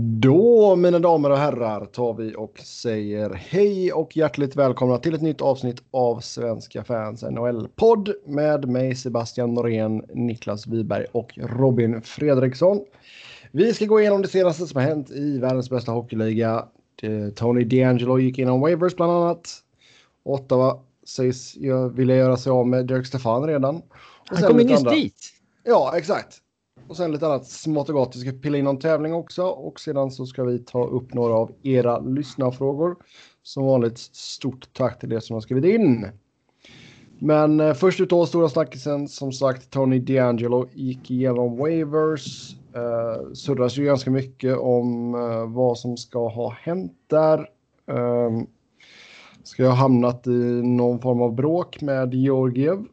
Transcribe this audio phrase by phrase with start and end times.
[0.00, 5.22] Då, mina damer och herrar, tar vi och säger hej och hjärtligt välkomna till ett
[5.22, 12.80] nytt avsnitt av Svenska fans NHL-podd med mig Sebastian Norén, Niklas Wiberg och Robin Fredriksson.
[13.50, 16.64] Vi ska gå igenom det senaste som har hänt i världens bästa hockeyliga.
[17.34, 19.48] Tony DeAngelo gick inom waivers bland annat.
[20.24, 21.56] Ottawa sägs
[21.92, 23.82] vilja göra sig av med Dirk Stefan redan.
[24.24, 25.32] Han kommer nyss dit.
[25.64, 26.41] Ja, exakt.
[26.92, 28.16] Och sen lite annat smått och gott.
[28.16, 31.34] Vi ska pilla in någon tävling också och sedan så ska vi ta upp några
[31.34, 32.96] av era lyssnarfrågor.
[33.42, 36.06] Som vanligt stort tack till er som har skrivit in.
[37.18, 42.56] Men eh, först ut då stora snackisen som sagt Tony D'Angelo gick igenom waivers.
[42.74, 47.38] Eh, surras ju ganska mycket om eh, vad som ska ha hänt där.
[47.90, 48.42] Eh,
[49.42, 52.84] ska ha hamnat i någon form av bråk med Georgiev.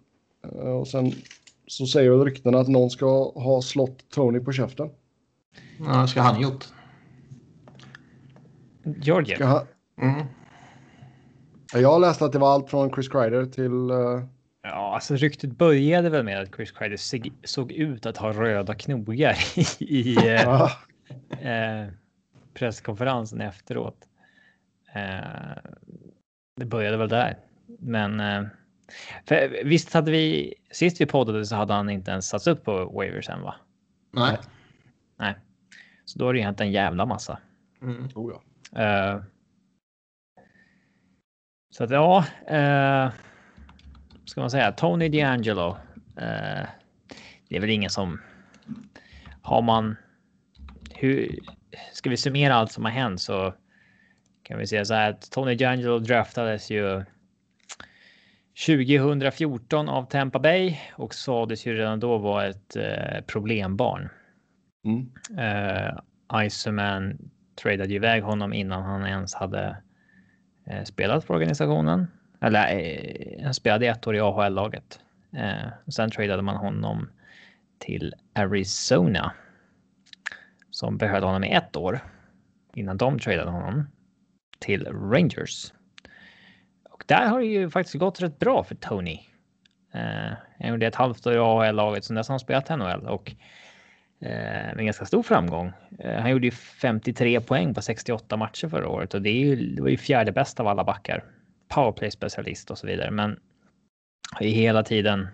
[0.44, 1.12] Eh, och sen
[1.70, 4.90] så säger väl ryktena att någon ska ha slått Tony på käften.
[5.80, 6.66] Ja, ska han gjort.
[8.84, 9.36] Georgiev?
[9.36, 9.68] Ska han...
[10.02, 10.26] mm.
[11.74, 13.92] Jag har läst att det var allt från Chris Kreider till...
[13.92, 14.24] Uh...
[14.64, 16.98] Ja, alltså ryktet började väl med att Chris Kreider
[17.48, 19.38] såg ut att ha röda knogar
[19.80, 20.64] i, uh,
[21.32, 21.92] uh,
[22.54, 23.98] presskonferensen efteråt.
[26.56, 27.38] Det började väl där.
[27.80, 28.20] Men
[29.26, 32.86] för visst hade vi sist vi poddade så hade han inte ens satts upp på
[32.86, 33.56] waivers än va?
[34.12, 34.38] Nej.
[35.20, 35.36] Nej.
[36.06, 37.40] Så då har det ju hänt en jävla massa.
[37.82, 38.10] Mm.
[38.16, 39.16] Oh ja.
[39.16, 39.24] Uh,
[41.72, 43.12] så att ja, uh,
[44.26, 45.70] ska man säga Tony D'Angelo.
[45.72, 46.68] Uh,
[47.50, 48.22] det är väl ingen som
[49.42, 49.96] har man.
[50.92, 51.40] Hur
[51.94, 53.54] ska vi summera allt som har hänt så
[54.44, 57.06] kan vi säga så här att Tony D'Angelo draftades ju
[58.66, 64.10] 2014 av Tampa Bay och sades ju redan då vara ett eh, problembarn.
[64.86, 65.10] Mm.
[65.38, 66.00] Eh,
[66.46, 67.18] Iceman
[67.62, 69.78] tradade iväg honom innan han ens hade
[70.66, 72.08] eh, spelat för organisationen.
[72.42, 75.00] Eller eh, han spelade ett år i AHL-laget.
[75.36, 77.10] Eh, sen tradade man honom
[77.78, 79.34] till Arizona.
[80.72, 82.00] Som behövde honom i ett år
[82.74, 83.88] innan de tradade honom
[84.60, 85.74] till Rangers.
[87.00, 89.20] Och där har det ju faktiskt gått rätt bra för Tony.
[89.94, 93.32] Eh, han gjorde ett halvt år i AHL-laget, sen dess har han spelat NHL och
[94.22, 95.72] eh, med ganska stor framgång.
[96.00, 99.76] Eh, han gjorde ju 53 poäng på 68 matcher förra året och det, är ju,
[99.76, 101.24] det var ju fjärde bäst av alla backar.
[101.68, 103.40] Powerplay specialist och så vidare, men
[104.32, 105.28] har ju hela tiden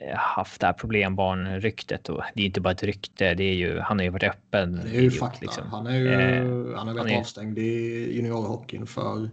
[0.00, 3.34] eh, haft det här problembarn-ryktet och det är inte bara ett rykte.
[3.34, 4.80] Det är ju, han har ju varit öppen.
[4.84, 5.38] Det är ju fakta.
[5.40, 5.70] Liksom.
[5.70, 9.28] Han är ju, eh, han har varit avstängd i juniorhockeyn för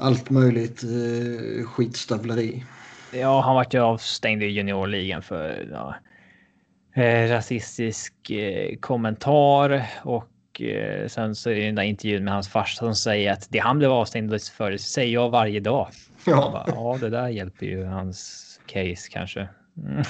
[0.00, 2.64] allt möjligt eh, skitstövleri.
[3.12, 5.94] Ja, han vart ju avstängd i juniorligan för ja,
[7.02, 12.48] eh, rasistisk eh, kommentar och eh, sen så är det den där intervjun med hans
[12.48, 15.88] farsa som säger att det han blev avstängd för säger jag varje dag.
[16.26, 16.50] Ja.
[16.52, 19.48] Bara, ja, det där hjälper ju hans case kanske.
[19.76, 19.98] Mm.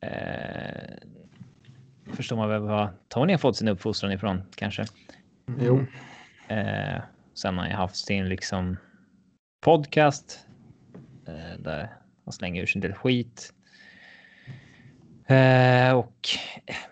[0.00, 1.06] eh,
[2.12, 4.86] förstår man väl vad Tony har fått sin uppfostran ifrån kanske.
[5.48, 5.60] Mm.
[5.66, 5.86] Jo.
[6.48, 7.00] Eh,
[7.36, 8.76] Sen har han haft sin liksom
[9.64, 10.46] podcast
[11.28, 13.52] eh, där han slänger ur sin del skit.
[15.26, 16.28] Eh, och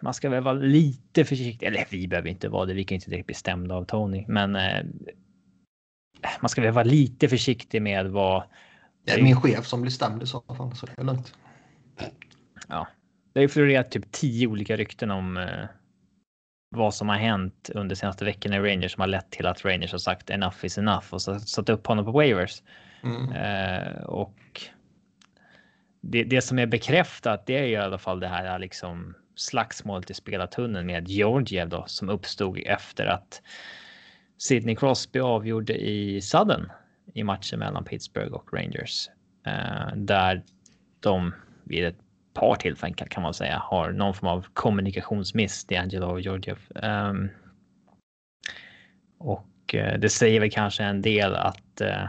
[0.00, 1.66] man ska väl vara lite försiktig.
[1.66, 2.75] Eller vi behöver inte vara det.
[2.75, 4.84] Vi kan inte direkt bestämda av Tony, men eh,
[6.41, 8.43] man ska väl vara lite försiktig med vad.
[9.04, 11.34] Det är min chef som blir stämd i så fall, så det är lugnt.
[12.69, 12.88] Ja,
[13.33, 15.65] det har florerat typ tio olika rykten om eh,
[16.77, 19.93] vad som har hänt under senaste veckorna i Rangers som har lett till att Rangers
[19.93, 22.62] har sagt enough is enough och så satt upp honom på waivers.
[23.03, 23.33] Mm.
[23.33, 24.35] Eh, och
[26.01, 30.15] det, det, som är bekräftat, det är i alla fall det här liksom slagsmålet i
[30.15, 33.43] spelartunneln med Georgiev då som uppstod efter att
[34.39, 36.73] Sidney Crosby avgjorde i sudden
[37.15, 39.09] i matchen mellan Pittsburgh och Rangers.
[39.47, 40.43] Eh, där
[41.01, 41.34] de
[41.65, 42.03] vid ett
[42.34, 46.59] par tillfällen kan, man säga har någon form av kommunikationsmiss, D'Angelo och Georgiev.
[46.75, 47.28] Um,
[49.19, 52.09] och uh, det säger väl kanske en del att uh,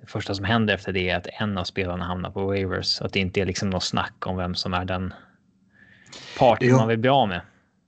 [0.00, 3.00] det första som händer efter det är att en av spelarna hamnar på waivers.
[3.00, 5.14] Att det inte är liksom något snack om vem som är den
[6.38, 7.40] parten man vill bli av med.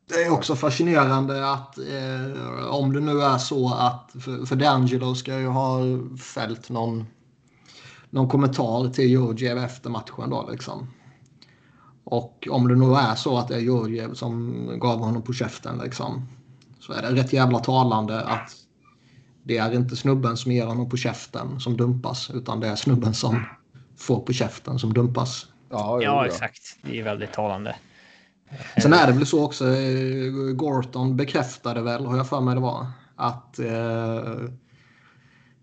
[0.09, 5.15] Det är också fascinerande att eh, om det nu är så att för, för D'Angelo
[5.15, 5.81] ska ju ha
[6.35, 7.07] fällt någon,
[8.11, 10.89] någon kommentar till Georgiev efter matchen då liksom.
[12.11, 15.79] Och om det nu är så att det är Georgiev som gav honom på käften
[15.85, 16.29] liksom,
[16.81, 18.51] så är det rätt jävla talande att
[19.43, 23.15] det är inte snubben som ger honom på käften som dumpas utan det är snubben
[23.15, 23.45] som
[23.97, 25.47] får på käften som dumpas.
[25.71, 26.77] Ja, ja exakt.
[26.83, 27.77] Det är väldigt talande.
[28.83, 32.61] Sen är det väl så också, eh, Gorton bekräftade väl, har jag för mig det
[32.61, 34.49] var, att eh,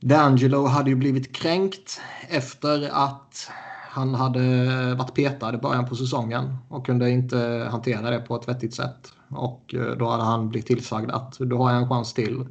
[0.01, 3.49] D'Angelo hade ju blivit kränkt efter att
[3.95, 8.47] han hade varit petad i början på säsongen och kunde inte hantera det på ett
[8.47, 9.13] vettigt sätt.
[9.29, 12.45] Och eh, då hade han blivit tillsagd att du har en chans till.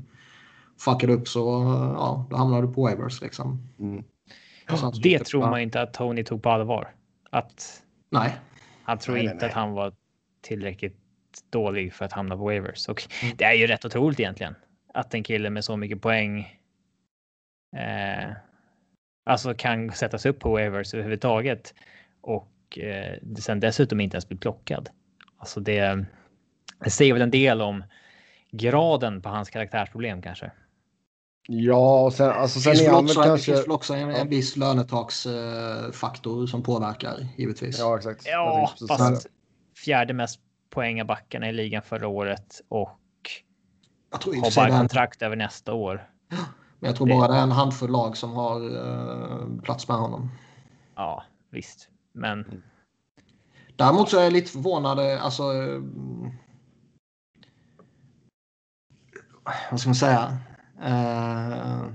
[0.79, 1.41] Fuckar upp så
[1.97, 3.69] ja, då hamnar du på waivers liksom.
[3.79, 4.05] Mm.
[5.03, 6.95] det tror man inte att Tony tog på allvar.
[7.31, 8.37] Att nej.
[8.83, 9.93] Han tror nej, inte nej, att han var
[10.43, 10.99] tillräckligt
[11.51, 12.89] dålig för att hamna på waivers.
[12.89, 13.37] Och mm.
[13.37, 14.55] det är ju rätt otroligt egentligen.
[14.95, 16.39] Att en kille med så mycket poäng
[17.77, 18.33] eh,
[19.25, 21.75] alltså kan sättas upp på waivers överhuvudtaget
[22.21, 24.89] och eh, sen dessutom inte ens bli plockad.
[25.39, 26.05] Alltså det,
[26.85, 27.85] det säger väl en del om
[28.51, 30.51] graden på hans karaktärsproblem kanske.
[31.49, 33.53] Ja, och sen, alltså, sen är han väl kanske...
[33.53, 37.79] Det finns väl också en, en viss lönetaksfaktor som påverkar givetvis.
[37.79, 38.27] Ja, exakt.
[38.27, 39.27] Ja, fast
[39.85, 40.41] fjärde mest
[40.71, 42.99] poäng av backarna i ligan förra året och
[44.11, 46.09] har bara kontrakt över nästa år.
[46.85, 50.31] Men jag tror bara det är en handfull lag som har uh, plats med honom.
[50.95, 51.89] Ja, visst.
[52.13, 52.45] Men...
[52.45, 52.63] Mm.
[53.77, 54.99] Däremot så är jag lite förvånad.
[54.99, 55.53] Alltså...
[55.53, 55.83] Uh,
[59.71, 60.39] vad ska man säga?
[60.79, 61.93] Uh,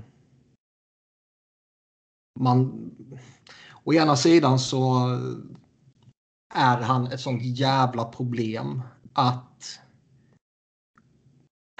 [2.40, 2.90] man...
[3.84, 5.08] Å ena sidan så
[6.54, 8.82] är han ett sånt jävla problem
[9.12, 9.80] att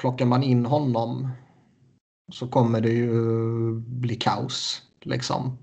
[0.01, 1.29] plockar man in honom
[2.33, 4.83] så kommer det ju bli kaos.
[5.01, 5.59] Liksom.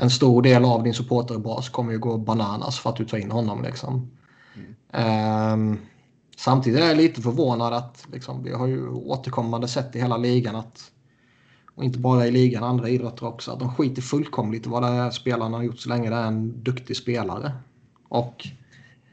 [0.00, 3.30] En stor del av din supporterbas kommer ju gå bananas för att du tar in
[3.30, 3.62] honom.
[3.62, 4.10] Liksom.
[4.90, 5.52] Mm.
[5.52, 5.78] Um,
[6.36, 10.56] samtidigt är jag lite förvånad att liksom, vi har ju återkommande sett i hela ligan
[10.56, 10.90] att
[11.76, 13.52] och inte bara i ligan, andra idrotter också.
[13.52, 16.26] Att de skiter fullkomligt i vad det är spelarna har gjort så länge det är
[16.26, 17.52] en duktig spelare.
[18.08, 18.46] Och...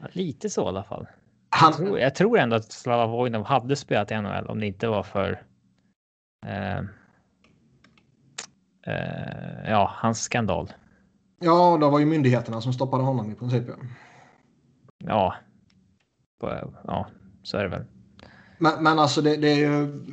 [0.00, 1.06] Ja, lite så i alla fall.
[1.50, 1.72] Han...
[1.72, 4.88] Jag, tror, jag tror ändå att Slava Vojnov hade spelat i NHL om det inte
[4.88, 5.42] var för
[9.66, 10.72] ja, hans skandal.
[11.40, 13.64] Ja, det var ju myndigheterna som stoppade honom i princip.
[14.98, 15.34] Ja,
[16.86, 17.06] ja
[17.42, 17.84] så är det väl.
[18.58, 20.04] Men, men alltså det, det är ju...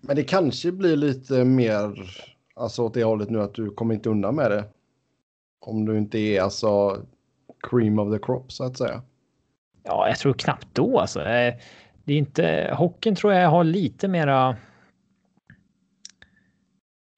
[0.00, 1.94] Men det kanske blir lite mer
[2.54, 4.64] alltså åt det hållet nu att du kommer inte undan med det.
[5.60, 7.02] Om du inte är alltså
[7.70, 9.02] cream of the crop så att säga.
[9.82, 11.20] Ja, jag tror knappt då alltså.
[11.20, 11.54] Eh,
[12.04, 14.56] det är inte hockeyn tror jag har lite mera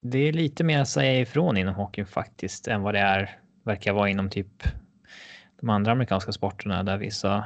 [0.06, 3.92] det är lite mer att säga ifrån inom hockeyn faktiskt än vad det är verkar
[3.92, 4.62] vara inom typ
[5.60, 7.44] de andra amerikanska sporterna där vissa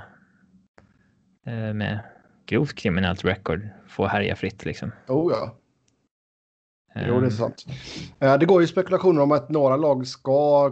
[1.46, 1.98] eh, med
[2.46, 4.92] grovt kriminellt record får härja fritt liksom.
[5.08, 5.54] Oh ja.
[6.94, 7.30] Jo, det är ehm.
[7.30, 7.66] sant.
[8.18, 10.68] Det går ju spekulationer om att några lag ska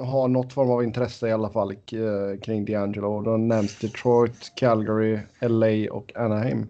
[0.00, 3.24] ha något form av intresse i alla fall eh, kring D'Angelo.
[3.24, 6.66] Då nämns Detroit, Calgary, LA och Anaheim.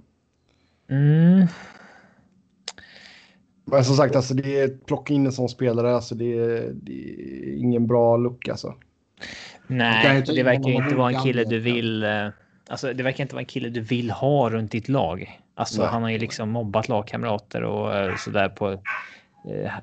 [0.88, 1.47] Mm.
[3.64, 6.93] Men som sagt, alltså, det är, plocka in en sån spelare, alltså, det, är, det
[6.93, 8.75] är ingen bra look alltså.
[9.67, 12.05] Nej, det verkar ju inte vara en kille du vill.
[12.05, 12.29] Eh,
[12.69, 15.41] alltså, det verkar inte vara en kille du vill ha runt ditt lag.
[15.55, 15.91] Alltså, Nej.
[15.91, 18.70] han har ju liksom mobbat lagkamrater och uh, sådär på.
[18.70, 18.79] Uh,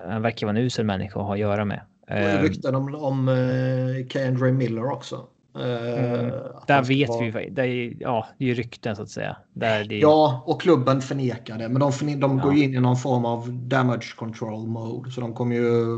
[0.10, 1.82] han verkar vara en usel människa att ha att göra med.
[2.12, 5.28] Uh, rykten om, om uh, Kendra Miller också.
[5.56, 6.32] Mm.
[6.68, 7.32] Där vet vara...
[7.32, 9.38] vi, det är, ja, det är ju rykten så att säga.
[9.54, 9.98] Där det...
[9.98, 11.70] Ja, och klubben förnekar det.
[11.70, 12.44] Men de, de ja.
[12.44, 15.12] går in i någon form av damage control mode.
[15.12, 15.98] Så de kommer ju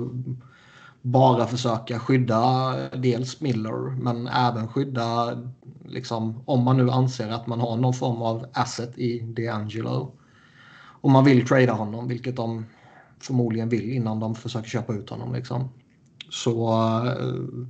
[1.01, 5.37] bara försöka skydda dels Miller men även skydda
[5.85, 10.11] liksom, om man nu anser att man har någon form av asset i D'Angelo.
[11.01, 12.65] Om man vill trada honom, vilket de
[13.19, 15.33] förmodligen vill innan de försöker köpa ut honom.
[15.33, 15.69] Liksom.
[16.29, 17.67] Så uh,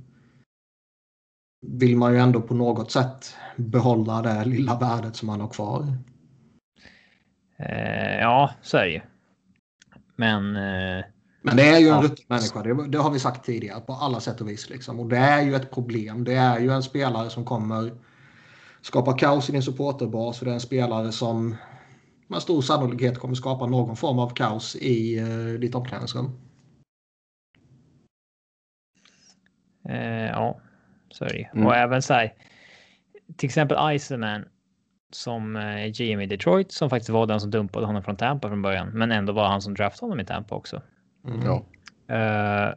[1.62, 5.86] vill man ju ändå på något sätt behålla det lilla värdet som man har kvar.
[7.56, 9.00] Eh, ja, så är det ju.
[10.16, 10.56] Men...
[10.56, 11.04] Eh,
[11.44, 12.02] men det är ju en ja.
[12.02, 12.62] rutten människa.
[12.62, 14.70] Det, det, har vi sagt tidigare på alla sätt och vis.
[14.70, 15.00] Liksom.
[15.00, 16.24] Och det är ju ett problem.
[16.24, 17.92] Det är ju en spelare som kommer
[18.80, 20.40] skapa kaos i din supporterbas.
[20.40, 21.56] Och det är en spelare som
[22.26, 26.30] med stor sannolikhet kommer skapa någon form av kaos i uh, ditt omklädningsrum.
[29.88, 30.60] Eh, ja,
[31.12, 31.66] så är det mm.
[31.66, 32.32] Och även så här,
[33.36, 34.44] till exempel Iceman
[35.10, 38.62] som eh, GM i Detroit som faktiskt var den som dumpade honom från Tampa från
[38.62, 40.82] början, men ändå var han som draftade honom i Tampa också.
[41.26, 41.40] Mm.
[41.46, 41.64] Ja.
[42.10, 42.74] Uh,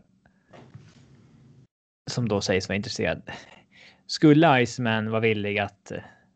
[2.11, 3.21] som då sägs vara intresserad.
[4.07, 5.91] Skulle Iceman vara villig att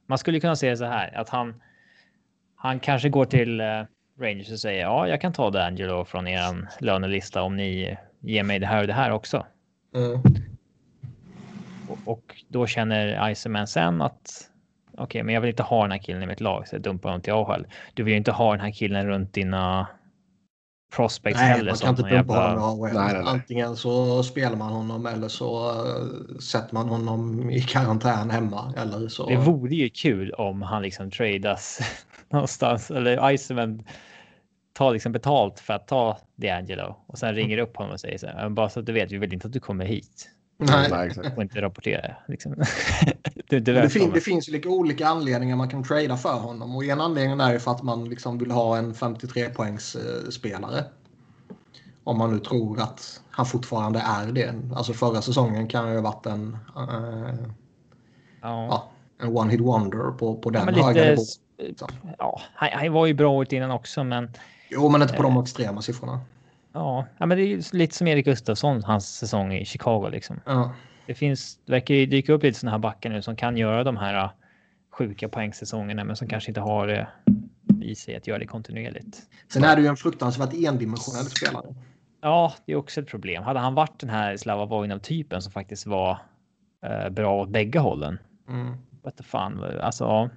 [0.08, 1.62] man skulle kunna säga så här att han.
[2.56, 3.86] Han kanske går till uh,
[4.20, 8.60] Rangers och säger ja, jag kan ta D'Angelo från er lönelista om ni ger mig
[8.60, 9.46] det här och det här också.
[9.96, 10.22] Mm.
[12.06, 14.50] Och, då känner Iceman sen att
[14.92, 16.82] okej, okay, men jag vill inte ha den här killen i mitt lag så jag
[16.82, 17.68] dumpar honom till AHL.
[17.94, 19.88] Du vill ju inte ha den här killen runt dina
[20.96, 21.72] prospects nej, heller.
[21.72, 23.24] Man kan inte dumpa honom nej, nej, nej.
[23.26, 28.74] Antingen så spelar man honom eller så uh, sätter man honom i karantän hemma.
[28.78, 29.30] Eller så...
[29.30, 31.80] Det vore ju kul om han liksom tradas
[32.30, 33.84] någonstans eller Iceman
[34.74, 38.28] tar liksom betalt för att ta D'Angelo och sen ringer upp honom och säger så
[38.28, 38.50] här.
[38.50, 40.30] Bara så att du vet, vi vill inte att du kommer hit.
[40.62, 41.38] Nej, Nej exakt.
[41.38, 42.16] Och inte rapportera.
[42.28, 42.56] Liksom.
[43.50, 46.76] det, det, det, fin, det finns ju lite olika anledningar man kan trada för honom.
[46.76, 50.30] Och en anledning är ju för att man liksom vill ha en 53 poängs eh,
[50.30, 50.84] spelare.
[52.04, 54.54] Om man nu tror att han fortfarande är det.
[54.76, 57.34] Alltså förra säsongen kan ju ha varit en, uh,
[58.42, 58.68] ja.
[58.70, 58.90] ja.
[59.22, 61.26] en one hit wonder på, på den ja, höga nivån.
[62.18, 64.32] Ja, han, han, var ju bra året innan också men...
[64.70, 66.20] Jo, men inte på de eh, extrema siffrorna.
[66.74, 70.42] Ja, men det är lite som Erik Gustafsson, hans säsong i Chicago liksom.
[70.46, 70.74] Ja.
[71.06, 73.84] Det finns, det verkar ju dyka upp lite sådana här backar nu som kan göra
[73.84, 74.32] de här äh,
[74.92, 77.08] sjuka poängsäsongerna, men som kanske inte har det
[77.82, 79.18] i sig att göra det kontinuerligt.
[79.48, 81.76] Sen är det ju en fruktansvärt endimensionell spelare.
[82.22, 83.44] Ja, det är också ett problem.
[83.44, 86.18] Hade han varit den här Slava Voinov-typen som faktiskt var
[86.86, 88.20] eh, bra åt bägge hållen.
[88.50, 88.78] Mm.
[89.04, 90.30] What the fan, alltså.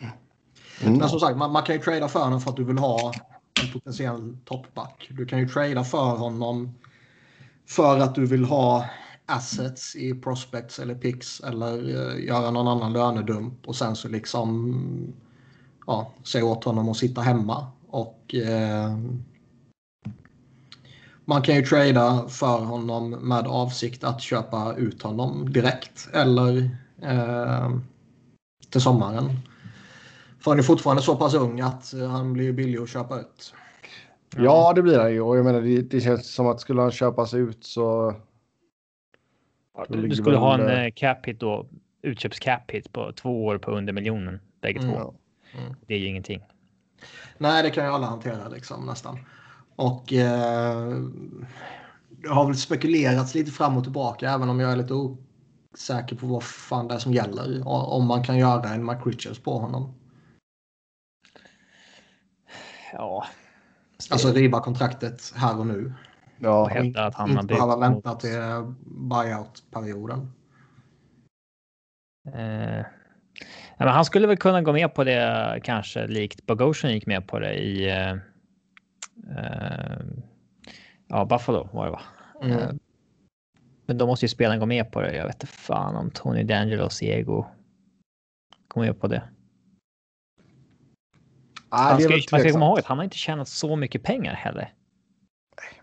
[0.00, 0.98] Mm.
[0.98, 3.12] Men som sagt, man, man kan ju trada för honom för att du vill ha
[3.62, 5.08] en potentiell toppback.
[5.10, 6.74] Du kan ju trada för honom
[7.66, 8.86] för att du vill ha
[9.26, 15.14] assets i prospects eller picks eller uh, göra någon annan lönedump och sen så liksom
[15.86, 17.66] ja, säga åt honom att sitta hemma.
[17.88, 18.98] Och uh,
[21.24, 26.56] man kan ju trada för honom med avsikt att köpa ut honom direkt eller
[27.02, 27.78] uh,
[28.70, 29.38] till sommaren.
[30.42, 33.54] För han är fortfarande så pass ung att han blir billig att köpa ut.
[34.36, 35.20] Ja, det blir han ju.
[35.20, 38.14] Och jag menar, det, det känns som att skulle han köpas ut så...
[39.88, 41.66] du skulle ha en eh, cap hit då,
[42.02, 44.94] utköps cap hit på två år på under miljonen, bägge mm.
[44.94, 45.14] två.
[45.58, 45.74] Mm.
[45.86, 46.42] Det är ju ingenting.
[47.38, 49.18] Nej, det kan ju alla hantera liksom nästan.
[49.76, 50.96] Och eh,
[52.08, 56.26] det har väl spekulerats lite fram och tillbaka, även om jag är lite osäker på
[56.26, 57.68] vad fan det är som gäller.
[57.68, 59.94] Om man kan göra en McRichards på honom.
[62.92, 63.26] Ja.
[64.10, 65.92] Alltså riva kontraktet här och nu.
[66.38, 68.38] Ja, hävda att han inte behöva vänta till
[68.84, 70.32] buyout-perioden.
[72.26, 72.84] Eh,
[73.78, 77.38] men han skulle väl kunna gå med på det kanske likt Bogosian gick med på
[77.38, 78.12] det i eh,
[79.36, 80.00] eh,
[81.08, 82.00] ja, Buffalo var det va?
[82.42, 82.58] Mm.
[82.58, 82.70] Eh,
[83.86, 85.16] men då måste ju spelaren gå med på det.
[85.16, 87.46] Jag vet inte fan om Tony D'Angelos ego
[88.68, 89.22] går med på det.
[91.74, 94.72] Ah, ska, man ska komma ihåg att han har inte tjänat så mycket pengar heller.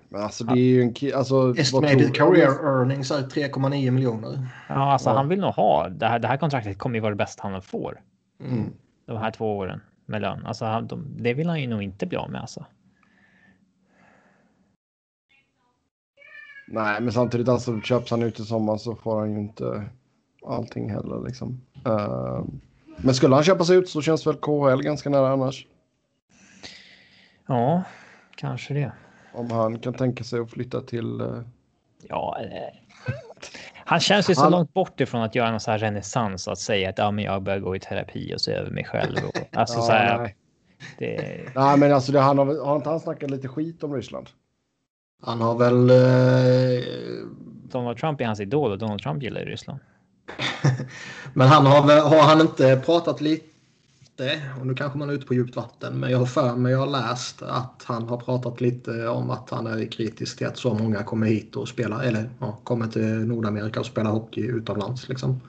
[0.09, 4.47] Men alltså det är ju en alltså, Estimated career earnings är 3,9 miljoner.
[4.69, 5.15] Ja, alltså ja.
[5.15, 6.19] han vill nog ha det här.
[6.19, 8.01] Det här kontraktet kommer ju vara det bästa han får.
[8.43, 8.73] Mm.
[9.05, 10.45] De här två åren med lön.
[10.45, 12.65] Alltså han, de, det vill han ju nog inte bli av med alltså.
[16.67, 19.89] Nej, men samtidigt alltså köps han ut i sommar så får han ju inte
[20.47, 21.61] allting heller liksom.
[21.87, 22.43] Uh,
[22.97, 25.67] men skulle han köpas ut så känns väl KHL ganska nära annars.
[27.49, 27.83] Ja,
[28.35, 28.91] kanske det.
[29.33, 31.21] Om han kan tänka sig att flytta till...
[31.21, 31.41] Uh...
[32.07, 33.13] Ja, eh,
[33.75, 34.51] han känns ju så han...
[34.51, 37.43] långt bort ifrån att göra någon så här renässans att säga att ja, men jag
[37.43, 39.17] börjar gå i terapi och se över mig själv.
[39.27, 40.35] Och, alltså ja, så här, nej.
[40.97, 41.41] Det...
[41.55, 44.29] nej, men alltså det, han har, har inte han snackat lite skit om Ryssland?
[45.21, 45.89] Han har väl...
[45.89, 46.85] Eh...
[47.63, 49.79] Donald Trump är hans idol och Donald Trump gillar Ryssland.
[51.33, 53.48] men han har, har han inte pratat lite
[54.59, 56.79] och nu kanske man är ute på djupt vatten, men jag har för mig, jag
[56.79, 60.73] har läst att han har pratat lite om att han är kritisk till att så
[60.73, 65.41] många kommer hit och spelar, eller ja, kommer till Nordamerika och spelar hockey utomlands liksom.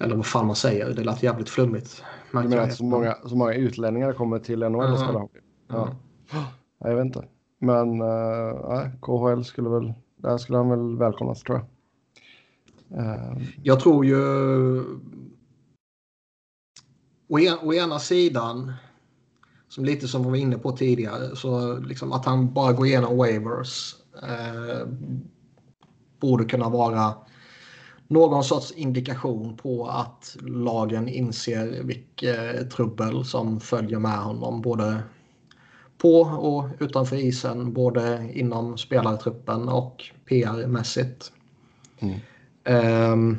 [0.00, 2.02] Eller vad fan man säger, det lät jävligt flummigt.
[2.32, 5.38] du menar att så många, så många utlänningar kommer till NHL och spelar hockey?
[5.68, 5.88] Ja.
[6.32, 6.44] ja.
[6.78, 7.24] Jag vet inte.
[7.58, 11.66] Men uh, KHL skulle väl, där skulle han väl välkomnas tror jag.
[12.98, 14.16] Uh, jag tror ju
[17.28, 18.72] å, en, å ena sidan,
[19.68, 23.16] som lite som vi var inne på tidigare, så liksom att han bara går igenom
[23.16, 24.86] waivers eh,
[26.20, 27.14] borde kunna vara
[28.08, 34.62] någon sorts indikation på att lagen inser vilket trubbel som följer med honom.
[34.62, 35.02] Både
[35.98, 41.32] på och utanför isen, både inom spelartruppen och PR-mässigt.
[41.98, 42.20] Mm.
[43.12, 43.38] Um,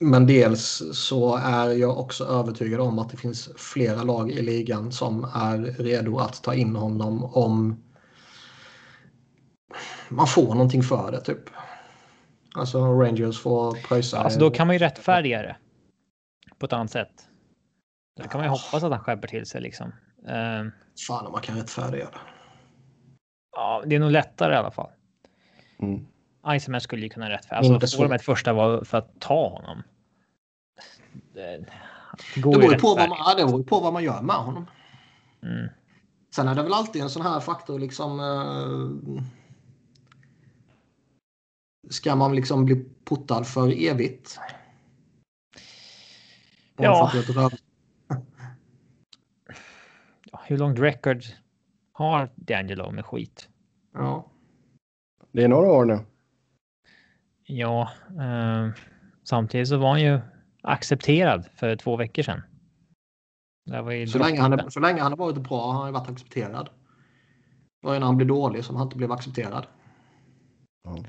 [0.00, 4.92] men dels så är jag också övertygad om att det finns flera lag i ligan
[4.92, 7.82] som är redo att ta in honom om
[10.08, 11.50] man får någonting för det typ.
[12.54, 14.18] Alltså Rangers får pröjsa.
[14.18, 15.56] Alltså då kan man ju rättfärdiga det.
[16.58, 17.28] På ett annat sätt.
[18.16, 19.86] Då kan man ju hoppas att han skärper till sig liksom.
[19.86, 20.70] Uh,
[21.06, 22.18] Fan om man kan rättfärdiga det.
[23.52, 24.90] Ja, det är nog lättare i alla fall.
[25.78, 26.06] Mm.
[26.48, 27.74] Iceman skulle ju kunna rättfärdiga.
[27.74, 29.82] Alltså, får de ett första var för att ta honom.
[31.34, 31.66] Det,
[32.34, 34.22] det går det beror ju på, vad man, ja, det beror på vad man gör
[34.22, 34.66] med honom.
[35.42, 35.68] Mm.
[36.34, 38.20] Sen är det väl alltid en sån här faktor liksom.
[38.20, 39.22] Eh,
[41.90, 44.38] ska man liksom bli puttad för evigt?
[46.78, 47.12] Ja.
[50.44, 51.24] Hur långt record
[51.92, 53.48] har D'Angelo med skit?
[53.92, 54.30] Ja.
[55.32, 55.98] Det är några år nu.
[57.46, 58.70] Ja, eh,
[59.24, 60.20] samtidigt så var han ju
[60.62, 62.42] accepterad för två veckor sedan.
[64.08, 66.66] så, länge han, så länge han har varit bra har han varit accepterad.
[67.80, 69.66] Det var ju när han blev dålig som han inte blev accepterad.
[70.84, 71.04] Ja.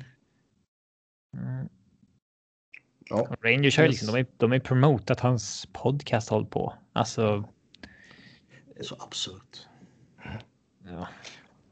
[1.37, 1.69] Mm.
[3.09, 3.35] Ja.
[3.41, 6.73] Rangers har ju liksom, de, är, de är promotat hans podcast håll på.
[6.93, 7.49] Alltså.
[8.73, 9.67] Det är så absurt.
[10.83, 11.07] Ja.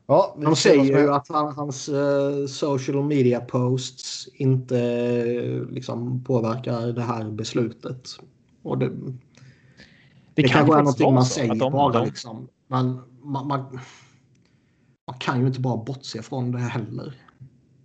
[0.07, 6.87] Ja, de säger ju att han, hans uh, social media posts inte uh, liksom påverkar
[6.87, 8.09] det här beslutet.
[8.63, 9.13] Och det, det,
[10.33, 11.99] det kan kanske är någonting man säger de, bara.
[11.99, 12.05] De...
[12.05, 12.47] Liksom.
[12.67, 13.79] Men man, man,
[15.07, 17.13] man, kan ju inte bara bortse från det heller.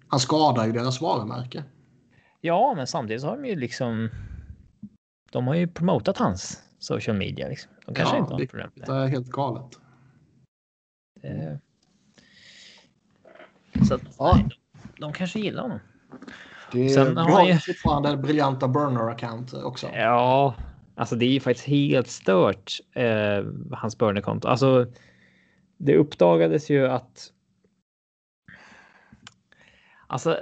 [0.08, 1.64] Han skadar ju deras varumärke.
[2.40, 4.08] Ja, men samtidigt så har de ju liksom.
[5.32, 7.48] De har ju promotat hans social media.
[7.48, 7.72] Liksom.
[7.86, 8.92] De kanske ja, inte har problem med det.
[8.92, 9.78] Det är helt galet.
[11.22, 11.60] Det...
[13.88, 14.32] Så att, ja.
[14.37, 15.78] nej, de, de kanske gillar honom.
[16.72, 19.88] Det, Sen har har ju fortfarande briljanta burner-account också.
[19.94, 20.54] Ja,
[20.94, 24.49] alltså det är ju faktiskt helt stört, eh, hans burner-konto.
[24.49, 24.87] Alltså,
[25.76, 27.32] det uppdagades ju att...
[30.06, 30.38] Alltså,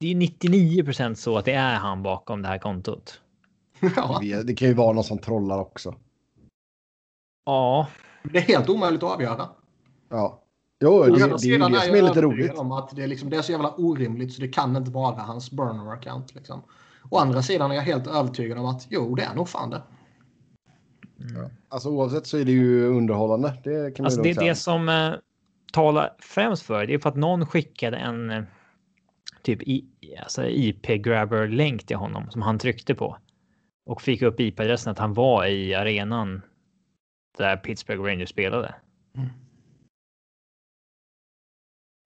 [0.00, 3.20] det är 99 procent så att det är han bakom det här kontot.
[3.96, 4.20] Ja.
[4.44, 5.94] Det kan ju vara någon som trollar också.
[7.44, 7.88] Ja.
[8.22, 9.48] Det är helt omöjligt att avgöra.
[10.08, 10.42] Ja.
[10.80, 12.58] Jo, det, det, det är ju det som är lite roligt.
[12.58, 15.22] Om att det, är liksom, det är så jävla orimligt så det kan inte vara
[15.22, 16.34] hans burner-account.
[16.34, 16.62] Liksom.
[17.10, 19.82] Å andra sidan är jag helt övertygad om att jo, det är nog fan det.
[21.20, 21.50] Mm.
[21.68, 23.56] Alltså oavsett så är det ju underhållande.
[23.64, 25.14] Det kan alltså, det, det som uh,
[25.72, 28.44] talar främst för det är för att någon skickade en uh,
[29.42, 29.84] typ i,
[30.22, 33.16] alltså IP-grabber-länk till honom som han tryckte på
[33.86, 36.42] och fick upp IP-adressen att han var i arenan
[37.38, 38.74] där Pittsburgh Rangers spelade.
[39.16, 39.28] Mm.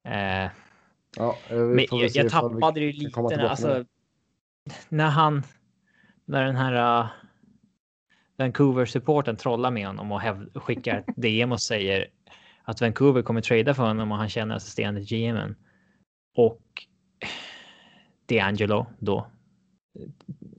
[0.04, 0.50] Eh,
[1.16, 3.20] ja, men jag, jag tappade ju lite.
[3.20, 3.84] Alltså,
[4.88, 5.42] när han,
[6.24, 7.10] när den här uh,
[8.36, 12.06] Vancouver-supporten trollar med honom och häv, skickar ett DM och säger
[12.62, 15.56] att Vancouver kommer trada för honom och han känner assisterande GMen.
[16.36, 16.62] Och
[18.28, 19.26] D'Angelo då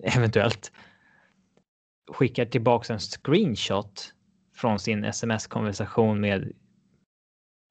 [0.04, 0.72] eventuellt
[2.12, 4.14] skickar tillbaka en screenshot
[4.56, 6.54] från sin sms-konversation med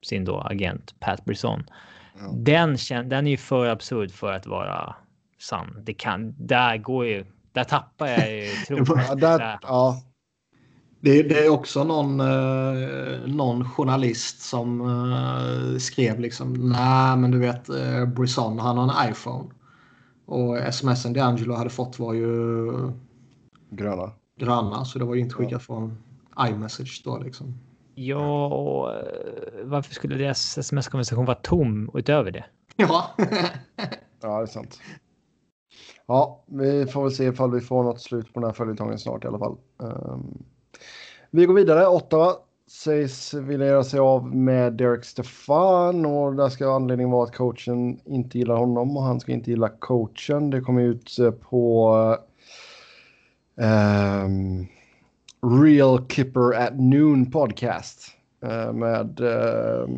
[0.05, 1.63] sin då agent Pat Brisson.
[2.19, 2.31] Ja.
[2.33, 4.95] Den, den är ju för absurd för att vara
[5.39, 5.81] sann.
[5.83, 9.19] Det kan, där går ju, där tappar jag ju tron.
[9.19, 10.01] där, ja.
[10.99, 17.39] Det, det, är också någon, eh, någon journalist som eh, skrev liksom nej men du
[17.39, 19.49] vet eh, Brisson han har en iPhone.
[20.25, 22.71] Och smsen D'Angelo hade fått var ju
[23.69, 24.11] gröna.
[24.39, 25.59] gröna så det var ju inte skickat ja.
[25.59, 25.97] från
[26.49, 27.59] iMessage då liksom.
[27.95, 32.45] Ja, eh, varför skulle deras sms-konversation vara tom utöver det?
[32.75, 33.05] Ja.
[34.21, 34.79] ja, det är sant.
[36.07, 39.23] Ja, vi får väl se ifall vi får något slut på den här följetongen snart
[39.23, 39.57] i alla fall.
[39.77, 40.43] Um,
[41.31, 41.87] vi går vidare.
[41.87, 42.33] Ottawa
[42.67, 47.99] sägs vilja göra sig av med Derek Stefan och där ska anledningen vara att coachen
[48.05, 50.49] inte gillar honom och han ska inte gilla coachen.
[50.49, 51.97] Det kommer ut eh, på
[53.55, 54.67] um,
[55.45, 58.11] Real Kipper at Noon podcast
[58.43, 59.89] uh, med uh,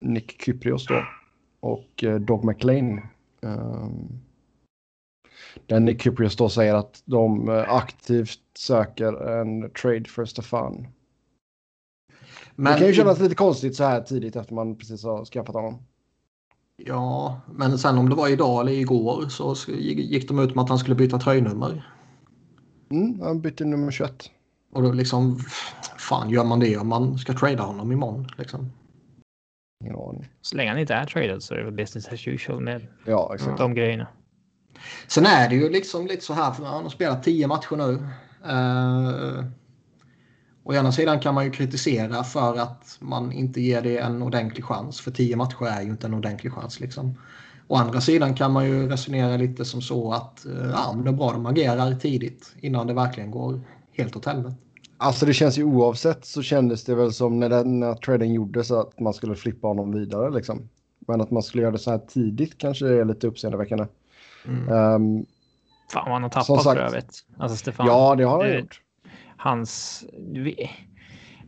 [0.00, 1.04] Nick Kyprios då
[1.60, 3.00] och uh, Doug McLean.
[3.40, 4.20] Um,
[5.66, 10.86] där Nick Kyprios då säger att de aktivt söker en trade för Stefan.
[12.54, 15.54] Men det kan ju kännas lite konstigt så här tidigt efter man precis har skaffat
[15.54, 15.78] honom.
[16.76, 20.68] Ja, men sen om det var idag eller igår så gick de ut med att
[20.68, 21.90] han skulle byta tröjnummer.
[22.90, 24.30] Mm, han bytte nummer 21.
[24.72, 25.38] Och då liksom,
[25.98, 28.28] fan gör man det om man ska trada honom imorgon?
[28.38, 28.72] Liksom?
[29.84, 30.14] Ja.
[30.40, 33.32] Så länge han inte är tradad så är det väl business as usual med ja,
[33.34, 33.58] exakt.
[33.58, 34.06] de grejerna.
[35.06, 37.92] Sen är det ju liksom lite så här, för han har spelat tio matcher nu.
[38.52, 39.44] Uh,
[40.62, 44.64] Å ena sidan kan man ju kritisera för att man inte ger det en ordentlig
[44.64, 45.00] chans.
[45.00, 46.80] För tio matcher är ju inte en ordentlig chans.
[46.80, 47.18] Liksom.
[47.66, 51.10] Å andra sidan kan man ju resonera lite som så att eh, ja, men det
[51.10, 53.60] är bra de agerar tidigt innan det verkligen går
[54.02, 54.54] helt åt helvete.
[54.96, 58.70] Alltså det känns ju oavsett så kändes det väl som när, den, när traden gjordes
[58.70, 60.68] att man skulle flippa honom vidare liksom.
[60.98, 63.86] Men att man skulle göra det så här tidigt kanske är lite uppseendeväckande.
[64.46, 64.68] Mm.
[64.68, 65.26] Um,
[65.92, 67.24] Fan vad han har tappat sagt, för övrigt.
[67.38, 67.86] Alltså Stefan.
[67.86, 68.80] Ja, det har han gjort.
[69.36, 70.04] Hans...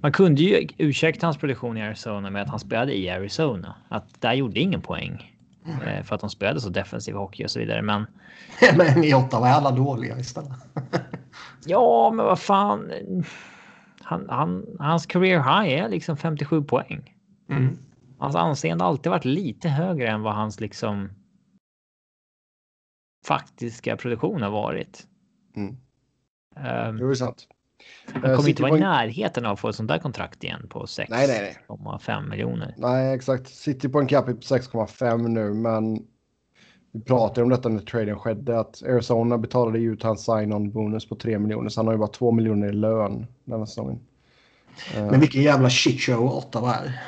[0.00, 3.74] Man kunde ju ursäkta hans produktion i Arizona med att han spelade i Arizona.
[3.88, 5.31] Att där gjorde ingen poäng.
[5.66, 6.04] Mm.
[6.04, 7.82] För att de spelade så defensiv hockey och så vidare.
[7.82, 8.06] Men...
[8.76, 10.52] men i Ottawa är alla dåliga istället.
[11.64, 12.92] ja, men vad fan.
[14.00, 17.16] Han, han, hans career high är liksom 57 poäng.
[17.48, 17.78] Mm.
[18.18, 21.10] Hans anseende har alltid varit lite högre än vad hans liksom
[23.26, 25.06] faktiska produktion har varit.
[25.56, 25.68] Mm.
[26.56, 27.48] Um, det är sant.
[28.06, 30.66] Han kommer uh, inte vara i närheten av att få ett sånt där kontrakt igen
[30.68, 32.74] på 6,5 miljoner.
[32.78, 33.48] Nej, exakt.
[33.48, 36.06] City på en capita på 6,5 nu, men
[36.92, 41.16] vi pratade om detta när traden skedde, att Arizona betalade ut hans sign-on bonus på
[41.16, 44.00] 3 miljoner, så han har ju bara 2 miljoner i lön denna säsongen.
[44.94, 47.00] Men vilken jävla shitshow Ottawa är.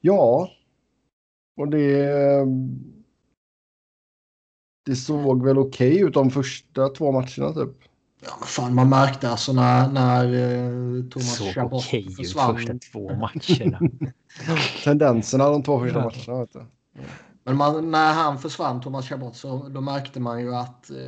[0.00, 0.50] Ja.
[1.56, 2.08] Och det...
[4.86, 7.87] Det såg väl okej okay ut de första två matcherna typ.
[8.20, 12.56] Ja, men fan, man märkte alltså när, när uh, Thomas Chabot okay försvann.
[12.56, 13.80] första två matcherna.
[14.84, 16.40] Tendenserna de två första matcherna.
[16.40, 16.66] Vet du.
[17.44, 20.98] Men man, när han försvann, Thomas Chabot, så då märkte man ju att uh,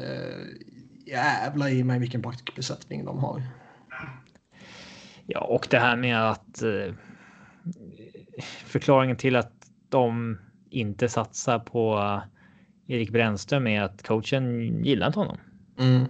[1.07, 3.43] jävlar i mig vilken backbesättning de har.
[5.27, 6.95] Ja, och det här med att uh,
[8.65, 9.53] förklaringen till att
[9.89, 10.39] de
[10.71, 12.21] inte satsar på
[12.87, 15.37] Erik Brännström är att coachen gillar inte honom.
[15.79, 16.05] Mm.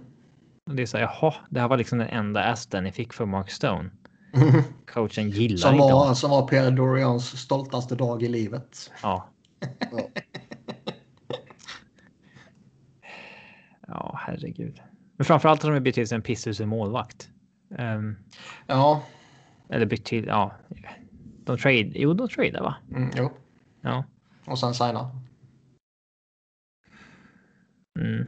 [0.65, 3.13] Och det är så här, jaha, det här var liksom den enda asten ni fick
[3.13, 3.89] för Mark Stone.
[4.33, 4.63] Mm.
[4.87, 6.15] Coachen gillar som var, honom.
[6.15, 8.91] Som var Pierre Dorians stoltaste dag i livet.
[9.01, 9.29] Ja.
[13.87, 14.81] ja, herregud.
[15.17, 17.29] Men framförallt har de bytt till sig en pisshus målvakt.
[17.79, 18.17] Um,
[18.67, 19.03] ja.
[19.69, 20.51] Eller bytt till, ja.
[21.45, 22.75] De trade, jo de tradar va?
[22.91, 23.31] Mm, jo.
[23.81, 24.03] Ja.
[24.45, 25.09] Och sen signar.
[27.99, 28.27] Mm.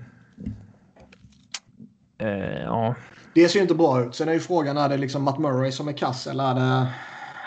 [2.23, 2.95] Uh, ja.
[3.33, 4.15] Det ser ju inte bra ut.
[4.15, 6.93] Sen är ju frågan, är det liksom Matt Murray som är kass eller är det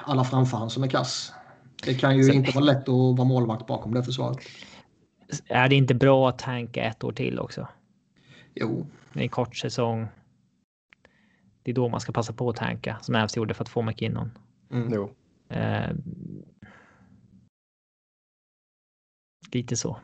[0.04, 1.32] alla framför han som är kass?
[1.84, 2.34] Det kan ju Sen...
[2.34, 4.38] inte vara lätt att vara målvakt bakom det försvaret.
[5.46, 7.68] Är det inte bra att tanka ett år till också?
[8.54, 8.86] Jo.
[9.12, 10.08] Det är en kort säsong.
[11.62, 13.82] Det är då man ska passa på att tanka som Avs gjorde för att få
[13.82, 14.30] McKinnon.
[14.72, 14.92] Mm.
[14.94, 15.10] Jo.
[15.52, 15.96] Uh,
[19.52, 19.96] lite så.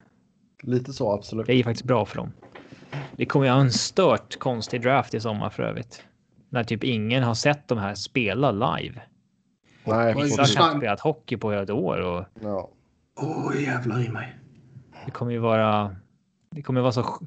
[0.63, 1.47] Lite så, absolut.
[1.47, 2.33] Det är ju faktiskt bra för dem.
[3.17, 6.03] Det kommer ju ha en stört konstig draft i sommar för övrigt.
[6.49, 9.03] När typ ingen har sett de här spela live.
[9.85, 12.01] Nej, Vissa har knappt spelat hockey på ett år.
[12.01, 12.25] Och...
[12.41, 12.71] Ja.
[13.21, 14.37] Åh, oh, jävlar i mig.
[15.05, 15.97] Det kommer ju vara...
[16.51, 17.19] Det kommer vara så...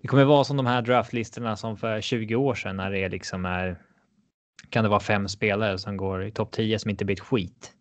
[0.00, 3.44] Det kommer vara som de här draftlistorna som för 20 år sedan när det liksom
[3.44, 3.78] är...
[4.70, 7.72] Kan det vara fem spelare som går i topp 10 som inte blir ett skit.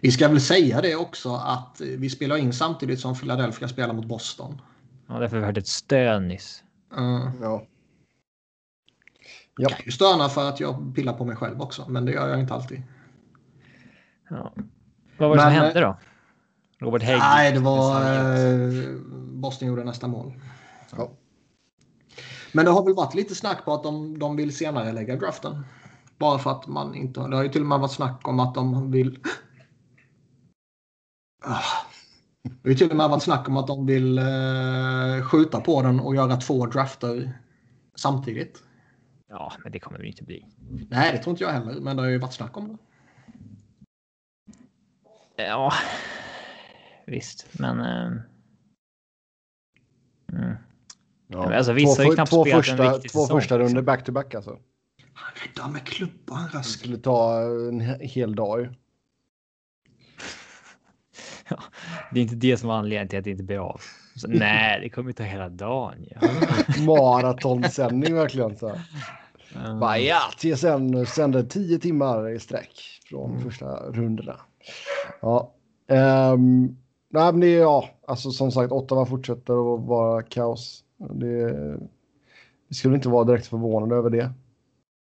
[0.00, 4.06] Vi ska väl säga det också att vi spelar in samtidigt som Philadelphia spelar mot
[4.06, 4.60] Boston.
[5.14, 6.64] Ja, därför vi hört ett stön nyss.
[6.96, 7.42] Mm.
[7.42, 7.66] Ja.
[9.56, 12.28] Jag kan ju stöna för att jag pillar på mig själv också, men det gör
[12.28, 12.82] jag inte alltid.
[14.30, 14.52] Ja.
[15.18, 15.96] Vad var det men, som hände då?
[16.78, 17.18] Robert Hägg?
[17.18, 18.00] Nej, det var...
[18.00, 18.96] Eh,
[19.32, 20.34] Boston gjorde nästa mål.
[20.96, 21.10] Ja.
[22.52, 25.66] Men det har väl varit lite snack på att de, de vill senare lägga draften.
[26.18, 27.28] Bara för att man inte...
[27.28, 29.18] Det har ju till och med varit snack om att de vill
[31.46, 31.83] Ah.
[32.44, 36.00] Det har till och med varit snack om att de vill eh, skjuta på den
[36.00, 37.38] och göra två drafter
[37.94, 38.62] samtidigt.
[39.28, 40.46] Ja, men det kommer det inte bli.
[40.90, 42.78] Nej, det tror inte jag heller, men det har ju varit snack om det.
[45.36, 45.72] Ja,
[47.06, 47.80] visst, men...
[47.80, 48.12] Eh...
[50.32, 50.54] Mm.
[51.28, 51.54] Ja.
[51.54, 54.58] Alltså, vissa två, har ju knappt två första, en Två första runder back-to-back alltså.
[55.12, 56.54] Han räddar med klubban, Rask.
[56.54, 58.74] Det skulle ta en hel dag
[61.50, 61.56] Ja,
[62.12, 63.80] det är inte det som är anledningen till att det inte blir av.
[64.16, 66.06] Så, nej, det kommer ta hela dagen.
[66.10, 66.28] Ja.
[66.86, 68.56] Maratonsändning verkligen.
[68.56, 68.72] Så.
[69.56, 69.80] Mm.
[69.80, 73.42] Bara, ja, TSN sänder tio timmar i sträck från mm.
[73.42, 74.36] första rundorna.
[75.20, 75.52] Ja.
[75.88, 76.76] Um,
[77.10, 80.84] nej, men det är ja, alltså som sagt, Ottawa fortsätter att vara kaos.
[81.10, 81.54] Det,
[82.68, 84.32] vi skulle inte vara direkt förvånade över det.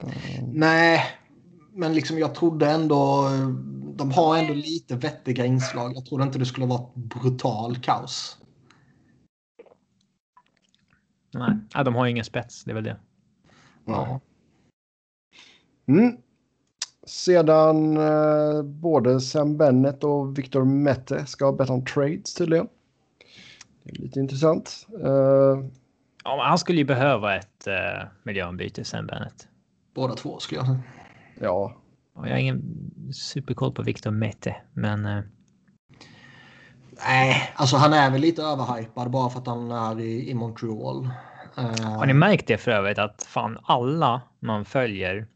[0.04, 0.52] Um.
[0.54, 1.04] Nej,
[1.73, 3.30] men liksom jag trodde ändå
[3.98, 5.96] de har ändå lite vettiga inslag.
[5.96, 8.38] Jag trodde inte det skulle vara ett brutal kaos.
[11.34, 12.64] Nej, ja, de har ingen spets.
[12.64, 12.98] Det är väl det.
[13.86, 14.20] Ja.
[15.88, 16.18] Mm.
[17.06, 22.68] Sedan eh, både Sam Bennett och Victor Mette ska betta om trades tydligen.
[23.84, 24.88] Det är lite intressant.
[25.04, 25.66] Uh,
[26.24, 29.48] ja, han skulle ju behöva ett uh, miljöombyte, Sam Bennett.
[29.94, 30.84] Båda två skulle jag säga.
[31.40, 31.76] Ja.
[32.23, 32.62] Jag har ingen
[33.13, 35.06] superkoll på Victor Mette, men...
[35.06, 35.23] Uh...
[37.08, 41.10] Nej, alltså han är väl lite överhypad bara för att han är i, i Montreal.
[41.56, 45.27] Har ni märkt det för övrigt att fan alla man följer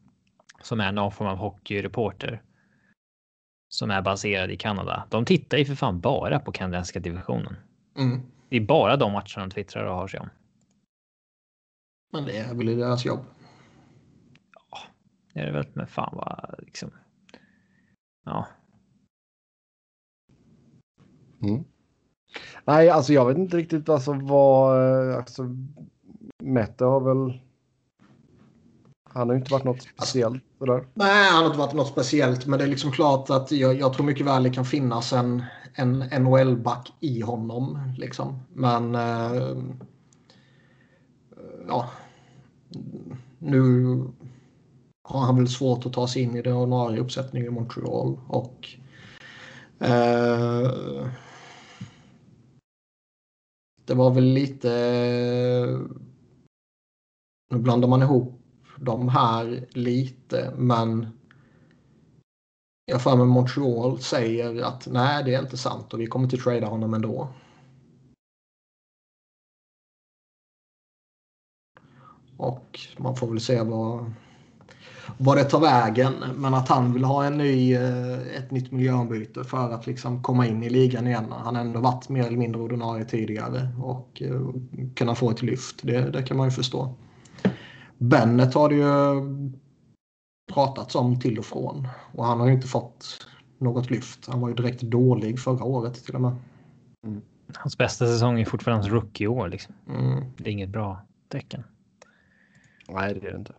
[0.61, 2.41] som är någon form av hockeyreporter
[3.69, 5.07] som är baserad i Kanada.
[5.09, 7.55] De tittar ju för fan bara på kanadensiska divisionen.
[7.97, 8.21] Mm.
[8.49, 10.29] Det är bara de matcherna de twittrar och har sig om.
[12.13, 13.25] Men det är väl deras jobb.
[15.33, 15.67] Det är det väl.
[15.73, 16.91] Men fan vad liksom.
[18.25, 18.47] Ja.
[21.41, 21.63] Mm.
[22.65, 24.79] Nej, alltså jag vet inte riktigt alltså vad.
[25.15, 25.55] Alltså,
[26.43, 27.41] Mette har väl.
[29.13, 30.43] Han har ju inte varit något speciellt.
[30.59, 30.87] Sådär.
[30.93, 32.45] Nej, han har inte varit något speciellt.
[32.45, 35.43] Men det är liksom klart att jag, jag tror mycket väl det kan finnas en,
[35.73, 37.93] en NHL-back i honom.
[37.97, 38.39] Liksom.
[38.53, 38.95] Men...
[38.95, 39.57] Eh,
[41.67, 41.89] ja.
[43.39, 43.97] Nu
[45.03, 48.19] har han väl svårt att ta sig in i den ordinarie uppsättningen i Montreal.
[48.27, 48.69] Och...
[49.79, 50.71] Eh,
[53.85, 54.69] det var väl lite...
[57.51, 58.41] Nu blandar man ihop
[58.77, 61.07] de här lite, men
[62.85, 66.37] jag för mig Montreal säger att nej, det är inte sant och vi kommer inte
[66.37, 67.33] trada honom ändå.
[72.37, 74.13] Och man får väl se vad,
[75.17, 76.13] vad det tar vägen.
[76.35, 80.47] Men att han vill ha en ny, eh, ett nytt miljöombyte för att liksom komma
[80.47, 81.25] in i ligan igen.
[81.43, 84.51] Han har ändå varit mer eller mindre ordinarie tidigare och uh,
[84.95, 85.79] kunna få ett lyft.
[85.81, 86.95] Det, det kan man ju förstå.
[87.97, 89.21] Bennet har det ju
[90.53, 91.87] pratats om till och från.
[92.13, 94.27] Och han har ju inte fått något lyft.
[94.27, 96.35] Han var ju direkt dålig förra året till och med.
[97.07, 97.21] Mm.
[97.55, 99.49] Hans bästa säsong är fortfarande hans rookie-år.
[99.49, 99.75] Liksom.
[99.89, 100.23] Mm.
[100.37, 101.63] Det är inget bra tecken.
[102.89, 103.53] Nej, det är det inte.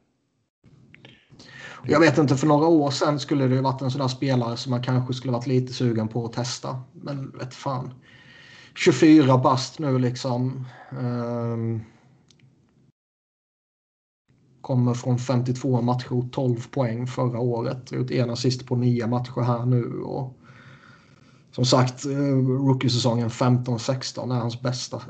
[1.87, 4.57] Jag vet inte, för några år sedan skulle det ju varit en sån där spelare
[4.57, 6.83] som man kanske skulle varit lite sugen på att testa.
[6.93, 7.95] Men vet fan.
[8.75, 10.67] 24 bast nu liksom.
[10.91, 11.83] Um,
[14.61, 17.93] Kommer från 52 matcher och 12 poäng förra året.
[17.93, 20.01] Gjort en assist på nio matcher här nu.
[20.01, 20.39] Och
[21.53, 25.03] som sagt, eh, rookiesäsongen rookie-säsongen 15-16 är hans bästa.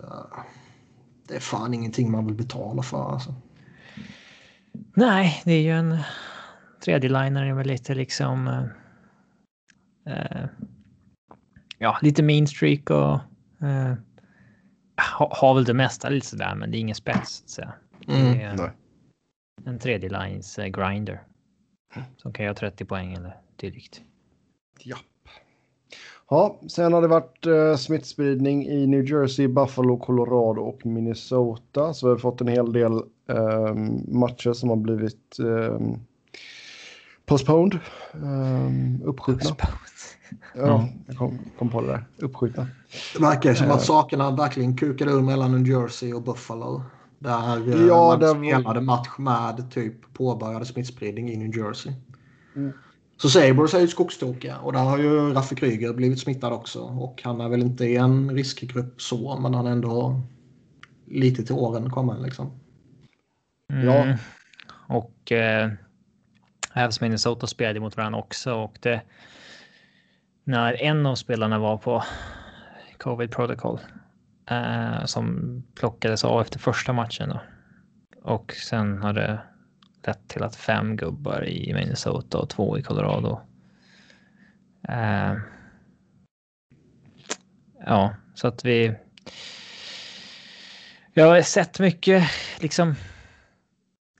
[1.28, 3.34] Det är fan ingenting man vill betala för alltså.
[4.94, 5.98] Nej, det är ju en
[6.84, 8.48] tredje liner med lite liksom.
[10.06, 10.44] Eh,
[11.78, 13.14] ja, lite mean streak och.
[13.66, 13.94] Eh,
[15.20, 17.42] har, väl det mesta lite sådär, men det är ingen spets.
[17.46, 17.62] Så.
[18.08, 18.38] Mm.
[18.38, 18.72] Det är,
[19.64, 21.22] en tredje lines uh, grinder.
[22.16, 24.02] Som kan göra 30 poäng eller dylikt.
[24.78, 24.96] Ja.
[26.28, 31.94] Ja, sen har det varit uh, smittspridning i New Jersey, Buffalo, Colorado och Minnesota.
[31.94, 33.74] Så vi har fått en hel del uh,
[34.08, 36.00] matcher som har blivit um,
[37.26, 37.78] postponed,
[38.12, 39.56] um, uppskjutna.
[40.54, 40.88] Ja, mm.
[41.06, 42.04] jag kom, kom, på det där.
[42.18, 42.66] Uppskjutna.
[43.12, 46.82] Det verkar som att sakerna verkligen kukade ur mellan New Jersey och Buffalo.
[47.18, 51.92] Där eh, ja, man det spelade match med typ påbörjade smittspridning i New Jersey.
[52.56, 52.72] Mm.
[53.16, 56.80] Så Sabres är ju skogstokiga och där har ju Raffe Kryger blivit smittad också.
[56.80, 60.20] Och han är väl inte i en riskgrupp så, men han är ändå
[61.06, 62.50] lite till åren kommen liksom.
[63.72, 63.86] Mm.
[63.86, 64.16] Ja.
[64.70, 65.70] Och eh,
[66.74, 69.00] Avs Minnesota spelade mot varandra också och det
[70.44, 72.04] när en av spelarna var på
[72.98, 73.80] covid protocol
[74.50, 77.28] eh, som plockades av efter första matchen.
[77.28, 77.40] Då.
[78.22, 79.40] Och sen har det
[80.06, 83.40] lett till att fem gubbar i Minnesota och två i Colorado.
[84.88, 85.34] Eh,
[87.86, 88.94] ja, så att vi.
[91.14, 92.24] Jag har sett mycket
[92.60, 92.94] liksom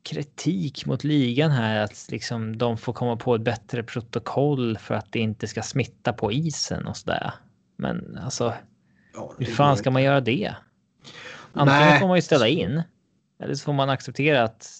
[0.03, 5.12] kritik mot ligan här att liksom de får komma på ett bättre protokoll för att
[5.12, 7.35] det inte ska smitta på isen och sådär.
[7.77, 8.55] Men alltså,
[9.15, 10.55] Ja, Hur fan ska man göra det?
[11.53, 12.01] Antingen Nej.
[12.01, 12.83] får man ju ställa in.
[13.43, 14.71] Eller så får man acceptera att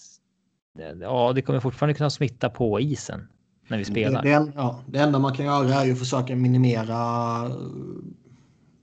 [1.01, 3.27] ja, det kommer fortfarande kunna smitta på isen
[3.67, 4.23] när vi spelar.
[4.23, 7.45] Det, det, ja, det enda man kan göra är ju att försöka minimera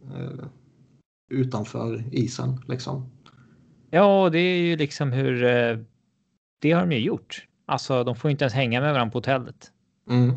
[0.04, 0.44] uh,
[1.30, 2.64] utanför isen.
[2.68, 3.10] Liksom.
[3.90, 5.44] Ja, det är ju liksom hur...
[6.60, 7.46] Uh, det har de ju gjort.
[7.66, 9.72] Alltså, de får inte ens hänga med varandra på hotellet.
[10.10, 10.34] Mm.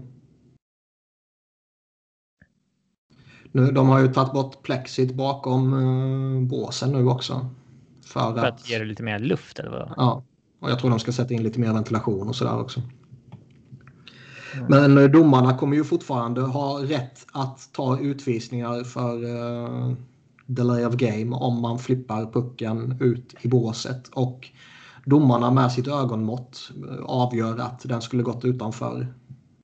[3.51, 7.49] Nu, de har ju tagit bort plexit bakom uh, båsen nu också.
[8.05, 9.93] För, för att, att ge det lite mer luft eller vad?
[9.97, 10.23] Ja,
[10.59, 12.81] och jag tror de ska sätta in lite mer ventilation och sådär också.
[14.53, 14.93] Mm.
[14.93, 19.93] Men domarna kommer ju fortfarande ha rätt att ta utvisningar för uh,
[20.45, 24.07] delay of game om man flippar pucken ut i båset.
[24.07, 24.49] Och
[25.05, 26.71] domarna med sitt ögonmått
[27.03, 29.13] avgör att den skulle gått utanför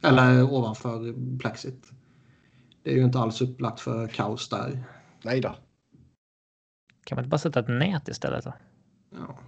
[0.04, 1.91] eller ovanför plexit.
[2.84, 4.84] Det är ju inte alls upplagt för kaos där.
[5.23, 5.56] Nej då.
[7.04, 8.54] Kan man inte bara sätta ett nät istället då?
[9.10, 9.39] Ja.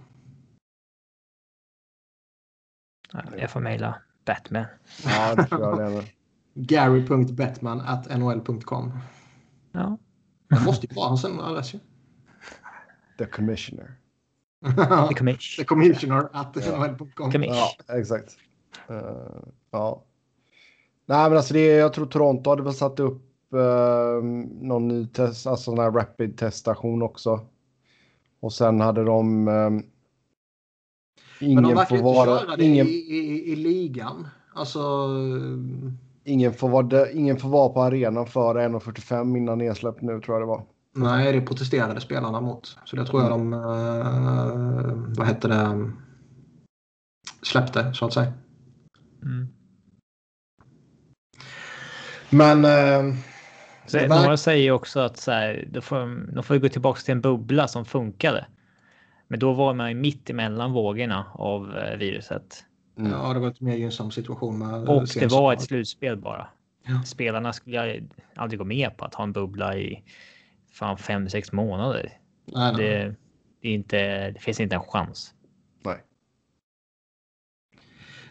[3.36, 4.64] Jag får mejla Batman.
[5.04, 6.06] Ja, det tror jag det
[6.54, 8.98] Gary.batman at nhl.com.
[9.72, 9.98] Ja.
[10.48, 11.78] Det måste ju vara hans adress ju.
[13.18, 14.01] The Commissioner.
[15.08, 15.56] The, commish.
[15.56, 17.42] The Commissioner at nhl.com.
[17.42, 18.36] Ja, exakt.
[18.90, 18.96] Uh,
[19.70, 20.02] ja.
[21.06, 23.22] Nej, men alltså det, jag tror Toronto hade väl satt upp
[23.54, 24.24] uh,
[24.60, 27.40] någon ny test, alltså sån här rapid teststation också.
[28.40, 29.82] Och sen hade de um,
[31.40, 34.28] Ingen Men de verkar inte köra det ingen, i, i, i, ligan.
[34.54, 35.08] Alltså...
[36.24, 40.42] Ingen får, vara, ingen får vara på arenan före 1.45 innan nedsläpp nu tror jag
[40.42, 40.64] det var.
[40.94, 42.78] Nej, det protesterade spelarna mot.
[42.84, 45.90] Så det tror jag de, uh, vad hette det,
[47.42, 48.32] släppte så att säga.
[49.22, 49.48] Mm.
[52.30, 52.64] Men...
[52.64, 53.14] Uh,
[53.86, 57.20] så, några säger också att så här, de, får, de får gå tillbaka till en
[57.20, 58.46] bubbla som funkade.
[59.28, 62.64] Men då var man ju mitt emellan vågorna av eh, viruset.
[62.98, 63.12] Mm.
[63.12, 64.58] Ja, det var ett mer gynnsam situation.
[64.58, 66.48] Med och det var ett slutspel bara.
[66.86, 67.02] Ja.
[67.02, 68.02] Spelarna skulle
[68.34, 70.02] aldrig gå med på att ha en bubbla i
[70.72, 72.18] fan fem, sex månader.
[72.44, 72.84] Nej, nej.
[72.84, 73.14] Det,
[73.62, 75.34] det, är inte, det finns inte en chans.
[75.84, 76.04] Nej.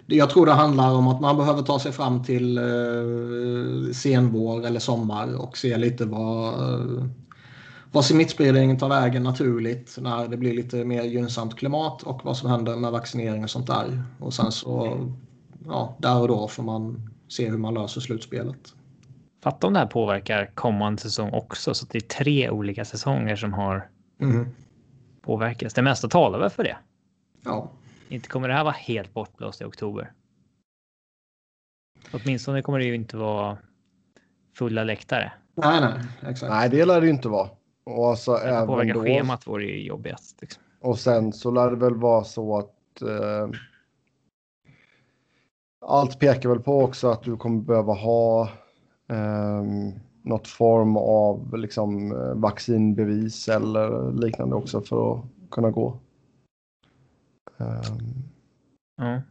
[0.05, 4.79] Jag tror det handlar om att man behöver ta sig fram till eh, senvår eller
[4.79, 7.05] sommar och se lite vad eh,
[7.91, 12.49] vad smittspridningen tar vägen naturligt när det blir lite mer gynnsamt klimat och vad som
[12.49, 14.03] händer med vaccinering och sånt där.
[14.19, 14.99] Och sen så,
[15.65, 18.73] ja, där och då får man se hur man löser slutspelet.
[19.43, 23.35] Fatta om det här påverkar kommande säsong också, så att det är tre olika säsonger
[23.35, 23.89] som har
[24.21, 24.47] mm.
[25.21, 25.73] påverkats.
[25.73, 26.77] Det mesta talar väl för det?
[27.45, 27.71] Ja.
[28.09, 30.11] Inte kommer det här vara helt bortblåst i oktober?
[32.13, 33.57] Åtminstone kommer det ju inte vara
[34.55, 35.31] fulla läktare.
[35.55, 35.93] Nej, nej,
[36.31, 36.49] exakt.
[36.49, 37.49] Nej, det lär det ju inte vara.
[37.83, 40.41] Och alltså även påverka då, schemat vore ju jobbigast.
[40.41, 40.63] Liksom.
[40.79, 43.49] Och sen så lär det väl vara så att eh,
[45.85, 48.49] allt pekar väl på också att du kommer behöva ha
[49.11, 49.63] eh,
[50.23, 55.97] något form av liksom, vaccinbevis eller liknande också för att kunna gå.
[57.57, 58.23] Um,
[59.01, 59.21] mm.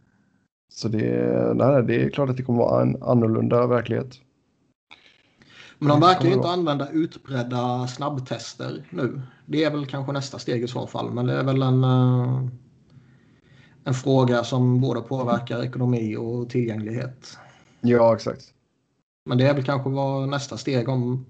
[0.72, 4.20] Så det, nej, det är klart att det kommer vara en annorlunda verklighet.
[5.78, 9.22] Men de verkar ju inte använda utbredda snabbtester nu.
[9.46, 11.10] Det är väl kanske nästa steg i så fall.
[11.10, 12.46] Men det är väl en, eh,
[13.84, 17.38] en fråga som både påverkar ekonomi och tillgänglighet.
[17.80, 18.54] Ja, exakt.
[19.30, 21.26] Men det är väl kanske vad nästa steg om,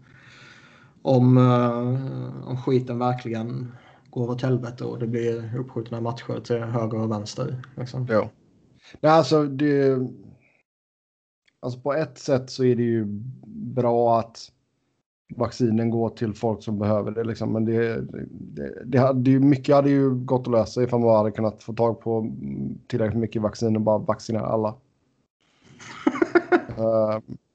[1.03, 3.73] om, eh, om skiten verkligen
[4.11, 7.63] går åt helvete och det blir uppskjutna matcher till höger och vänster.
[7.77, 8.07] Liksom.
[8.11, 8.31] Ja.
[9.01, 9.99] Nej, alltså det
[11.61, 13.05] Alltså på ett sätt så är det ju
[13.47, 14.53] bra att
[15.37, 17.25] vaccinen går till folk som behöver det.
[17.25, 17.53] Liksom.
[17.53, 21.31] Men det, det, det hade ju, mycket hade ju gått att lösa ifall man hade
[21.31, 22.33] kunnat få tag på
[22.87, 24.75] tillräckligt mycket vaccin och bara vaccinera alla.
[26.79, 27.19] uh,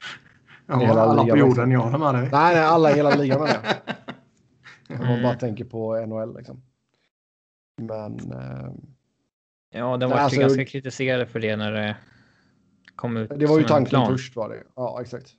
[0.67, 2.29] ja, alla på jorden, jag med dig.
[2.31, 4.95] Nej, nej, alla i hela ligan med det.
[4.99, 6.61] Om man bara tänker på NHL liksom.
[7.81, 8.13] Men...
[8.31, 8.73] Uh,
[9.73, 11.97] ja, den var alltså, ganska kritiserade för det när det
[12.95, 13.31] kom ut.
[13.35, 14.63] Det var ju tanken först var det.
[14.75, 15.33] Ja, exakt.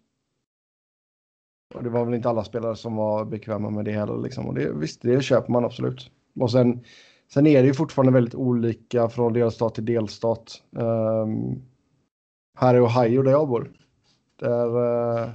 [1.75, 4.23] Och det var väl inte alla spelare som var bekväma med det heller.
[4.23, 4.47] Liksom.
[4.47, 6.11] Och det, visst, det köper man absolut.
[6.41, 6.85] Och sen,
[7.33, 10.63] sen är det ju fortfarande väldigt olika från delstat till delstat.
[10.71, 11.63] Um,
[12.59, 13.73] här i Ohio där jag bor.
[14.37, 15.31] Där, uh,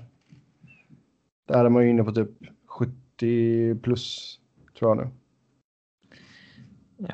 [1.48, 2.30] där är man ju inne på typ
[2.66, 4.40] 70 plus
[4.80, 5.12] tror jag nu.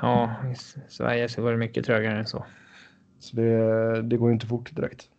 [0.01, 0.55] Ja, i
[0.89, 2.45] Sverige så var det mycket trögare än så.
[3.19, 5.09] Så det, det går ju inte fort direkt.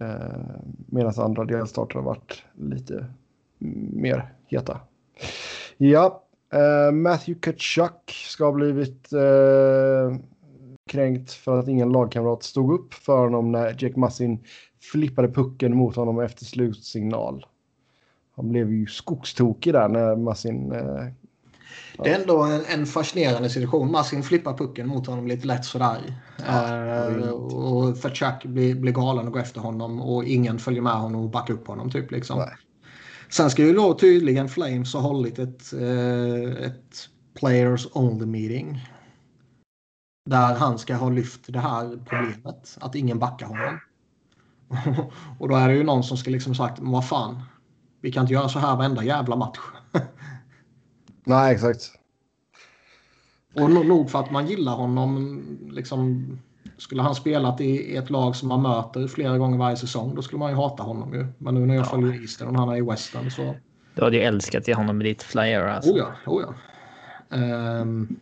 [0.00, 3.06] Eh, Medan andra delstater har varit lite
[3.92, 4.80] mer heta.
[5.76, 10.18] Ja, eh, Matthew Kachuk ska ha blivit eh,
[10.90, 14.44] kränkt för att ingen lagkamrat stod upp för honom när Jake Massin
[14.80, 17.46] flippade pucken mot honom efter slutsignal.
[18.36, 21.06] Han blev ju skogstokig där när Massin eh,
[22.04, 23.90] det är ändå en, en fascinerande situation.
[23.90, 26.14] Maskin flippar pucken mot honom lite lätt sådär.
[26.46, 30.92] Ja, uh, och Fatchak blir, blir galen och går efter honom och ingen följer med
[30.92, 31.90] honom och backar upp honom.
[31.90, 32.44] Typ, liksom.
[33.28, 37.08] Sen ska ju då tydligen Flames ha hållit ett, uh, ett
[37.40, 38.84] players only meeting.
[40.30, 42.78] Där han ska ha lyft det här problemet.
[42.80, 43.78] Att ingen backar honom.
[45.38, 47.42] och då är det ju någon som ska liksom sagt, men vad fan,
[48.00, 49.58] vi kan inte göra så här varenda jävla match.
[51.24, 51.92] Nej, exakt.
[53.54, 56.26] Och nog för att man gillar honom, liksom,
[56.76, 60.38] skulle han spelat i ett lag som man möter flera gånger varje säsong, då skulle
[60.38, 61.26] man ju hata honom ju.
[61.38, 61.90] Men nu när jag ja.
[61.90, 63.54] följer Eastern och han är i Western så...
[63.94, 65.92] Du hade ju älskat honom med ditt flyer alltså.
[65.92, 66.54] Oh ja, oh ja.
[67.36, 68.16] Um,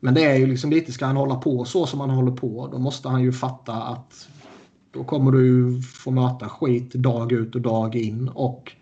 [0.00, 2.68] men det är ju liksom lite, ska han hålla på så som han håller på,
[2.72, 4.28] då måste han ju fatta att
[4.92, 8.72] då kommer du få möta skit dag ut och dag in och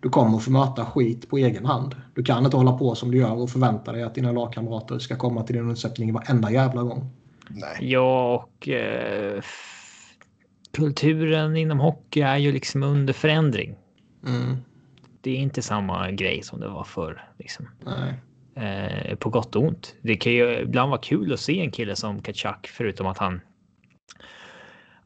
[0.00, 1.96] du kommer få möta skit på egen hand.
[2.14, 5.16] Du kan inte hålla på som du gör och förvänta dig att dina lagkamrater ska
[5.16, 7.10] komma till din undsättning varenda jävla gång.
[7.48, 7.90] Nej.
[7.90, 9.42] Ja, och eh,
[10.72, 13.74] kulturen inom hockey är ju liksom under förändring.
[14.26, 14.56] Mm.
[15.20, 17.28] Det är inte samma grej som det var förr.
[17.38, 17.68] Liksom.
[18.54, 19.94] Eh, på gott och ont.
[20.02, 23.40] Det kan ju ibland vara kul att se en kille som Kachak, förutom att han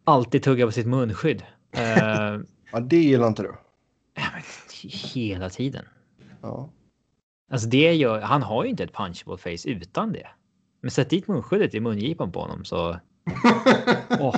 [0.07, 1.42] alltid tuggar på sitt munskydd.
[1.76, 2.40] Eh,
[2.72, 3.54] ja, det gillar inte du.
[5.14, 5.84] Hela tiden.
[6.42, 6.70] Ja.
[7.50, 10.26] Alltså det gör, han har ju inte ett punchable face utan det.
[10.80, 12.88] Men sätt dit munskyddet i mungipan på honom så...
[14.20, 14.36] oh.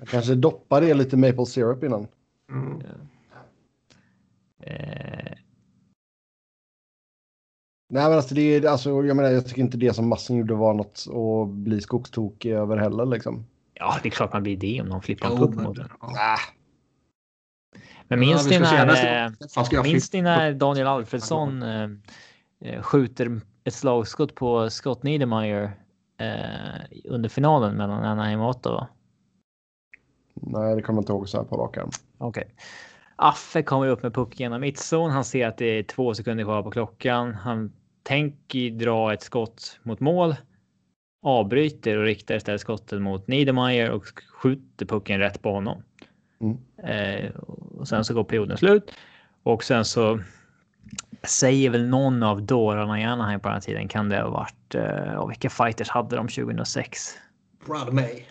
[0.00, 2.06] Jag kanske doppar det lite maple syrup innan.
[2.50, 2.82] Mm.
[4.60, 5.32] Eh.
[7.88, 10.54] Nej, men alltså det är alltså, jag menar, jag tycker inte det som Massen gjorde
[10.54, 13.46] var något att bli skogstokig över heller liksom.
[13.78, 15.88] Ja, det är klart man blir det om någon flippar en puck mot en.
[16.00, 16.38] Ja.
[18.08, 21.88] Men minns ni när, minns ni när Daniel Alfredsson eh,
[22.60, 25.72] eh, skjuter ett slagskott på Scott Niedermayer
[26.18, 28.88] eh, under finalen mellan Anaheim och Ottawa?
[30.34, 31.90] Nej, det kommer jag inte ihåg så här på rak arm.
[32.18, 32.44] Okej.
[32.44, 32.54] Okay.
[33.16, 35.10] Affe kommer upp med puck genom mittzon.
[35.10, 37.34] Han ser att det är två sekunder kvar på klockan.
[37.34, 37.72] Han
[38.02, 40.34] tänker dra ett skott mot mål.
[41.26, 45.82] Avbryter och riktar istället skottet mot Niedermayer och skjuter pucken rätt på honom.
[46.40, 46.58] Mm.
[46.78, 47.30] Eh,
[47.78, 48.92] och sen så går perioden slut
[49.42, 50.20] och sen så
[51.22, 54.74] säger väl någon av dårarna i Anaheim på den här tiden kan det ha varit.
[54.74, 56.98] Eh, vilka fighters hade de 2006?
[57.66, 58.22] Brad May.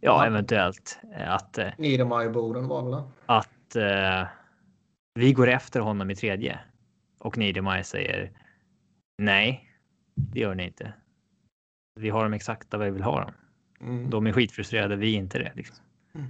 [0.00, 1.58] Ja, eventuellt att.
[1.58, 4.28] Eh, Niedermayer-Boden var väl Att eh,
[5.14, 6.58] vi går efter honom i tredje
[7.18, 8.30] och Niedermayer säger
[9.18, 9.70] nej,
[10.14, 10.92] det gör ni inte.
[11.96, 13.32] Vi har dem exakt där vi vill ha dem.
[13.80, 14.10] Mm.
[14.10, 15.52] De är skitfrustrerade, vi är inte det.
[15.54, 15.76] Liksom.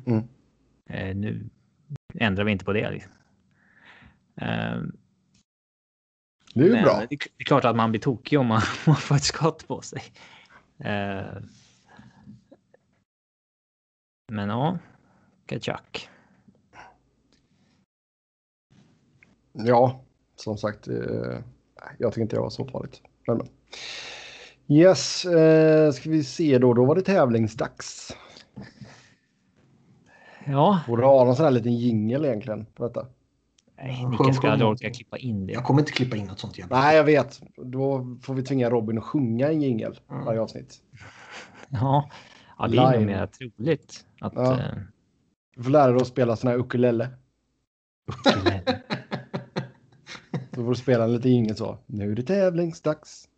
[0.06, 0.28] Mm.
[0.86, 1.48] Eh, nu
[2.14, 2.90] ändrar vi inte på det.
[2.90, 3.12] Liksom.
[4.36, 4.82] Eh,
[6.54, 7.06] det är ju bra.
[7.10, 10.02] Det är klart att man blir tokig om man, man får ett skott på sig.
[10.78, 11.42] Eh,
[14.32, 14.78] men ja,
[15.46, 16.08] Kachak.
[19.52, 20.04] Ja,
[20.36, 21.40] som sagt, eh,
[21.98, 23.02] jag tycker inte det var så farligt.
[23.26, 23.48] Men,
[24.68, 26.74] yes, eh, ska vi se då.
[26.74, 28.16] Då var det tävlingsdags.
[30.46, 30.80] Ja.
[30.86, 33.06] Borde ha någon sån här liten jingel egentligen på detta.
[33.76, 35.52] Nej, Micke ska aldrig orka klippa in det.
[35.52, 36.80] Jag kommer inte klippa in något sånt jävla.
[36.80, 37.42] Nej, jag vet.
[37.56, 40.24] Då får vi tvinga Robin att sjunga en jingel mm.
[40.24, 40.82] varje avsnitt.
[41.68, 42.10] Ja,
[42.58, 44.04] ja det är nog mer troligt.
[44.20, 44.52] Att, ja.
[44.52, 44.58] uh...
[45.56, 47.08] Du får lära dig att spela sån här ukulele.
[48.06, 48.62] Ukulele.
[50.54, 51.78] så får du spela en liten jingel så.
[51.86, 53.28] Nu är det tävlingsdags.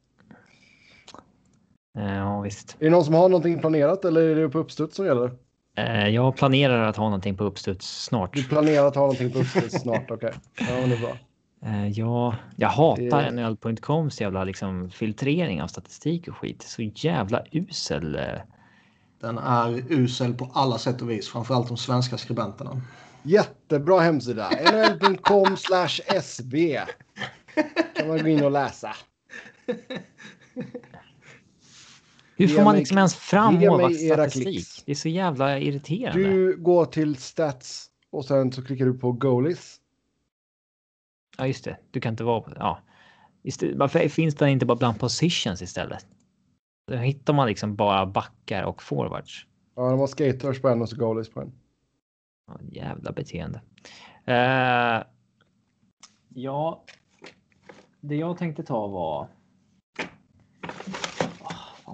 [1.98, 2.76] Ja, visst.
[2.80, 5.30] Är det någon som har någonting planerat eller är det på uppstuds som gäller?
[5.76, 8.34] Eh, jag planerar att ha någonting på uppstuds snart.
[8.34, 10.32] Du planerar att ha någonting på uppstuds snart, okej.
[10.54, 10.80] Okay.
[10.80, 11.16] Ja, det är bra.
[11.62, 13.30] Eh, ja, jag hatar det...
[13.30, 16.62] NHL.coms jävla liksom filtrering av statistik och skit.
[16.62, 18.14] Så jävla usel.
[18.14, 18.22] Eh.
[19.20, 22.80] Den är usel på alla sätt och vis, framförallt de svenska skribenterna.
[23.22, 24.50] Jättebra hemsida.
[24.50, 25.56] nhl.com
[26.22, 26.78] sb.
[27.94, 28.94] kan man gå in och läsa.
[32.38, 34.66] Hur får man liksom ens fram målvaktsstatistik?
[34.86, 36.22] Det är så jävla irriterande.
[36.22, 39.80] Du går till stats och sen så klickar du på goalies.
[41.38, 41.78] Ja, just det.
[41.90, 42.52] Du kan inte vara på...
[42.56, 42.78] Ja.
[43.74, 46.06] Varför finns det inte bara bland positions istället?
[46.86, 49.46] Då hittar man liksom bara backar och forwards.
[49.76, 51.52] Ja, de har skaters på en och så goalies på en.
[52.46, 53.60] Ja, jävla beteende.
[54.28, 55.04] Uh,
[56.28, 56.84] ja,
[58.00, 59.28] det jag tänkte ta var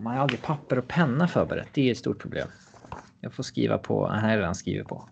[0.03, 1.68] man har aldrig papper och penna förberett.
[1.72, 2.49] Det är ett stort problem.
[3.20, 5.09] Jag får skriva på, här är redan skrivit på.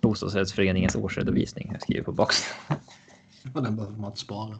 [0.00, 1.68] Bostadsrättsföreningens årsredovisning.
[1.72, 2.28] Jag skriver på.
[3.42, 4.58] Ja, den behöver man inte spara.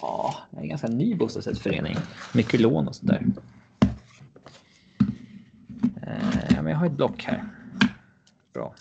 [0.00, 1.96] Ja, det är en ganska ny bostadsrättsförening.
[2.34, 3.26] Mycket lån och sådär.
[6.02, 7.44] Eh, ja, men jag har ett block här.
[8.54, 8.74] Bra.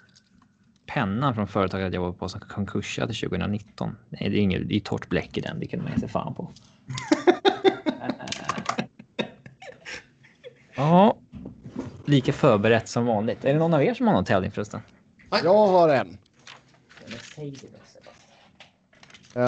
[0.86, 3.96] Pennan från företaget jag jobbade på som konkursade 2019.
[4.10, 5.60] Nej, det är inget, det är torrt bläck i den.
[5.60, 6.52] Det kan man ge sig fan på.
[10.78, 11.18] Ja.
[12.06, 13.46] lika förberett som vanligt.
[13.46, 14.82] Är det någon av er som har någon tävling förresten?
[15.44, 16.18] Jag har en.
[19.36, 19.44] Uh,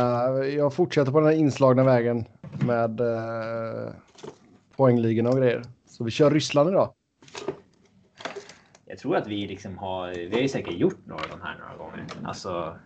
[0.56, 2.26] jag fortsätter på den här inslagna vägen
[2.60, 3.90] med uh,
[4.76, 5.64] poängligorna och grejer.
[5.88, 6.94] Så vi kör Ryssland idag.
[8.86, 10.10] Jag tror att vi liksom har.
[10.10, 12.06] Vi har ju säkert gjort några av de här några gånger.
[12.24, 12.78] Alltså.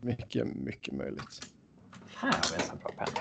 [0.00, 1.40] Mycket, mycket möjligt.
[2.16, 3.20] Här har vi en bra penna.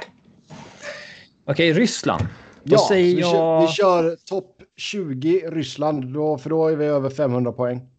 [1.46, 2.24] Okej, Ryssland.
[2.66, 3.32] Då ja, säger vi, jag...
[3.32, 7.90] kör, vi kör topp 20 Ryssland, då, för då är vi över 500 poäng.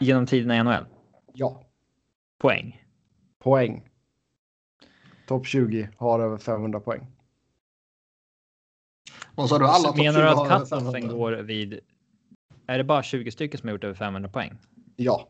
[0.00, 0.86] Genom tiderna i NHL?
[1.32, 1.62] Ja.
[2.38, 2.84] Poäng?
[3.38, 3.88] Poäng.
[5.26, 7.06] Topp 20 har över 500 poäng.
[9.36, 11.80] Så har du alla topp 20 Menar du att cutoffen går vid...
[12.66, 14.58] Är det bara 20 stycken som har gjort över 500 poäng?
[14.96, 15.28] Ja.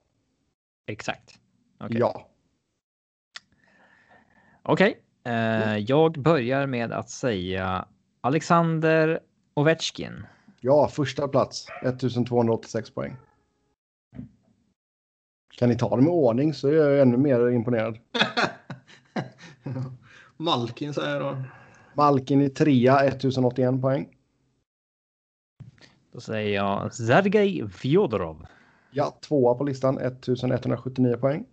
[0.86, 1.38] Exakt?
[1.84, 1.98] Okay.
[1.98, 2.28] Ja.
[4.62, 5.00] Okej.
[5.22, 5.34] Okay.
[5.34, 7.88] Eh, jag börjar med att säga
[8.20, 9.20] Alexander
[9.54, 10.26] Ovechkin.
[10.60, 11.66] Ja, första plats.
[11.82, 13.16] 1286 poäng.
[15.56, 17.98] Kan ni ta dem i ordning så är jag ännu mer imponerad.
[20.36, 21.42] Malkin säger då.
[21.94, 24.08] Malkin i trea, 1081 poäng.
[26.12, 28.46] Då säger jag Sergej Fjodorov.
[28.90, 31.46] Ja, tvåa på listan, 1179 poäng.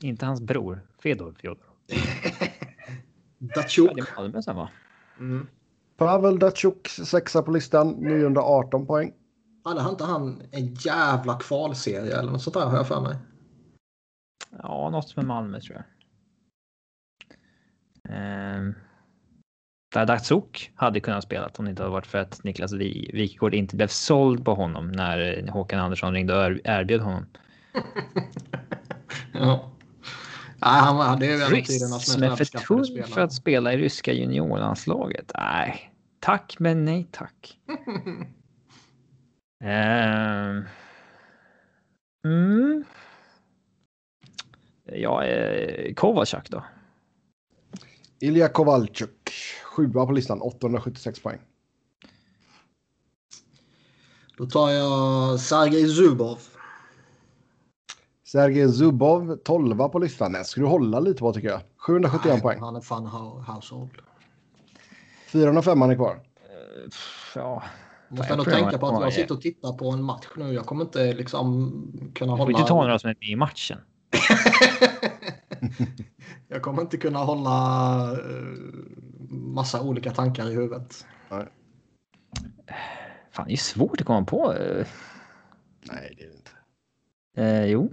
[0.00, 1.72] Inte hans bror, Fedor Fjodorov.
[3.38, 3.90] Datsjuk.
[3.90, 4.70] Ja, det är Malmö sen va?
[5.18, 5.46] Mm.
[5.96, 9.12] Pavel Datsjuk sexa på listan, 918 poäng.
[9.64, 13.16] Hade inte han en jävla kvalserie eller något sånt där har jag för mig?
[14.62, 15.84] Ja, något med Malmö tror jag.
[18.08, 18.74] Ehm.
[19.94, 23.86] Datsuk hade kunnat spela om det inte hade varit för att Niklas Wikegård inte blev
[23.86, 27.26] såld på honom när Håkan Andersson ringde och erbjöd honom.
[29.32, 29.71] ja.
[30.64, 35.32] Nej, han var, det är Ryss med för tunn för att spela i ryska juniorlandslaget.
[35.38, 37.58] Nej, tack men nej tack.
[39.64, 40.64] uh,
[42.24, 42.84] mm.
[44.84, 46.64] Ja, eh, Kovacak då?
[48.20, 49.32] Ilja Kovalchuk,
[49.64, 51.38] sjua på listan, 876 poäng.
[54.36, 56.38] Då tar jag Sergej Zubov.
[58.32, 60.32] Sergej Zubov, 12 på listan.
[60.32, 61.60] Den ska du hålla lite på tycker jag.
[61.76, 62.60] 771 Nej, poäng.
[62.60, 63.06] Han är fan
[63.46, 63.90] household.
[65.26, 66.14] 405 är kvar.
[66.14, 66.20] Uh,
[67.34, 67.62] ja.
[68.08, 70.52] Måste ändå tänka på att jag sitter och tittar på en match nu.
[70.52, 71.72] Jag kommer inte liksom
[72.14, 72.44] kunna hålla...
[72.44, 73.78] Du får inte ta några som är med i matchen.
[76.48, 78.18] jag kommer inte kunna hålla uh,
[79.30, 81.06] massa olika tankar i huvudet.
[81.30, 81.46] Nej.
[83.30, 84.54] Fan, det är svårt att komma på.
[84.56, 86.50] Nej, det är det inte.
[87.36, 87.92] Eh, jo.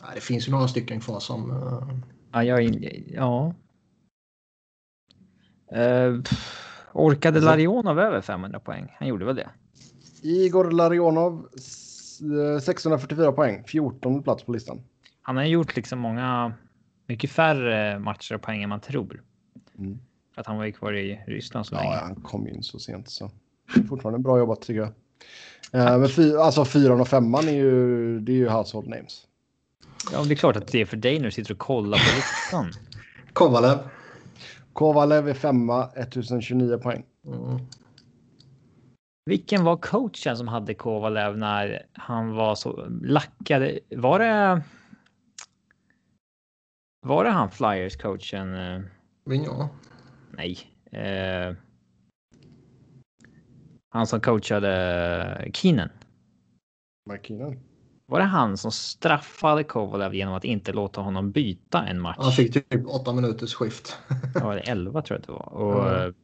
[0.00, 1.50] Ja, det finns ju några stycken kvar som...
[1.50, 1.98] Uh...
[2.32, 2.62] Ja, jag,
[3.08, 3.54] ja.
[5.76, 6.22] Uh,
[6.92, 8.96] orkade alltså- Larionov över 500 poäng?
[8.98, 9.50] Han gjorde väl det?
[10.22, 11.48] Igor Larionov
[12.60, 14.80] 644 poäng, 14 plats på listan.
[15.22, 16.52] Han har gjort liksom många,
[17.06, 19.22] mycket färre matcher och poäng än man tror.
[19.78, 19.98] Mm.
[20.34, 21.94] För att han var ju kvar i Ryssland så ja, länge.
[21.94, 23.30] Ja, han kom in så sent så.
[23.88, 24.92] Fortfarande bra jobbat tycker jag.
[25.74, 29.26] Uh, men fy, alltså fyran och femman är ju, det är ju household names.
[30.12, 32.16] Ja, det är klart att det är för dig när du sitter och kollar på
[32.16, 32.72] listan.
[33.32, 33.78] Kovalev.
[34.72, 37.04] Kovalev är femma, 1029 poäng.
[37.26, 37.58] Mm.
[39.26, 43.78] Vilken var coachen som hade Kovalev när han var så lackad?
[43.90, 44.62] Var det?
[47.06, 48.48] Var det han Flyers coachen?
[49.24, 49.70] Vigneault?
[50.30, 50.58] Nej.
[50.92, 51.54] Eh,
[53.88, 55.88] han som coachade Keenan.
[57.22, 57.60] Keenan.
[58.08, 62.16] Var det han som straffade Kovalev genom att inte låta honom byta en match?
[62.18, 63.98] Han fick typ åtta minuters skift.
[64.34, 65.52] ja, det 11 tror jag att det var.
[65.52, 66.14] Och, mm.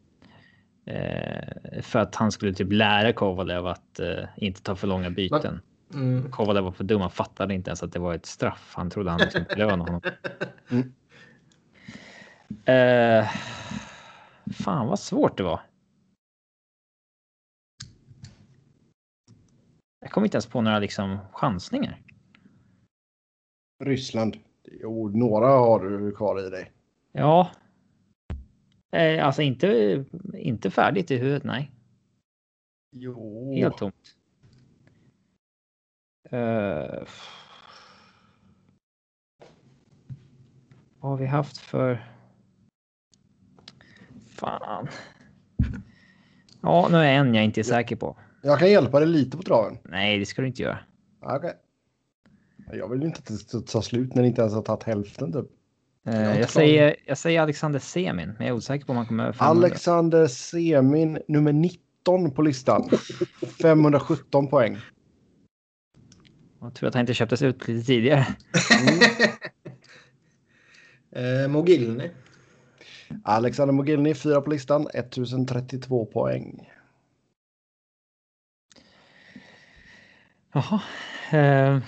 [0.85, 5.61] eh, för att han skulle typ lära Kovalev att eh, inte ta för långa byten.
[5.95, 6.31] Mm.
[6.31, 7.01] Kovalev var för dum.
[7.01, 8.73] Han fattade inte ens att det var ett straff.
[8.75, 10.01] Han trodde han liksom belönade honom.
[10.71, 10.93] Mm.
[12.65, 13.29] Eh,
[14.65, 15.61] fan vad svårt det var.
[20.03, 22.03] Jag kommer inte ens på några liksom chansningar.
[23.85, 24.37] Ryssland.
[24.65, 26.73] Jo, några har du kvar i dig.
[27.13, 27.51] Ja.
[28.91, 31.71] Eh, alltså inte, inte färdigt i huvudet, nej.
[32.91, 33.55] Jo.
[33.55, 34.17] Helt tomt.
[36.33, 37.07] Uh,
[41.01, 42.09] vad har vi haft för...
[44.29, 44.89] Fan.
[46.61, 48.17] Ja, nu är en jag inte är säker på.
[48.43, 49.79] Jag kan hjälpa dig lite på traven.
[49.85, 50.79] Nej, det ska du inte göra.
[51.21, 51.37] Okej.
[51.37, 52.79] Okay.
[52.79, 55.33] Jag vill ju inte att det ta slut när det inte ens har tagit hälften
[55.33, 55.47] typ.
[56.09, 59.25] Uh, jag, säger, jag säger Alexander Semin, men jag är osäker på om han kommer
[59.25, 59.67] över 500.
[59.67, 62.91] Alexander Semin, nummer 19 17 på listan.
[63.63, 64.79] 517 poäng.
[66.61, 68.27] Jag tror att han inte köptes ut lite tidigare.
[71.13, 71.43] Mm.
[71.45, 72.11] eh, Mogilny.
[73.25, 76.71] Alexander Mogilny, fyra på listan, 1032 poäng.
[80.55, 80.83] Jaha.
[81.33, 81.83] Eh.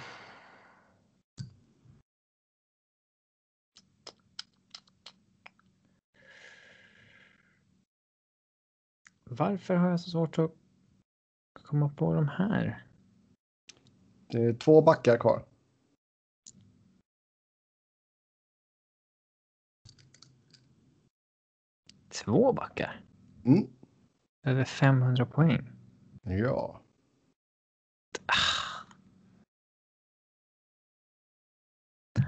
[9.25, 10.53] Varför har jag så svårt att
[11.53, 12.87] komma på de här?
[14.27, 15.45] Det är två backar kvar.
[22.09, 23.05] Två backar?
[23.45, 23.67] Mm.
[24.43, 25.71] Över 500 poäng?
[26.23, 26.81] Ja.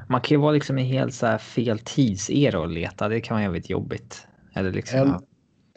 [0.09, 3.09] Man kan ju vara liksom i helt så här fel tidsera och leta.
[3.09, 4.26] Det kan vara jävligt jobbigt.
[4.54, 5.14] Eller liksom, en,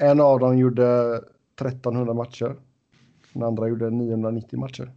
[0.09, 1.15] en av dem gjorde
[1.61, 2.55] 1300 matcher.
[3.33, 4.91] Den andra gjorde 990 matcher.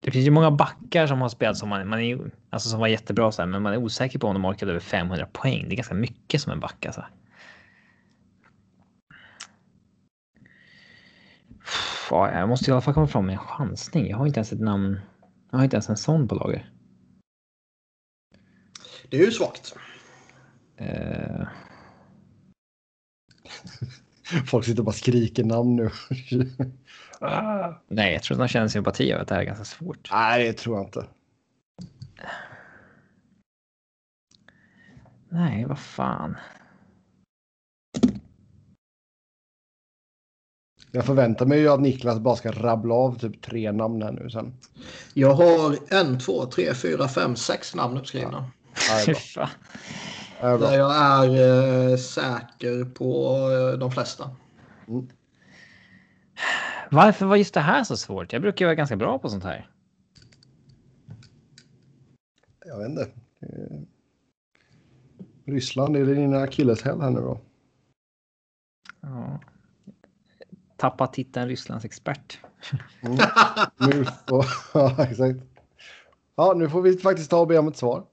[0.00, 2.86] Det finns ju många backar som har spelat som man, man är, alltså som var
[2.88, 5.64] jättebra så här, men man är osäker på om de orkade över 500 poäng.
[5.68, 7.04] Det är ganska mycket som en back alltså.
[12.10, 14.08] Jag måste i alla fall komma fram med en chansning.
[14.08, 15.00] Jag har inte ens ett namn.
[15.50, 16.70] Jag har inte ens en sån på lager.
[19.08, 19.74] Det är ju svagt.
[20.80, 21.48] Uh...
[24.46, 25.90] Folk sitter och bara skriker namn nu.
[27.20, 27.74] ah.
[27.88, 30.08] Nej, jag tror att de känner sympati över att det här är ganska svårt.
[30.12, 31.06] Nej, det tror jag inte.
[35.28, 36.36] Nej, vad fan.
[40.90, 44.30] Jag förväntar mig ju att Niklas bara ska rabbla av typ tre namn här nu
[44.30, 44.54] sen.
[45.14, 48.50] Jag har en, två, tre, fyra, fem, sex namn uppskrivna.
[49.34, 49.48] Ja.
[50.40, 54.30] är Där jag är eh, säker på eh, de flesta.
[54.88, 55.08] Mm.
[56.90, 58.32] Varför var just det här så svårt?
[58.32, 59.70] Jag brukar ju vara ganska bra på sånt här.
[62.64, 63.10] Jag vet inte.
[63.40, 63.80] Eh,
[65.44, 67.40] Ryssland, är det din akilleshäl här nu då?
[69.00, 69.40] Ja.
[70.76, 72.38] Tappa titeln Rysslands expert.
[73.00, 73.18] Mm.
[73.76, 75.38] Nu får, ja, exakt.
[76.36, 78.04] Ja, nu får vi faktiskt ta och be om ett svar.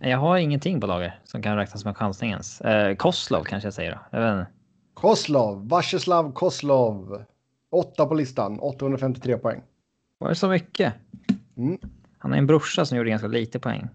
[0.00, 2.60] Jag har ingenting på lager som kan räknas som en chansning ens.
[2.60, 3.98] Eh, Koslov kanske jag säger då.
[4.10, 4.52] Jag vet inte.
[4.94, 7.24] Koslov, Vacheslav Koslov.
[7.70, 9.62] Åtta på listan, 853 poäng.
[10.18, 10.94] Var det så mycket?
[11.56, 11.78] Mm.
[12.18, 13.88] Han har en brorsa som gjorde ganska lite poäng.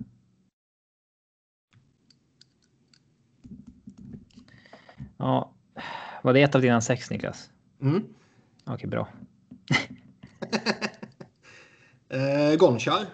[5.17, 5.51] Ja,
[6.21, 7.49] var det ett av dina sex Niklas?
[7.81, 8.03] Mm.
[8.65, 9.07] Okej, bra.
[12.09, 13.05] eh, Gonchar.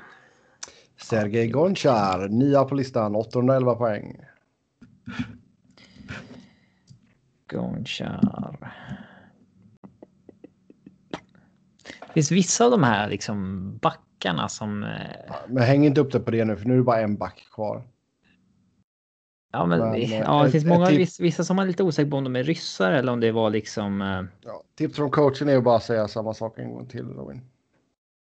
[1.06, 4.20] Sergej Gonchar, nia på listan, 811 poäng.
[7.52, 8.74] Gonchar.
[12.00, 14.84] Det finns vissa av de här liksom backarna som...
[14.84, 17.18] Eh, men häng inte upp det på det nu, för nu är det bara en
[17.18, 17.84] back kvar.
[19.52, 22.18] Ja, men, men ja, det ett, finns många, vissa, vissa som är lite osäkra på
[22.18, 24.02] om de är ryssar eller om det var liksom...
[24.02, 27.42] Eh, ja, tips från coachen är att bara säga samma sak en gång till, Robin.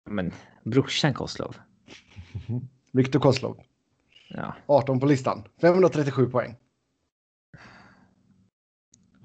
[0.09, 0.31] Men
[0.63, 1.57] brorsan Koslov.
[2.93, 3.59] Viktor Koslov.
[4.29, 4.55] Ja.
[4.65, 5.43] 18 på listan.
[5.61, 6.55] 537 poäng.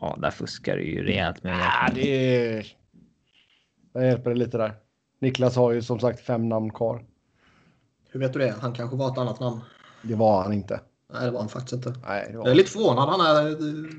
[0.01, 2.67] Ja, där fuskar du ju rejält med ja, det är...
[3.93, 4.75] Jag hjälper dig lite där.
[5.21, 7.05] Niklas har ju som sagt fem namn kvar.
[8.11, 8.55] Hur vet du det?
[8.61, 9.61] Han kanske var ett annat namn.
[10.03, 10.81] Det var han inte.
[11.13, 12.01] Nej, det var han faktiskt inte.
[12.07, 13.91] Nej, det var jag är lite förvånad han är eh,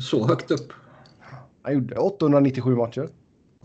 [0.00, 0.72] så högt upp.
[1.62, 3.08] Han gjorde 897 matcher.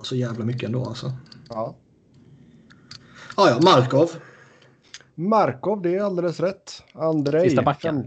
[0.01, 1.11] Så jävla mycket ändå alltså.
[1.49, 1.75] Ja.
[3.37, 4.11] Ja, ja, Markov.
[5.15, 6.83] Markov, det är alldeles rätt.
[6.93, 8.01] Andrej, Sista backen.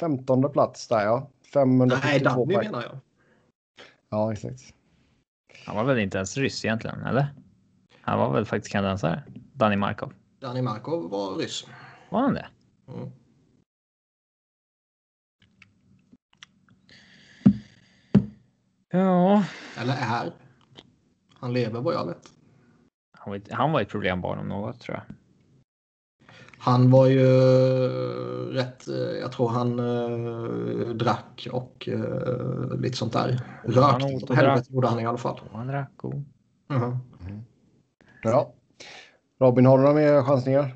[0.00, 1.30] Fem, 15 plats där ja.
[1.52, 2.98] 542 Nej, Danny menar jag.
[4.08, 4.74] Ja, exakt.
[5.66, 7.34] Han var väl inte ens ryss egentligen, eller?
[8.00, 9.22] Han var väl faktiskt kanadensare?
[9.52, 10.12] Danny Markov.
[10.40, 11.66] Danny Markov var ryss.
[12.10, 12.46] Var han det?
[12.88, 13.10] Mm.
[18.88, 19.44] Ja.
[19.78, 20.32] Eller är.
[21.34, 22.32] Han lever vad jag vet.
[23.18, 25.16] Han var, ett, han var ett problembarn om något tror jag.
[26.64, 27.26] Han var ju
[28.52, 28.86] rätt,
[29.20, 33.40] jag tror han uh, drack och uh, lite sånt där.
[33.64, 34.34] Rökte.
[34.34, 35.40] Helvete gjorde han i alla fall.
[35.52, 36.14] Han drack och...
[36.14, 36.82] Mm.
[37.26, 37.42] Mm.
[38.22, 38.52] Ja.
[39.40, 40.74] Robin, har du några mer chansningar?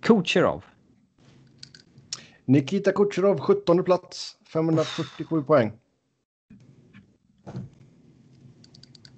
[0.00, 0.64] Kucherov.
[2.44, 5.72] Nikita Kucherov, 17 plats, 547 poäng.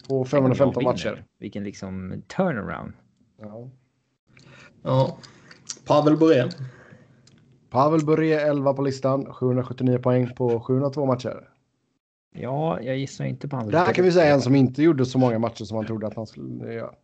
[0.08, 1.24] På 515 matcher.
[1.38, 2.92] Vilken liksom turnaround.
[3.40, 3.70] Ja.
[4.82, 5.16] Ja.
[5.86, 6.50] Pavel Bure.
[7.70, 11.48] Pavel Bure 11 på listan, 779 poäng på 702 matcher.
[12.34, 13.70] Ja, jag gissar inte på hans.
[13.70, 16.06] Det här kan vi säga en som inte gjorde så många matcher som man trodde
[16.06, 16.94] att han skulle göra.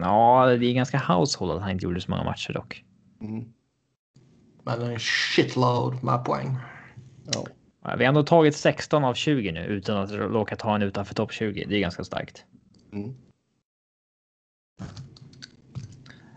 [0.00, 2.84] Ja, det är ganska household att han inte gjorde så många matcher dock.
[3.20, 3.44] Mm.
[4.62, 6.56] Men en shitload med poäng.
[7.32, 7.46] Ja.
[7.82, 11.32] Vi har ändå tagit 16 av 20 nu utan att råka ta en utanför topp
[11.32, 11.64] 20.
[11.68, 12.44] Det är ganska starkt.
[12.92, 13.14] Mm.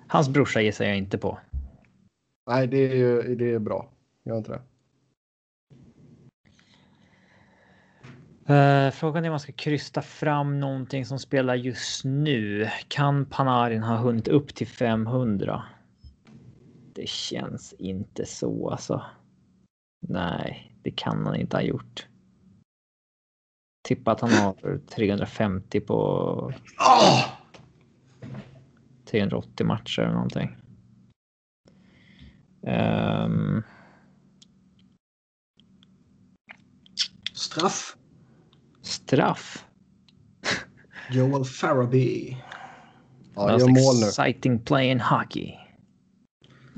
[0.08, 1.40] Hans brorsa gissar jag inte på.
[2.48, 3.90] Nej, det är, det är bra.
[4.24, 4.62] Gör inte det.
[8.50, 12.70] Uh, frågan är om man ska krysta fram någonting som spelar just nu.
[12.88, 15.64] Kan Panarin ha hunnit upp till 500?
[16.94, 19.04] Det känns inte så alltså.
[20.08, 22.08] Nej, det kan han inte ha gjort.
[23.88, 25.96] Tippa att han har 350 på
[26.80, 27.45] oh!
[29.06, 30.58] 380 matcher eller någonting.
[32.62, 33.64] Um...
[37.34, 37.98] Straff.
[38.82, 39.66] Straff.
[41.12, 42.38] Joel Farabee.
[43.36, 44.08] Ja, gör mål nu.
[44.08, 45.54] Exciting play in hockey.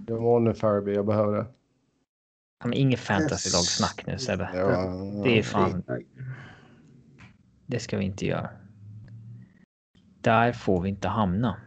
[0.08, 1.48] Gör mål nu Farabee, jag behöver det.
[2.60, 4.50] Han är inget fantasy-lagsnack nu Sebbe.
[4.54, 5.84] Ja, det är fan.
[7.66, 8.50] Det ska vi inte göra.
[10.22, 11.62] Där får vi inte hamna.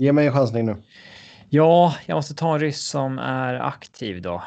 [0.00, 0.76] Ge mig en chansning nu.
[1.48, 4.42] Ja, jag måste ta en ryss som är aktiv då.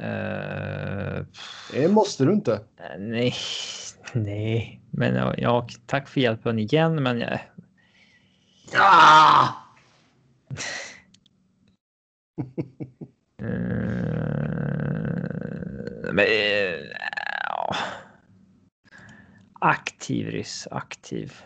[0.00, 1.24] Uh,
[1.72, 2.60] det måste du inte.
[2.98, 3.34] Nej,
[4.12, 7.40] nej, men ja, tack för hjälpen igen, men jag...
[8.78, 9.48] Ah!
[13.42, 13.46] uh,
[16.12, 17.76] men, uh.
[19.60, 21.42] Aktiv ryss, aktiv.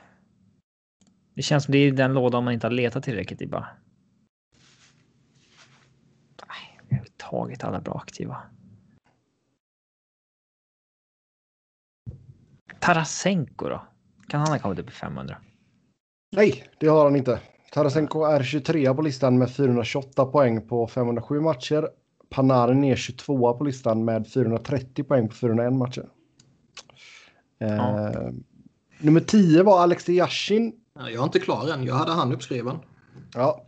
[1.34, 3.68] Det känns som det är den lådan man inte har letat tillräckligt i bara.
[6.48, 8.42] Nej, vi har tagit alla bra aktiva.
[12.80, 13.82] Tarasenko då?
[14.28, 15.36] Kan han ha kommit upp i 500?
[16.32, 17.40] Nej, det har han inte.
[17.72, 21.88] Tarasenko är 23 på listan med 428 poäng på 507 matcher.
[22.30, 26.08] Panarin är 22 på listan med 430 poäng på 401 matcher.
[27.58, 28.10] Ja.
[28.10, 28.30] Eh,
[28.98, 31.84] nummer 10 var Alexej Yashin jag är inte klar än.
[31.84, 32.78] Jag hade han uppskriven.
[33.34, 33.64] Ja.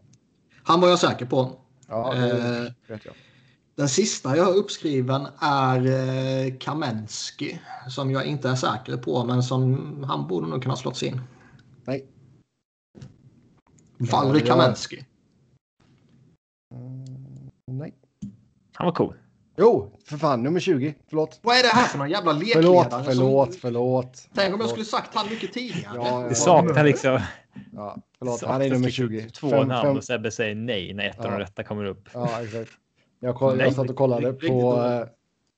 [0.62, 1.60] Han var jag säker på.
[1.88, 3.14] Ja, det eh, vet jag.
[3.76, 7.58] Den sista jag har uppskriven är eh, Kamensky.
[7.88, 11.20] Som jag inte är säker på, men som han borde nog kunna slått in.
[11.84, 12.06] Nej.
[13.98, 15.04] Valery ja, Kamensky.
[16.74, 17.94] Mm, nej.
[18.72, 19.14] Han var cool.
[19.56, 20.94] Jo, för fan, nummer 20.
[21.08, 21.40] Förlåt.
[21.42, 22.64] Vad är det här för någon jävla lekledare?
[22.88, 24.28] Förlåt, förlåt, förlåt.
[24.34, 25.96] Tänk om jag skulle sagt han mycket tidigare.
[25.96, 27.20] Ja, ja, det saknar liksom...
[27.72, 29.30] Ja, förlåt, han är nummer 20.
[29.30, 29.96] Två fem, namn fem...
[29.96, 32.08] och Sebbe säger nej när ett av de rätta kommer upp.
[32.12, 32.70] Ja, exakt.
[33.20, 34.72] Jag, koll, jag satt och kollade på...
[34.76, 35.06] Uh,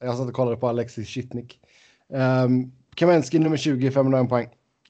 [0.01, 1.61] jag satt och kollade på Alexis Shitnik.
[2.09, 4.49] Um, Kamensky nummer 20, 501 poäng.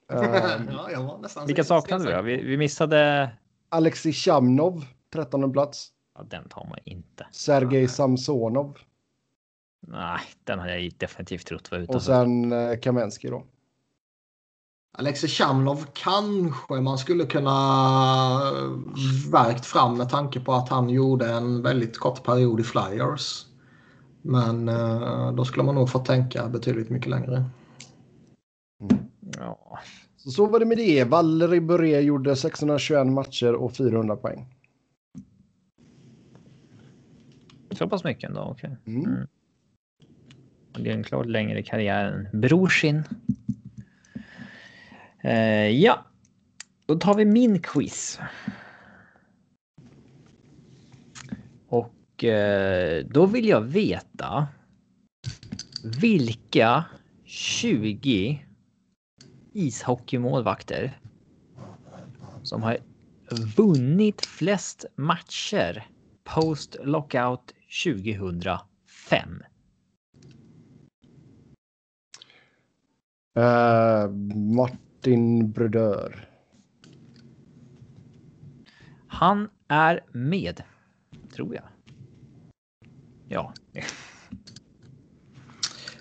[0.08, 0.24] Um,
[0.92, 2.22] ja, Vilka saknade vi då?
[2.22, 3.30] Vi, vi missade...
[3.68, 5.88] Alexis Chamnov, 13 plats.
[6.18, 7.26] Ja, den tar man inte.
[7.32, 8.78] Sergej Samsonov.
[9.88, 11.96] Nej, den har jag definitivt trott var utanför.
[11.96, 13.44] Och sen eh, Kamensky då.
[14.98, 17.52] Alexej Chamlov kanske man skulle kunna
[19.32, 23.46] verkt fram med tanke på att han gjorde en väldigt kort period i Flyers.
[24.22, 27.44] Men eh, då skulle man nog få tänka betydligt mycket längre.
[28.80, 29.04] Mm.
[29.38, 29.78] Ja.
[30.16, 31.04] Så, så var det med det.
[31.04, 34.46] Valery Bure gjorde 621 matcher och 400 poäng.
[37.70, 38.76] Så pass mycket ändå, okej.
[38.82, 38.94] Okay.
[38.94, 39.06] Mm.
[39.06, 39.26] Mm.
[40.78, 43.02] Det är en klart längre karriär än Brorsin.
[45.22, 46.06] Eh, ja,
[46.86, 48.20] då tar vi min quiz.
[51.68, 54.48] Och eh, då vill jag veta
[56.00, 56.84] vilka
[57.24, 58.46] 20
[59.52, 61.00] ishockeymålvakter
[62.42, 62.78] som har
[63.56, 65.86] vunnit flest matcher
[66.24, 67.52] post lockout
[67.84, 69.42] 2005.
[73.36, 74.08] Uh,
[74.54, 76.28] Martin Brodeur.
[79.08, 80.62] Han är med,
[81.34, 81.64] tror jag.
[83.28, 83.54] Ja.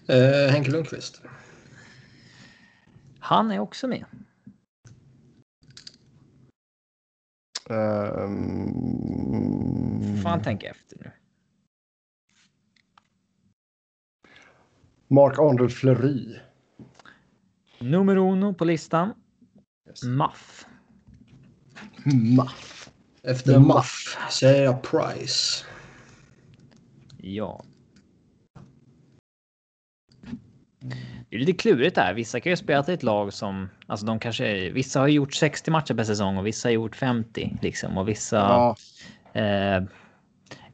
[0.09, 1.21] Uh, Henke Lundqvist.
[3.19, 4.05] Han är också med.
[7.69, 9.15] Um...
[10.23, 11.11] Fan tänka efter nu.
[15.07, 16.39] Mark-André Fleury.
[17.79, 19.13] Nummer uno på listan.
[19.89, 20.03] Yes.
[20.03, 20.65] Muff.
[22.05, 22.89] Muff.
[23.23, 25.65] Efter Muff säger jag Price.
[27.17, 27.63] Ja.
[31.29, 32.13] Det är lite klurigt där.
[32.13, 35.71] Vissa kan ju spela till ett lag som, alltså de kanske, vissa har gjort 60
[35.71, 38.75] matcher per säsong och vissa har gjort 50 liksom och vissa ja.
[39.41, 39.83] eh,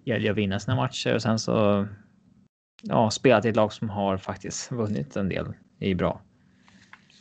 [0.03, 1.87] gäller att vinna sina matcher och sen så
[2.81, 5.53] ja, spela till ett lag som har faktiskt vunnit en del.
[5.79, 6.21] Det är bra.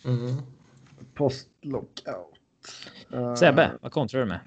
[0.04, 0.42] Mm.
[1.14, 2.38] Post-lockout.
[3.14, 4.40] Uh, Sebbe, vad kontrar du med?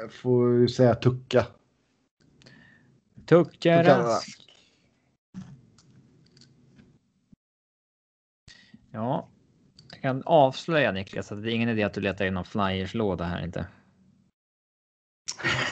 [0.00, 1.46] Jag får ju säga Tucka.
[3.26, 4.40] Tucka Rask.
[8.90, 9.28] Ja,
[9.90, 13.24] jag kan avslöja Niklas att det är ingen idé att du letar i någon flyerslåda
[13.24, 13.66] här inte.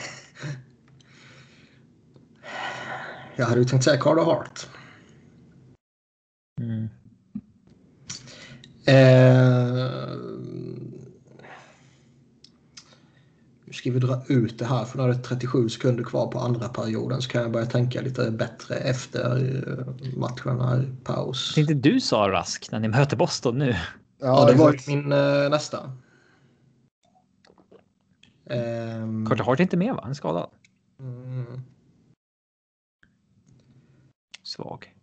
[3.35, 4.67] Jag hade ju tänkt säga Carter Hart.
[8.85, 10.17] Eh,
[13.65, 16.39] nu ska vi dra ut det här för nu är det 37 sekunder kvar på
[16.39, 19.35] andra perioden så kan jag börja tänka lite bättre efter
[19.67, 21.55] eh, matchen här paus.
[21.55, 23.75] Tänkte du sa Rask när ni möter Boston nu.
[24.19, 25.91] Ja, det var min eh, nästa.
[28.45, 29.99] Um, Carter Hart är inte med va?
[30.01, 30.49] Han är skadad.
[30.99, 31.61] Mm.
[34.43, 34.93] Svag.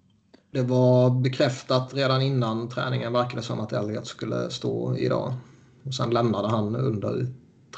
[0.50, 5.34] Det var bekräftat redan innan träningen verkade som att Elliot skulle stå idag.
[5.82, 7.26] Och sen lämnade han under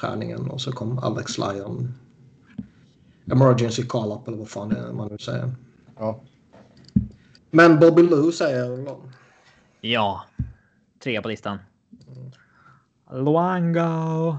[0.01, 1.95] träningen och så kom Alex Lyon.
[3.33, 5.51] Emergency call-up eller vad fan det är man nu säger.
[5.99, 6.20] Ja.
[7.51, 8.97] Men Bobby Lou säger
[9.81, 10.25] Ja.
[10.99, 11.59] Tre på listan.
[13.11, 14.37] Luango.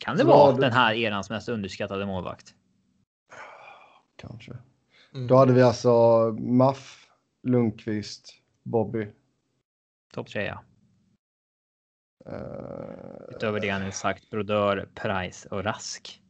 [0.00, 2.54] Kan det så vara den här erans mest underskattade målvakt?
[4.16, 4.56] Kanske.
[5.16, 5.26] Mm.
[5.26, 5.90] Då hade vi alltså
[6.38, 7.08] Maff,
[7.42, 9.08] Lundqvist, Bobby.
[10.12, 10.62] Topp tre ja.
[12.28, 16.22] Uh, Utöver det han nu sagt, Brodör, Price och Rask.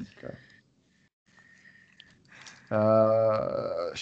[0.00, 0.36] Okay.
[2.70, 3.94] Uh,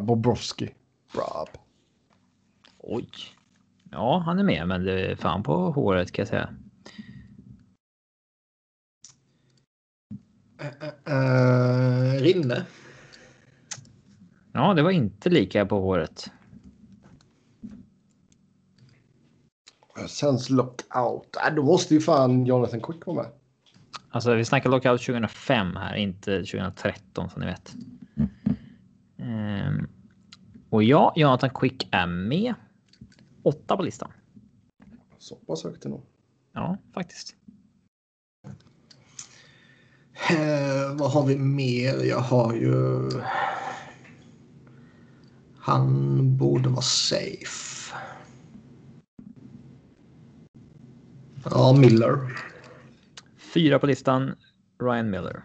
[0.00, 0.74] Bobrovski.
[1.12, 1.48] Rob.
[2.78, 3.08] Oj.
[3.90, 6.54] Ja, han är med, men det är fan på håret kan jag säga.
[11.08, 12.66] Uh, Rinne.
[14.52, 16.30] Ja, det var inte lika på håret.
[20.08, 21.36] Sens lockout.
[21.48, 23.26] Äh, då måste ju fan Jonathan Quick vara med.
[24.10, 27.74] Alltså, vi snackar lockout 2005 här, inte 2013 som ni vet.
[29.16, 29.88] Um,
[30.70, 32.54] och ja, Jonathan Quick är med.
[33.42, 34.12] Åtta på listan.
[35.18, 36.02] Så pass högt ändå.
[36.52, 37.36] Ja, faktiskt.
[40.30, 42.04] Eh, vad har vi mer?
[42.04, 43.10] Jag har ju...
[45.58, 47.94] Han borde vara safe.
[51.44, 52.18] Ja, Miller.
[53.54, 54.34] Fyra på listan.
[54.80, 55.42] Ryan Miller.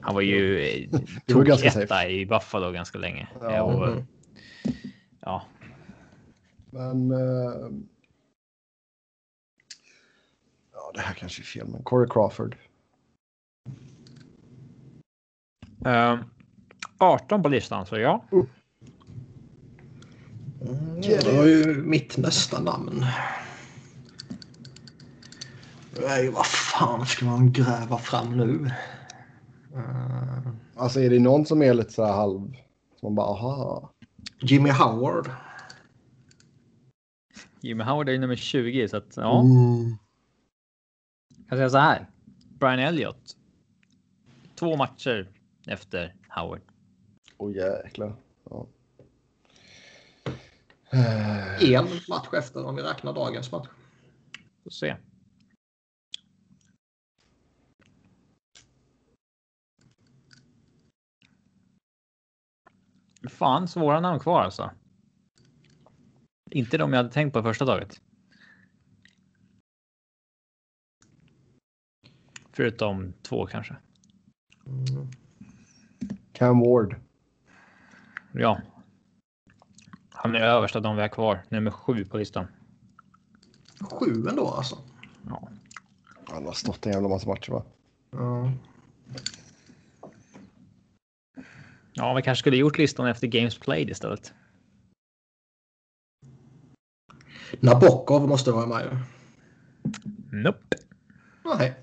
[0.00, 0.90] Han var ju eh,
[1.26, 3.28] tog etta i Buffalo ganska länge.
[3.40, 3.62] Ja.
[3.62, 4.06] Och, mm.
[5.20, 5.46] ja.
[6.70, 7.10] Men.
[7.10, 7.70] Uh,
[10.72, 12.56] ja, det här kanske är fel, men Corey Crawford.
[15.86, 16.18] Uh, ehm,
[16.98, 18.24] 18 på listan, så ja.
[18.32, 18.46] Mm,
[21.00, 23.04] det var ju mitt nästa namn.
[26.02, 28.70] Nej, vad fan ska man gräva fram nu?
[29.74, 30.48] Uh...
[30.76, 32.40] Alltså är det någon som är lite så här halv...
[33.00, 33.92] Som man bara aha.
[34.40, 35.30] Jimmy Howard.
[37.60, 39.40] Jimmy Howard är ju nummer 20 så att ja.
[39.40, 39.96] Mm.
[41.48, 42.10] Jag säga så här.
[42.58, 43.36] Brian Elliott.
[44.54, 45.28] Två matcher
[45.68, 46.60] efter Howard.
[47.36, 48.16] Åh oh, jäklar.
[48.44, 48.66] Ja.
[51.60, 53.68] En match efter om vi räknar dagens match.
[54.62, 54.96] Får se.
[63.28, 64.70] Fan, svåra namn kvar alltså.
[66.50, 68.00] Inte de jag hade tänkt på första taget.
[72.52, 73.76] Förutom två kanske.
[74.66, 75.10] Mm.
[76.38, 76.96] Cam Ward.
[78.32, 78.60] Ja.
[80.10, 81.44] Han är överst av de vi har kvar.
[81.48, 82.46] Nummer sju på listan.
[83.80, 84.78] Sju ändå alltså?
[85.28, 85.48] Ja.
[86.28, 87.64] Han har stått en jävla massa matcher va?
[88.10, 88.52] Ja.
[91.92, 94.32] Ja, vi kanske skulle gjort listan efter Games Played istället.
[97.60, 98.98] Nabokov måste vara med ju.
[100.42, 100.76] Nope.
[101.44, 101.74] Nej.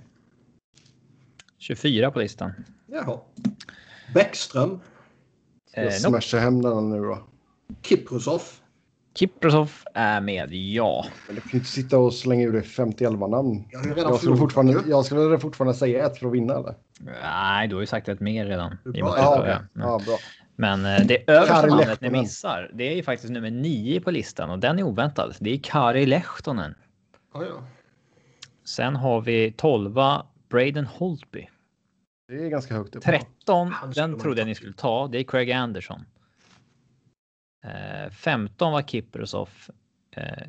[1.57, 2.51] 24 på listan.
[2.85, 3.19] Jaha.
[4.13, 4.79] Bäckström.
[5.71, 6.43] Ska jag eh, smasha nope.
[6.43, 7.19] hem den nu då?
[7.81, 8.41] Kiprusov.
[9.15, 11.05] Kiprosov är med, ja.
[11.27, 13.63] Men du kan ju inte sitta och slänga ur dig 50 namn.
[13.71, 16.75] Jag, Jag skulle, fortfarande, jag skulle fortfarande säga ett för att vinna eller?
[17.21, 18.77] Nej, du har ju sagt ett mer redan.
[18.83, 18.93] Bra.
[19.17, 19.59] Ja.
[19.73, 20.17] Men- ja bra.
[20.55, 24.11] Men eh, det översta Kari namnet ni missar, det är ju faktiskt nummer nio på
[24.11, 25.35] listan och den är oväntad.
[25.39, 26.75] Det är Kari Lehtonen.
[27.33, 27.63] Ja, ja.
[28.65, 29.93] Sen har vi 12
[30.49, 31.47] Braden Holtby.
[32.27, 33.03] Det är ganska högt upp.
[33.03, 35.07] 13, Han skulle den trodde jag ni skulle ta.
[35.07, 36.05] Det är Craig Anderson.
[37.65, 39.49] Eh, 15 var Kiprosov.
[40.11, 40.47] Eh,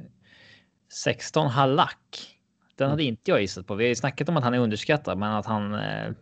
[0.92, 2.38] 16 Halak.
[2.74, 3.74] Den hade inte jag gissat på.
[3.74, 5.74] Vi har ju snackat om att han är underskattad, men att han.
[5.74, 6.12] Eh,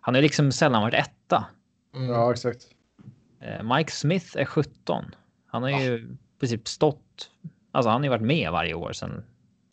[0.00, 1.46] han har liksom sällan varit etta.
[1.94, 2.08] Mm.
[2.08, 2.66] Ja, exakt.
[3.40, 5.04] Eh, Mike Smith är 17.
[5.46, 7.30] Han har ju i princip stått.
[7.72, 9.24] Alltså, han har ju varit med varje år sedan.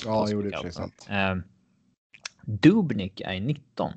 [0.06, 1.08] Ja, jo, det är sant.
[1.10, 1.36] Eh,
[2.42, 3.94] Dubnik är 19.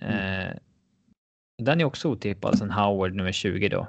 [0.00, 0.56] Eh,
[1.62, 3.88] Den är också otippad sen Howard nummer 20 då.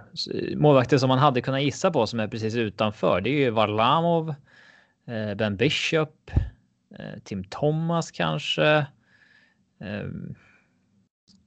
[0.56, 3.22] Målvakter som man hade kunnat gissa på som är precis utanför.
[3.22, 4.30] Det är ju Varlamov,
[5.06, 6.32] eh, Ben Bishop,
[7.00, 8.88] eh, Tim Thomas kanske.
[9.80, 10.08] Eh,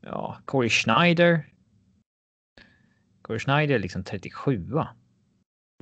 [0.00, 1.46] ja, Corey Schneider.
[3.22, 4.56] Corey Schneider är liksom 37.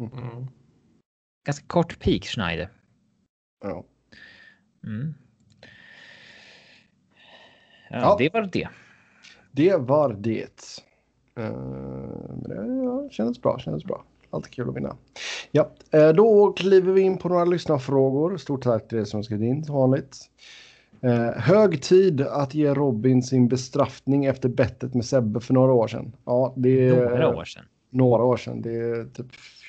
[0.00, 0.46] Mm.
[1.46, 2.68] Ganska kort peak Schneider.
[3.64, 3.84] Ja.
[4.84, 5.14] Mm.
[7.92, 8.16] Ja, Ja.
[8.18, 8.68] det var det.
[9.52, 10.62] Det var det.
[11.38, 11.50] Eh,
[12.28, 14.04] men det ja, kändes bra, kändes bra.
[14.30, 14.96] Alltid kul att vinna.
[15.50, 18.36] Ja, eh, då kliver vi in på några lyssnarfrågor.
[18.36, 20.16] Stort tack till er som skrivit in som vanligt.
[21.00, 25.88] Eh, hög tid att ge Robin sin bestraffning efter bettet med Sebbe för några år
[25.88, 26.16] sedan.
[26.24, 27.64] Ja, det är Några år sedan.
[27.90, 28.62] några år sedan.
[28.62, 29.26] Det är typ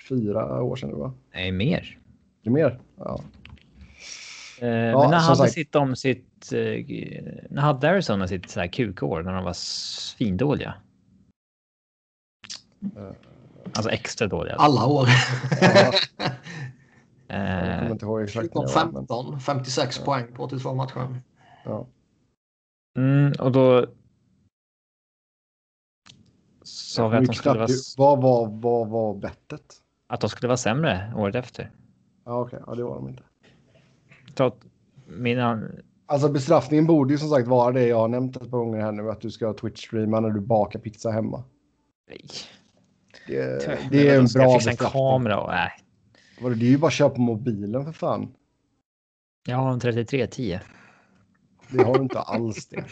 [0.09, 1.13] fyra år sedan va?
[1.33, 1.97] Nej, mer.
[2.43, 2.79] Det är mer?
[2.97, 3.19] Ja.
[4.59, 5.53] Eh, men när hade sagt.
[5.53, 6.27] sitt om sitt...
[6.51, 6.85] Eh,
[7.49, 10.75] när hade Arizona sitt så här kukår när de var svindåliga?
[12.97, 13.11] Eh.
[13.65, 14.55] Alltså extra dåliga.
[14.55, 15.07] Alla år.
[15.61, 15.67] Ja,
[17.27, 18.55] jag Eh, kommer inte ihåg exakt.
[18.55, 21.21] när det var, men- 15, 56 poäng på 82 matcher.
[21.65, 21.87] Ja.
[22.97, 23.85] mm, och då...
[26.63, 27.67] Sa vi Jag att de, skulle vara,
[27.97, 29.81] Vad var, vad var bettet?
[30.07, 31.71] att de skulle vara sämre året efter.
[32.25, 32.59] Ja, okej.
[32.67, 33.23] Ja, det var de inte.
[34.37, 34.65] Så att
[35.07, 35.63] mina...
[36.13, 38.91] Alltså bestraffningen borde ju som sagt vara det jag har nämnt ett par gånger här
[38.91, 39.11] nu.
[39.11, 41.43] Att du ska Twitch-streama när du bakar pizza hemma.
[42.09, 42.27] Nej.
[43.27, 45.49] Det, det är en ska jag bra fixa en kamera och...
[45.49, 45.71] Nej.
[46.41, 48.33] Vadå, Det är ju bara att köpa på mobilen för fan.
[49.47, 50.59] Jag har en 3310.
[51.69, 52.85] Det har du inte alls det.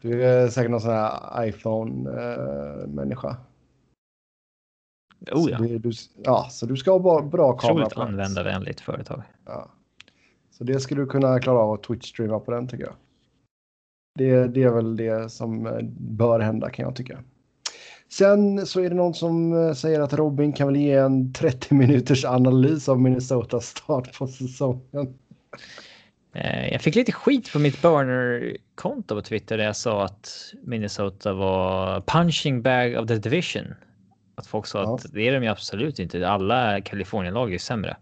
[0.00, 3.36] Du är säkert någon sån här iPhone-människa.
[5.32, 5.58] Oh ja.
[5.58, 5.92] Så, du,
[6.24, 9.22] ja, så du ska ha bra, bra kamera Otroligt användarvänligt företag.
[9.46, 9.70] Ja.
[10.60, 12.94] Så det skulle du kunna klara av att Twitch-streama på den tycker jag.
[14.18, 17.18] Det, det är väl det som eh, bör hända kan jag tycka.
[18.08, 21.74] Sen så är det någon som eh, säger att Robin kan väl ge en 30
[21.74, 25.14] minuters analys av Minnesotas start på säsongen.
[26.34, 31.32] Eh, Jag fick lite skit på mitt burner-konto på Twitter där jag sa att Minnesota
[31.32, 33.74] var punching bag of the division.
[34.34, 34.94] Att folk sa Ja.
[34.94, 36.28] att det är de ju absolut inte.
[36.28, 37.96] Alla Kalifornien-lag är sämre.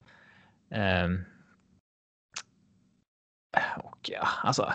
[0.70, 1.18] Ehm.
[3.76, 4.72] Och ja, alltså.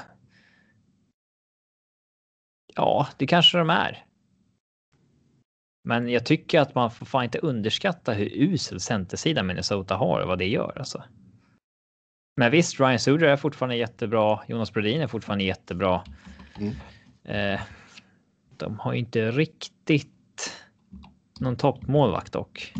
[2.75, 4.05] Ja, det kanske de är.
[5.83, 10.27] Men jag tycker att man får fan inte underskatta hur usel centersida Minnesota har och
[10.27, 11.03] vad det gör alltså.
[12.37, 14.39] Men visst, Ryan Suder är fortfarande jättebra.
[14.47, 16.03] Jonas Brodin är fortfarande jättebra.
[16.59, 16.73] Mm.
[17.23, 17.61] Eh,
[18.57, 20.63] de har ju inte riktigt
[21.39, 22.73] någon toppmålvakt dock.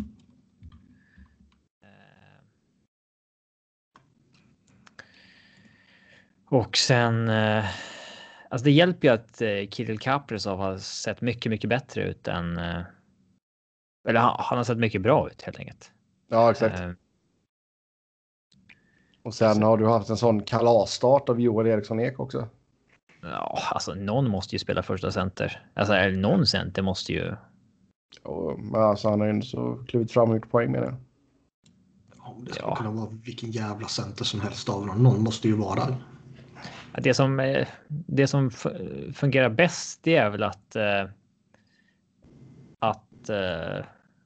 [6.54, 7.28] Och sen.
[7.28, 7.64] Eh,
[8.48, 12.58] alltså det hjälper ju att eh, Kirill Kaprizov har sett mycket, mycket bättre ut än.
[12.58, 12.80] Eh,
[14.08, 15.92] eller han, han har sett mycket bra ut helt enkelt.
[16.28, 16.80] Ja, exakt.
[16.80, 16.90] Eh,
[19.22, 22.48] Och sen har du haft en sån kalasstart av Joel Eriksson Ek också.
[23.22, 25.66] Ja, alltså någon måste ju spela första center.
[25.74, 27.34] Alltså eller någon center måste ju.
[28.22, 30.94] Och, men alltså, han har ju så klivit fram och gjort poäng med det.
[32.16, 32.76] Ja, Det skulle Ja.
[32.76, 35.02] kunna vara vilken jävla center som helst av dem.
[35.02, 35.96] Någon måste ju vara där.
[36.98, 40.76] Det som, eh, det som fu- fungerar bäst det är väl att.
[40.76, 41.08] Eh,
[42.78, 43.84] att eh,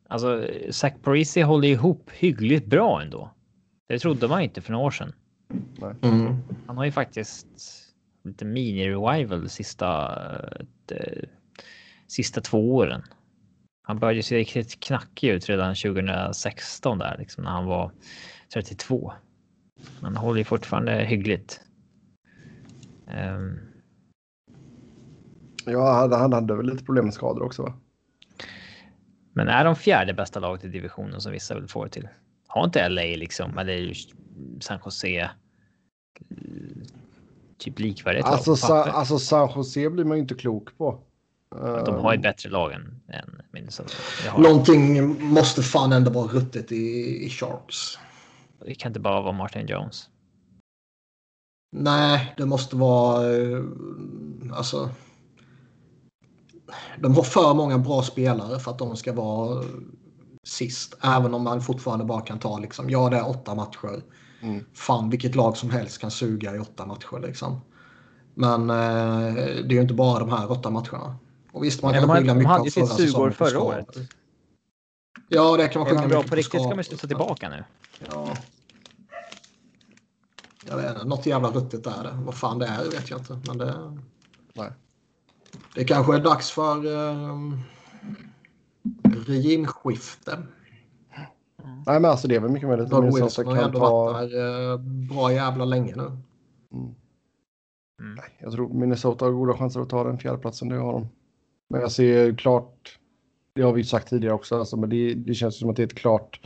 [0.09, 3.31] alltså Zach Parisi håller ihop hyggligt bra ändå.
[3.89, 5.13] Det trodde man inte för några år sedan.
[6.03, 6.37] Mm.
[6.67, 7.47] Han har ju faktiskt
[8.25, 10.15] lite mini-revival sista,
[10.91, 11.23] eh,
[12.07, 13.03] sista två åren.
[13.83, 17.93] Han började se riktigt knackig ut redan 2016 där, liksom när han var
[18.53, 19.13] 32.
[20.01, 21.61] Men han håller ju fortfarande hyggligt.
[23.11, 23.59] Ehm,
[25.71, 27.73] Ja, han, hade väl lite problem med skador också va?
[29.33, 32.09] Men är de fjärde bästa laget i divisionen som vissa vill få det till?
[32.47, 33.93] Har inte LA liksom, eller
[34.61, 35.31] San Jose
[37.59, 38.27] typ likvärdigt?
[38.27, 41.01] Alltså, sa, alltså San Jose blir man ju inte klok på.
[41.87, 43.93] De har ju bättre lag än, än Minnesota.
[44.39, 47.99] Någonting måste fan ändå vara ruttet i, i Sharks.
[48.67, 50.09] Det kan inte bara vara Martin Jones.
[51.71, 53.37] Nej, det måste vara...
[53.37, 53.63] Eh,
[54.53, 54.91] alltså...
[56.99, 59.65] De har för många bra spelare för att de ska vara
[60.45, 60.95] sist.
[61.03, 64.03] Även om man fortfarande bara kan ta liksom, ja det är åtta matcher.
[64.41, 64.65] Mm.
[64.75, 67.61] Fan vilket lag som helst kan suga i åtta matcher liksom.
[68.35, 71.17] Men eh, det är ju inte bara de här åtta matcherna.
[71.53, 72.89] Och visst, man kan skylla mycket på förra säsongen.
[72.89, 73.97] De hade ju sitt sugår förra året.
[75.29, 77.65] Ja, det kan man skylla mycket bra på riktigt ska man sluta tillbaka nu.
[78.11, 78.37] Ja.
[80.69, 82.19] Jag vet inte, något jävla ruttet är det.
[82.25, 83.41] Vad fan det är vet jag inte.
[83.47, 83.99] Men det...
[84.55, 84.71] Nej.
[85.75, 87.61] Det kanske är dags för um,
[89.27, 90.43] regimskifte.
[91.87, 94.05] Nej, men alltså det är väl mycket möjligt att Minnesota kan har ändå ta...
[94.05, 96.03] varit där uh, bra jävla länge nu.
[96.03, 96.95] Mm.
[98.01, 98.19] Mm.
[98.39, 100.69] Jag tror Minnesota har goda chanser att ta den fjärdeplatsen.
[100.69, 101.09] Det har de.
[101.71, 102.99] Men jag ser klart,
[103.55, 105.87] det har vi sagt tidigare också, alltså, men det, det känns som att det är
[105.87, 106.41] ett klart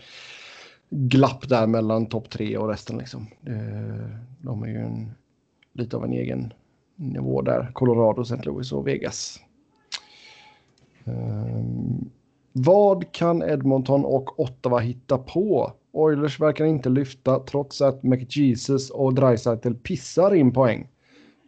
[0.92, 2.98] glapp där mellan topp tre och resten.
[2.98, 3.26] Liksom.
[3.46, 5.10] Eh, de är ju en,
[5.72, 6.52] lite av en egen
[6.96, 7.70] nivå där.
[7.72, 8.42] Colorado, St.
[8.42, 9.40] Louis och Vegas.
[11.04, 12.10] Um,
[12.52, 15.72] vad kan Edmonton och Ottawa hitta på?
[15.92, 20.88] Oilers verkar inte lyfta trots att McJesus och Dreisaitl pissar in poäng.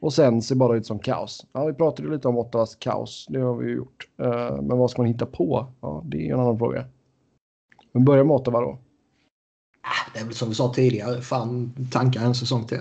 [0.01, 1.47] Och sen ser bara ut som kaos.
[1.53, 3.27] Ja, vi pratade lite om Ottawas kaos.
[3.29, 4.09] Det har vi gjort.
[4.23, 5.67] Uh, men vad ska man hitta på?
[5.81, 6.85] Ja, det är en annan fråga.
[7.93, 8.79] Men börja med Ottawa då.
[9.85, 11.21] Ah, det är väl som vi sa tidigare.
[11.21, 12.81] Fan, tanka en säsong till.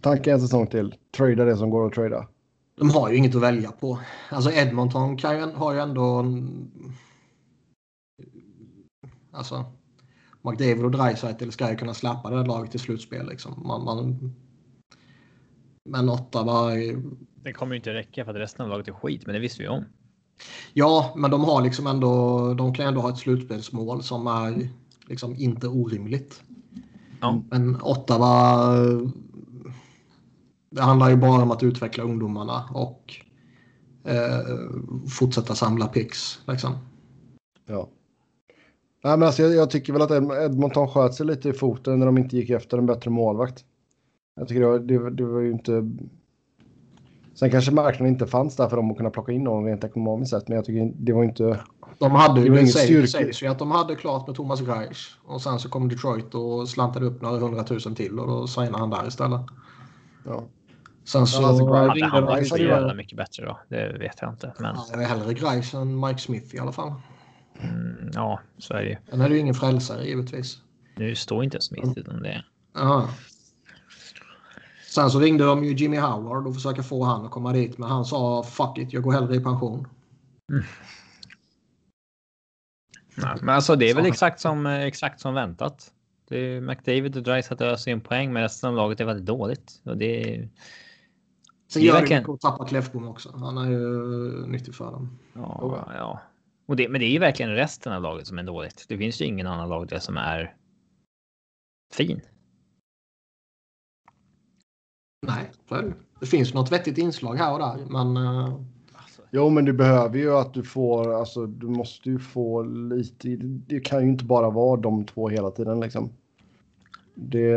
[0.00, 0.94] Tanka en säsong till.
[1.16, 2.26] Trada det som går att trada.
[2.74, 3.98] De har ju inget att välja på.
[4.30, 6.24] Alltså Edmonton kan ju, har ju ändå...
[9.32, 9.64] Alltså,
[10.42, 13.28] McDavid och Dreisaitl ska ju kunna släppa det här laget till slutspel.
[13.28, 13.62] Liksom.
[13.66, 14.34] Man, man...
[15.84, 16.70] Men Ottawa...
[17.42, 19.62] Det kommer ju inte räcka för att resten av laget är skit, men det visste
[19.62, 19.84] vi om.
[20.72, 22.54] Ja, men de har liksom ändå...
[22.54, 24.68] De kan ändå ha ett slutspelsmål som är
[25.10, 26.42] liksom inte orimligt.
[27.20, 27.42] Ja.
[27.50, 28.66] Men Ottawa...
[30.70, 33.14] Det handlar ju bara om att utveckla ungdomarna och
[34.04, 34.40] eh,
[35.08, 36.40] fortsätta samla picks.
[36.46, 36.72] Liksom.
[37.66, 37.88] Ja.
[39.04, 40.10] Nej, men alltså, jag, jag, tycker väl att
[40.44, 43.64] Edmonton sköt sig lite i foten när de inte gick efter en bättre målvakt.
[44.36, 45.90] Jag tycker det var, det, det var ju inte...
[47.34, 50.30] Sen kanske marknaden inte fanns där för dem att kunna plocka in någon rent ekonomiskt
[50.30, 51.60] sett, men jag tycker det var inte...
[51.98, 55.58] De hade ju, det, sägs ju att de hade klart med Thomas Reich och sen
[55.58, 59.40] så kom Detroit och slantade upp några hundratusen till och då signade han där istället.
[60.24, 60.44] Ja.
[61.04, 63.58] Sen så alltså, ringde han var så jävla mycket bättre då.
[63.68, 64.54] Det vet jag inte.
[64.58, 64.74] Men...
[64.74, 66.92] Ja, det är hellre Grice än Mike Smith i alla fall.
[67.60, 68.96] Mm, ja, så är det ju.
[69.10, 70.58] Sen är det ju ingen frälsare givetvis.
[70.96, 72.44] Nu står inte Smith utan det.
[72.74, 73.08] Ja.
[74.90, 77.78] Sen så ringde de ju Jimmy Howard och försökte få han att komma dit.
[77.78, 79.86] Men han sa fuck it, jag går hellre i pension.
[80.52, 80.64] Mm.
[83.22, 85.92] Nej, men alltså det är väl exakt som, exakt som väntat.
[86.28, 89.26] Det är McDavid och Dreisaitl att ösa in poäng, men resten av laget är väldigt
[89.26, 89.82] dåligt.
[89.84, 90.48] Och det är...
[91.68, 92.22] Sen gör verkligen...
[92.22, 93.36] det att tappa Kläffbom också.
[93.36, 95.18] Han är ju nyttig för dem.
[95.34, 96.20] Ja, ja.
[96.66, 98.84] Och det, men det är ju verkligen resten av laget som är dåligt.
[98.88, 100.56] Det finns ju ingen annan lag där som är
[101.92, 102.20] fin.
[105.26, 105.94] Nej, så är det.
[106.20, 108.16] Det finns något vettigt inslag här och där, men...
[109.30, 113.80] Jo, men du behöver ju att du får, alltså du måste ju få lite, det
[113.80, 116.10] kan ju inte bara vara de två hela tiden liksom.
[117.14, 117.50] Det...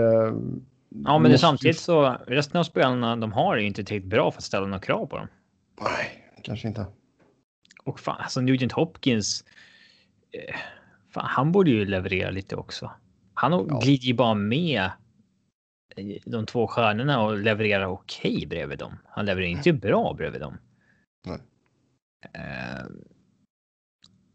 [1.05, 4.31] Ja, men det samtidigt så, resten av spelarna de har är ju inte tillräckligt bra
[4.31, 5.27] för att ställa några krav på dem.
[5.81, 6.85] Nej, kanske inte.
[7.83, 9.43] Och fan, alltså Nugent Hopkins.
[10.31, 10.55] Eh,
[11.09, 12.91] fan, han borde ju leverera lite också.
[13.33, 13.79] Han ja.
[13.79, 14.89] glider ju bara med
[16.25, 18.93] de två stjärnorna och levererar okej okay bredvid dem.
[19.05, 20.57] Han levererar inte bra bredvid dem.
[21.25, 21.39] Nej.
[22.37, 22.85] Uh,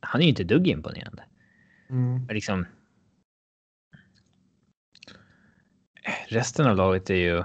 [0.00, 1.24] han är ju inte dugg imponerande.
[1.90, 2.24] Mm.
[2.26, 2.66] Men liksom.
[6.28, 7.44] Resten av laget är ju.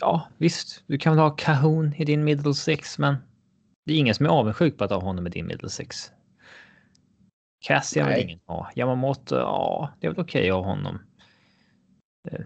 [0.00, 3.16] Ja, visst, du kan väl ha Cahoon i din middle six, men
[3.86, 6.12] det är ingen som är avundsjuk på att ha honom i din middle six.
[7.60, 8.70] Cassie vill ingen ha.
[8.76, 10.98] Yamamoto, ja, det är väl okej okay att ha honom.
[12.30, 12.40] Eh,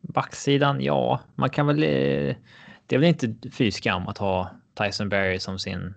[0.00, 1.82] backsidan, ja, man kan väl.
[1.82, 2.36] Eh,
[2.86, 5.94] det är väl inte fy skam att ha Tyson Berry som sin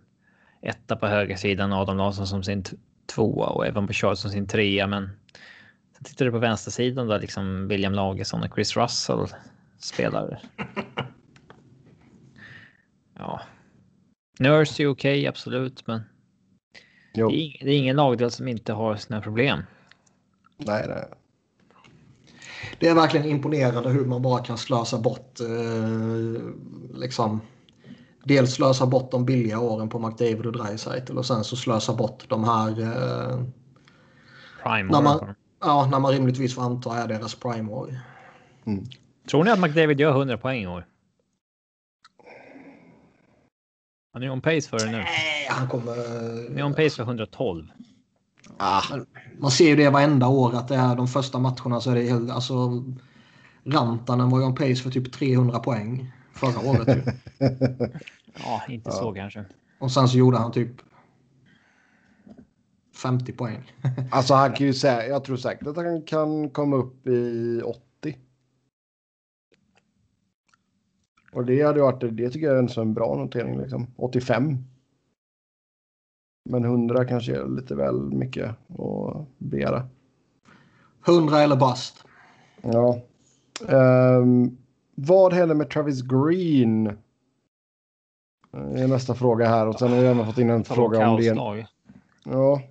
[0.62, 2.64] etta på högersidan, Adam Larsson som sin
[3.16, 4.88] tvåa och Evan Bouchard som sin trea.
[4.88, 5.10] Men
[5.96, 9.28] sen tittar du på vänstersidan där liksom William Lagesson och Chris Russell
[9.80, 10.42] spelar.
[13.16, 13.42] Ja.
[14.40, 16.02] Nurse är okej, okay, absolut, men
[17.14, 19.64] Det är, det är ingen lagdel som inte har sina problem.
[20.58, 21.06] Nej, nej.
[22.80, 26.42] Det är verkligen imponerande hur man bara kan slösa bort eh,
[26.94, 27.42] liksom
[28.24, 32.24] dels slösa bort de billiga åren på McDavid och Dreisaitl och sen så slösa bort
[32.28, 33.44] de här eh,
[34.64, 38.00] Prime när man, ja, när man rimligtvis får anta är deras prime-år.
[38.66, 38.86] Mm.
[39.30, 40.86] Tror ni att McDavid gör 100 poäng i år?
[44.14, 44.98] Han är on pace för det nu.
[44.98, 45.96] Nej, han kommer...
[46.50, 47.68] Han är on pace för 112.
[48.58, 48.82] Ah,
[49.40, 52.34] man ser ju det varenda år att det är de första matcherna så är det
[52.34, 52.84] alltså
[53.66, 56.88] Rantanen var ju on pace för typ 300 poäng förra året.
[56.88, 57.04] Ju.
[58.44, 58.96] ja, inte ja.
[58.96, 59.46] så kanske.
[59.80, 60.82] Och sen så gjorde han typ
[62.96, 63.72] 50 poäng.
[64.12, 68.18] alltså han kan ju säga, jag tror säkert att han kan komma upp i 80.
[71.32, 73.88] Och det hade varit, det tycker jag är en bra notering liksom.
[73.96, 74.58] 85.
[76.50, 79.88] Men 100 kanske är lite väl mycket att begära.
[81.08, 82.04] 100 eller bust.
[82.62, 83.02] Ja.
[83.70, 84.58] Um,
[84.96, 86.84] vad händer med Travis Green?
[88.52, 91.22] Det är nästa fråga här och sen har vi även fått in en fråga om
[91.22, 91.68] det.
[92.24, 92.62] Ja.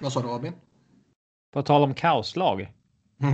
[0.00, 0.52] Vad sa du Robin?
[1.52, 2.72] På tal om kaoslag.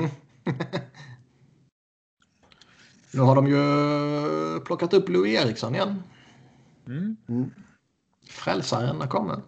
[3.15, 6.02] nu har de ju plockat upp Louis Eriksson igen.
[6.86, 7.16] Mm.
[7.28, 7.51] Mm.
[8.24, 9.39] Frälsaren har kommit.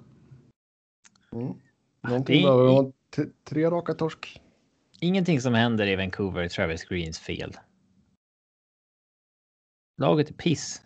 [1.33, 1.55] Mm.
[2.01, 2.47] Någonting
[3.17, 4.42] det tre raka torsk.
[5.03, 7.57] Ingenting som händer i Vancouver är Travis Greens fel.
[9.99, 10.83] Laget är piss.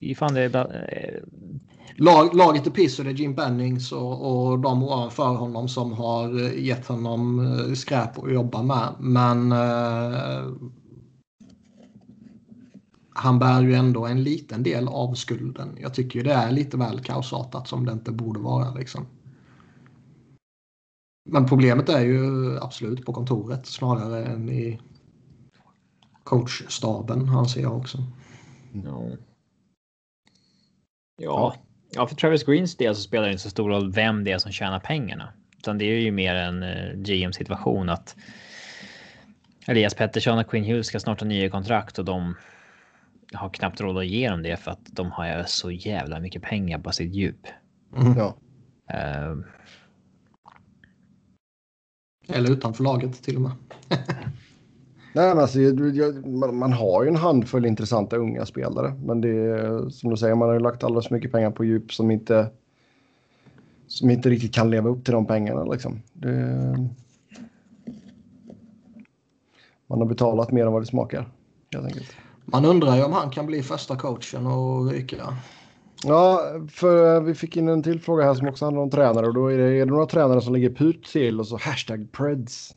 [0.00, 0.56] Det är fan det är...
[0.56, 1.22] Eh,
[1.96, 5.92] Lag, laget är piss och det är Jim Bennings och, och de ovanför honom som
[5.92, 8.94] har eh, gett honom eh, skräp att jobba med.
[8.98, 10.52] Men eh,
[13.14, 15.76] han bär ju ändå en liten del av skulden.
[15.80, 18.74] Jag tycker ju det är lite väl kaosartat som det inte borde vara.
[18.74, 19.06] Liksom.
[21.32, 24.80] Men problemet är ju absolut på kontoret snarare än i
[26.24, 27.98] coachstaben anser jag också.
[28.84, 29.02] Ja.
[31.16, 31.54] ja.
[31.92, 34.38] Ja, för Travis Greens del så spelar det inte så stor roll vem det är
[34.38, 35.32] som tjänar pengarna.
[35.58, 38.16] Utan det är ju mer en eh, GM situation att
[39.66, 42.34] Elias Pettersson och Quinn Hughes ska snart ha nya kontrakt och de
[43.32, 46.78] har knappt råd att ge dem det för att de har så jävla mycket pengar
[46.78, 47.46] på sitt djup.
[47.96, 48.18] Mm.
[48.18, 48.36] Ja.
[48.94, 49.44] Uh,
[52.32, 53.52] Eller utanför laget till och med.
[55.12, 55.58] Nej, men alltså,
[56.52, 58.94] man har ju en handfull intressanta unga spelare.
[59.04, 61.64] Men det är som du säger, man har ju lagt alldeles för mycket pengar på
[61.64, 62.50] djup som inte,
[63.86, 65.64] som inte riktigt kan leva upp till de pengarna.
[65.64, 66.02] Liksom.
[66.12, 66.90] Det,
[69.86, 71.28] man har betalat mer än vad det smakar.
[72.44, 75.36] Man undrar ju om han kan bli första coachen och ryka.
[76.04, 79.34] Ja, för vi fick in en till fråga här som också handlar om tränare och
[79.34, 82.74] då är det, är det några tränare som ligger pyrt till och så hashtag Preds.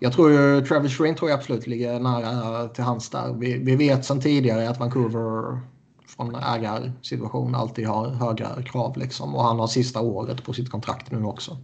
[0.00, 3.32] Jag tror ju Travis Green tror jag absolut ligger nära till hans där.
[3.32, 5.60] Vi, vi vet sedan tidigare att Vancouver
[6.06, 11.10] från ägarsituation alltid har höga krav liksom och han har sista året på sitt kontrakt
[11.12, 11.56] nu också.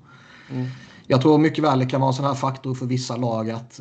[0.50, 0.66] Mm.
[1.06, 3.80] Jag tror mycket väl det kan vara en sån här faktor för vissa lag att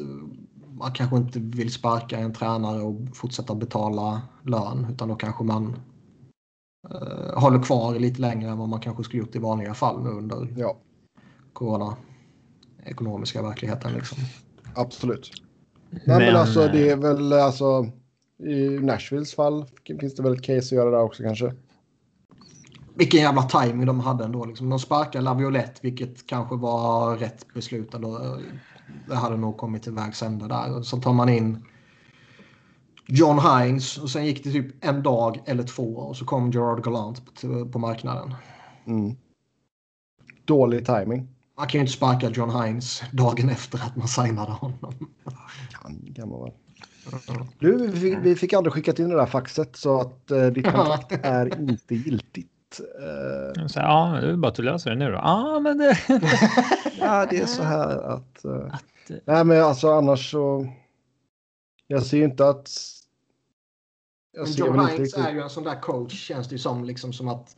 [0.72, 5.66] man kanske inte vill sparka en tränare och fortsätta betala lön utan då kanske man
[5.66, 5.74] eh,
[7.36, 10.54] håller kvar lite längre än vad man kanske skulle gjort i vanliga fall nu under
[10.58, 10.78] ja.
[11.54, 11.96] corona
[12.86, 13.94] ekonomiska verkligheten.
[13.94, 14.18] Liksom.
[14.76, 15.32] Absolut.
[15.90, 17.86] Men, Nej, men alltså det är väl alltså
[18.44, 19.66] i Nashvilles fall
[20.00, 21.54] finns det väl ett case att göra där också kanske.
[22.96, 24.46] Vilken jävla timing de hade ändå.
[24.46, 24.70] Liksom.
[24.70, 27.94] De sparkade Laviolette, vilket kanske var rätt beslut.
[27.94, 28.42] Eller,
[29.08, 30.82] det hade nog kommit till vägs ände där.
[30.82, 31.66] Så tar man in
[33.14, 36.84] John Hines och sen gick det typ en dag eller två och så kom Gerard
[36.84, 38.34] Gallant på, på marknaden.
[38.88, 39.16] Mm.
[40.46, 41.28] Dålig timing.
[41.58, 44.94] Man kan ju inte sparka John Hines dagen efter att man signade honom.
[45.82, 46.52] Kan, kan man väl.
[47.60, 50.66] Du, vi fick, vi fick aldrig skickat in det där faxet så att uh, ditt
[50.76, 52.82] kontrakt är inte giltigt.
[53.58, 55.18] Uh, så, ja, det är bara att du löser det nu då.
[55.18, 55.98] Ja, men det...
[57.00, 58.46] ja, det är så här att...
[58.46, 60.68] Uh, att nej, men alltså annars så...
[61.88, 62.70] Jag ser inte att...
[64.32, 66.84] Jag men John Hines är ju en sån där coach känns det ju som.
[66.84, 67.56] Liksom som att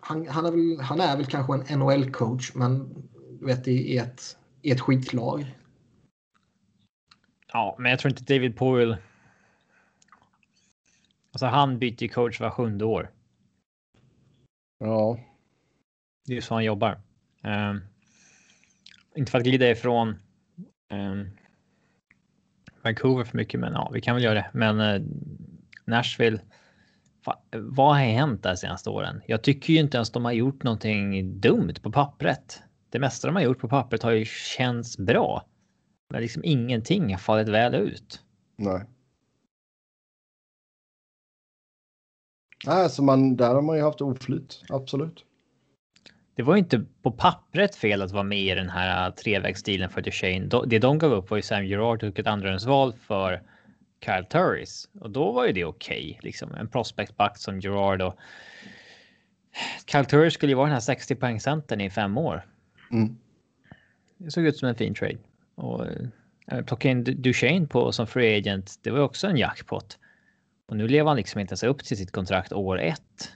[0.00, 2.94] han, han, är väl, han är väl kanske en NHL-coach, men
[3.40, 5.54] du vet i ett, i ett skitlag.
[7.52, 8.96] Ja, men jag tror inte David Poyle.
[11.32, 13.10] Alltså han byter coach var sjunde år.
[14.78, 15.18] Ja.
[16.26, 17.00] Det är så han jobbar.
[17.42, 17.80] Um,
[19.14, 20.16] inte för att glida ifrån
[20.92, 21.30] um,
[22.82, 24.50] Vancouver för mycket, men ja, vi kan väl göra det.
[24.52, 25.06] Men uh,
[25.86, 26.40] Nashville
[27.52, 29.22] vad har hänt de senaste åren?
[29.26, 32.62] Jag tycker ju inte ens de har gjort någonting dumt på pappret.
[32.90, 35.46] Det mesta de har gjort på pappret har ju känts bra.
[36.10, 38.22] Men liksom ingenting har fallit väl ut.
[38.56, 38.82] Nej.
[42.66, 44.62] Nej, så man, där har man ju haft oflyt.
[44.68, 45.24] Absolut.
[46.34, 50.02] Det var ju inte på pappret fel att vara med i den här trevägsstilen för
[50.02, 50.48] Duchene.
[50.66, 53.42] Det de gav upp var ju Sam Gerard och ett andrahandsval för
[54.04, 56.10] Kyle Turris och då var ju det okej.
[56.10, 58.18] Okay, liksom en prospectback som Gerard och
[59.86, 62.46] Kyle Turris skulle ju vara den här 60 poängcentern i fem år.
[62.92, 63.16] Mm.
[64.16, 65.18] Det såg ut som en fin trade
[65.54, 65.86] och
[66.46, 68.78] äh, plocka in Duchene på som free agent.
[68.82, 69.98] Det var också en jackpot.
[70.68, 73.32] Och nu lever han liksom inte ens upp till sitt kontrakt år ett.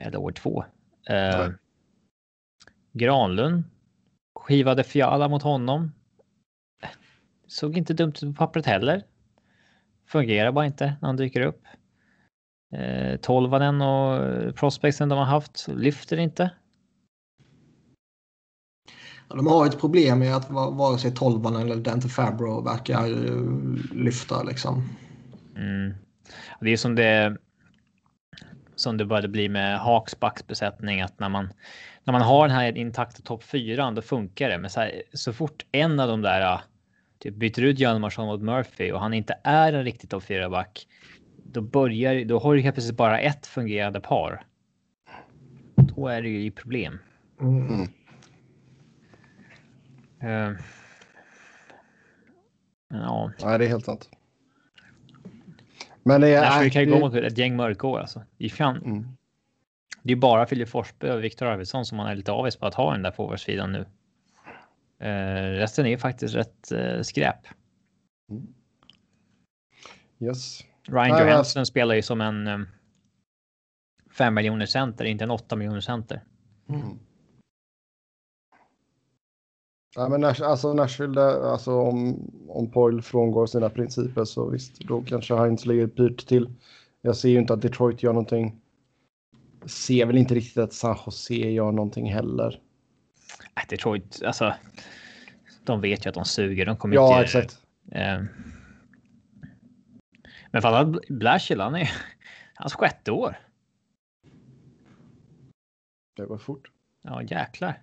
[0.00, 0.64] Eller år två.
[1.10, 1.50] Uh,
[2.92, 3.64] Granlund
[4.34, 5.92] skivade Fiala mot honom.
[7.46, 9.02] Såg inte dumt ut på pappret heller.
[10.06, 11.62] Fungerar bara inte när han dyker upp.
[12.74, 16.50] Eh, Tolvanen och prospectsen de har haft lyfter inte.
[19.28, 23.94] Ja, de har ett problem med att vare sig Tolvanen eller Dante Fabro verkar eh,
[23.94, 24.88] lyfta liksom.
[25.56, 25.94] Mm.
[26.60, 27.36] Det är som det
[28.76, 31.52] som det började bli med Haks backbesättning att när man
[32.04, 34.58] när man har den här intakta topp fyran då funkar det.
[34.58, 36.60] Men så, här, så fort en av de där
[37.18, 40.86] typ byter ut Hjalmarsson mot Murphy och han inte är en riktig topp fyra back.
[41.44, 44.44] Då börjar då har du helt plötsligt bara ett fungerande par.
[45.74, 46.98] Då är det ju problem.
[47.40, 47.82] Mm.
[50.22, 50.56] Uh,
[52.88, 53.30] ja.
[53.44, 54.10] Nej, det är helt sant.
[56.02, 56.40] Men det är...
[56.40, 58.22] Nashville kan ju gå mot ett gäng mörkår alltså.
[58.38, 59.16] Det är, mm.
[60.02, 62.74] det är bara Filip Forsberg och Viktor Arvidsson som man är lite avis på att
[62.74, 63.86] ha den där forwardsidan nu.
[65.02, 67.46] Uh, resten är faktiskt rätt uh, skräp.
[68.30, 68.46] Mm.
[70.20, 70.60] Yes.
[70.82, 72.66] Ryan Johansson uh, spelar ju som en um,
[74.10, 76.24] fem miljoner center, inte en åtta miljoner center.
[76.68, 76.98] Mm.
[79.96, 85.02] Ja, men Nash, alltså Nashville, alltså om, om Poil frångår sina principer så visst, då
[85.02, 86.54] kanske Heinz ligger pyrt till.
[87.00, 88.60] Jag ser ju inte att Detroit gör någonting.
[89.66, 92.60] Ser väl inte riktigt att San Jose gör någonting heller.
[93.68, 94.54] Detroit, alltså.
[95.64, 96.66] De vet ju att de suger.
[96.66, 97.24] De kommer ja, inte.
[97.24, 97.62] exakt.
[97.92, 98.22] Eh,
[100.50, 101.90] men för alla Blashill, han är
[102.54, 103.38] hans sjätte år.
[106.16, 106.70] Det går fort.
[107.02, 107.82] Ja, jäklar.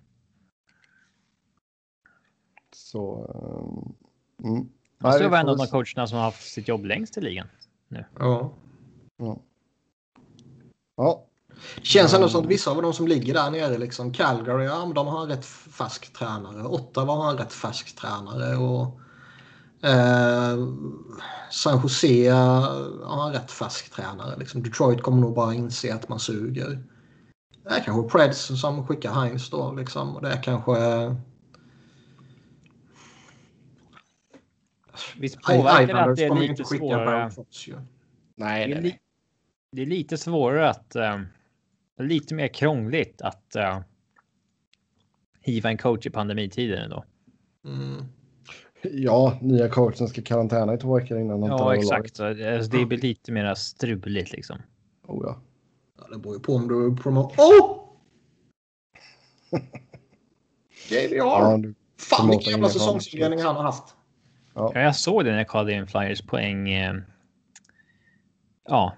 [2.72, 3.26] Så.
[4.40, 4.70] Um, mm.
[5.00, 7.48] Han måste vara en av de coacherna som har haft sitt jobb längst i ligan.
[7.88, 8.06] Nu.
[8.20, 8.54] Ja.
[9.18, 9.40] Ja.
[10.96, 11.26] ja.
[11.82, 15.08] Känns ändå som att vissa av de som ligger där nere, liksom Calgary, ja, de
[15.08, 16.64] har en rätt färsk tränare.
[16.64, 18.58] Ottawa har en rätt färsk tränare.
[18.58, 19.00] Och,
[19.90, 20.58] eh,
[21.52, 22.30] San Jose
[23.04, 24.38] har en rätt färsk tränare.
[24.38, 24.64] Liksom.
[24.64, 26.84] Detroit kommer nog bara inse att man suger.
[27.64, 29.72] Det är kanske Preds som skickar Heinz då.
[29.72, 30.16] Liksom.
[30.16, 30.76] Och det är kanske
[35.18, 37.32] Visst påverkar det att det är lite svårare?
[38.36, 39.00] Nej, det är, li
[39.72, 40.96] det är lite svårare att...
[40.96, 41.22] Uh,
[41.98, 43.80] lite mer krångligt att uh,
[45.42, 47.06] hiva en coach i pandemitider ändå.
[47.66, 48.06] Mm.
[48.82, 52.16] Ja, nya coachen ska karantäna i två veckor innan Ja, exakt.
[52.16, 54.62] Så, alltså, det blir lite mer struligt liksom.
[55.08, 55.42] Oh ja.
[56.00, 57.44] ja det beror ju på om du promotar...
[57.44, 57.80] Oh!
[60.90, 61.16] JVR!
[61.16, 61.60] Ja,
[61.98, 63.96] Fan vilken jävla säsongsinledning han har haft.
[64.54, 64.72] Ja.
[64.74, 64.82] ja.
[64.82, 66.74] jag såg det när jag kollade in Flyers poäng.
[66.74, 66.96] Eh,
[68.68, 68.94] ja,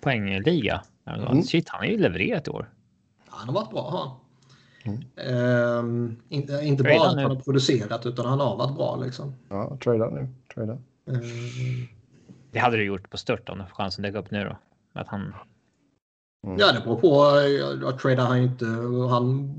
[0.00, 0.82] poängliga.
[1.06, 1.42] Mm.
[1.42, 2.70] Shit, han har ju levererat i år.
[3.26, 4.20] Ja, han har varit bra han.
[4.84, 5.78] Mm.
[5.78, 9.34] Um, inte, inte bara att han har producerat utan han har varit bra liksom.
[9.48, 10.28] Ja, trada nu.
[10.54, 10.78] Trada.
[11.04, 11.20] Um,
[12.50, 14.56] det hade du gjort på stört om chansen dök upp nu då.
[15.00, 15.34] Att han...
[16.46, 16.58] Mm.
[16.58, 17.40] Ja, det beror på.
[17.48, 18.66] Jag, jag tradar han inte.
[19.10, 19.54] Han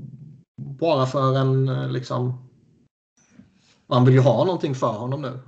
[0.56, 2.46] bara för en liksom
[3.86, 5.38] man vill ju ha någonting för honom nu.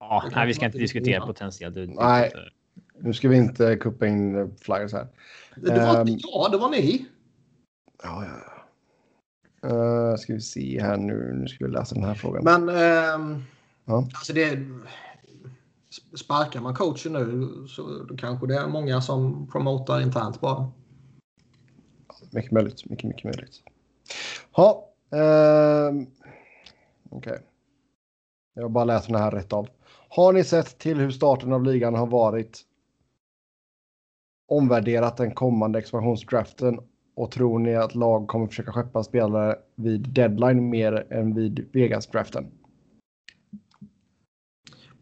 [0.00, 1.76] Ja, nej, vi ska inte diskutera potentiellt.
[1.76, 2.32] Nej,
[3.00, 5.06] nu ska vi inte kuppa in flyers här.
[5.56, 7.06] Det var, um, ja, det var ni.
[8.02, 8.54] Ja, ja.
[9.64, 11.32] Uh, ska vi se här nu.
[11.34, 12.44] Nu ska vi läsa den här frågan.
[12.44, 13.40] Men uh,
[13.84, 14.08] ja.
[14.14, 14.58] alltså det,
[16.16, 20.70] sparkar man coachen nu så kanske det är många som promotar internt bara.
[22.30, 22.90] Mycket möjligt.
[22.90, 23.62] Mycket, mycket möjligt.
[24.56, 24.84] Ja,
[25.14, 26.02] uh,
[27.10, 27.32] Okej.
[27.32, 27.38] Okay.
[28.54, 29.68] Jag bara läser den här rätt av.
[30.08, 32.64] Har ni sett till hur starten av ligan har varit
[34.48, 36.80] omvärderat den kommande expansionsdraften
[37.14, 42.50] och tror ni att lag kommer försöka skeppa spelare vid deadline mer än vid Vegas-draften?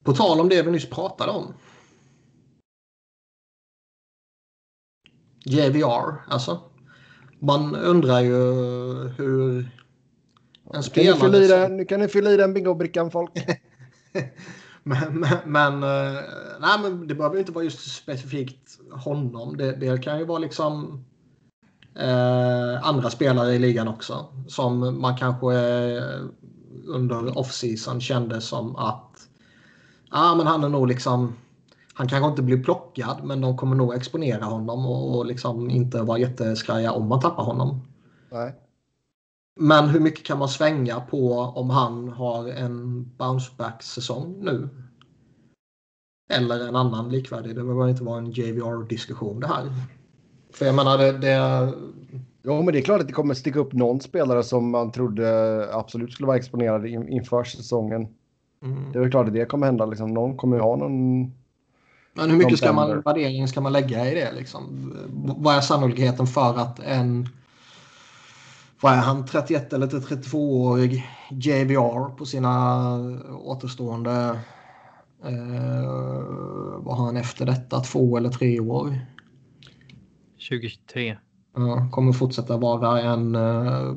[0.02, 1.54] På tal om det vi nyss pratade om.
[5.44, 6.60] JVR, alltså.
[7.38, 8.34] Man undrar ju
[9.08, 9.70] hur
[10.74, 11.20] en spelare...
[11.20, 13.30] Kan ni den, nu kan ni fylla i den bingobrickan folk.
[14.86, 16.20] men, men, eh,
[16.60, 19.56] nej, men det behöver inte vara just specifikt honom.
[19.56, 21.04] Det, det kan ju vara liksom
[21.94, 24.26] eh, andra spelare i ligan också.
[24.48, 26.20] Som man kanske eh,
[26.86, 29.28] under off-season kände som att
[30.10, 31.34] ah, men han är nog liksom
[31.94, 36.02] han kanske inte blir plockad men de kommer nog exponera honom och, och liksom inte
[36.02, 37.80] vara jätteskraja om man tappar honom.
[38.30, 38.54] Nej.
[39.60, 44.68] Men hur mycket kan man svänga på om han har en bounceback-säsong nu?
[46.30, 47.56] Eller en annan likvärdig.
[47.56, 49.72] Det behöver inte vara en JVR-diskussion det här.
[50.52, 51.12] För jag menar det...
[51.12, 51.72] det...
[52.42, 55.68] Ja, men det är klart att det kommer sticka upp någon spelare som man trodde
[55.72, 58.08] absolut skulle vara exponerad inför säsongen.
[58.62, 58.92] Mm.
[58.92, 59.86] Det är klart att det kommer hända.
[59.86, 60.14] Liksom.
[60.14, 61.20] Någon kommer ju ha någon...
[62.14, 64.32] Men hur mycket ska man, värdering ska man lägga i det?
[64.32, 64.92] Liksom?
[65.38, 67.28] Vad är sannolikheten för att en
[68.80, 72.96] vad är han, 31 eller 32-årig JVR på sina
[73.30, 74.40] återstående,
[75.24, 76.20] eh,
[76.78, 78.98] vad har han efter detta, två eller tre år?
[80.48, 81.16] 2023.
[81.54, 83.94] Ja, kommer fortsätta vara en eh,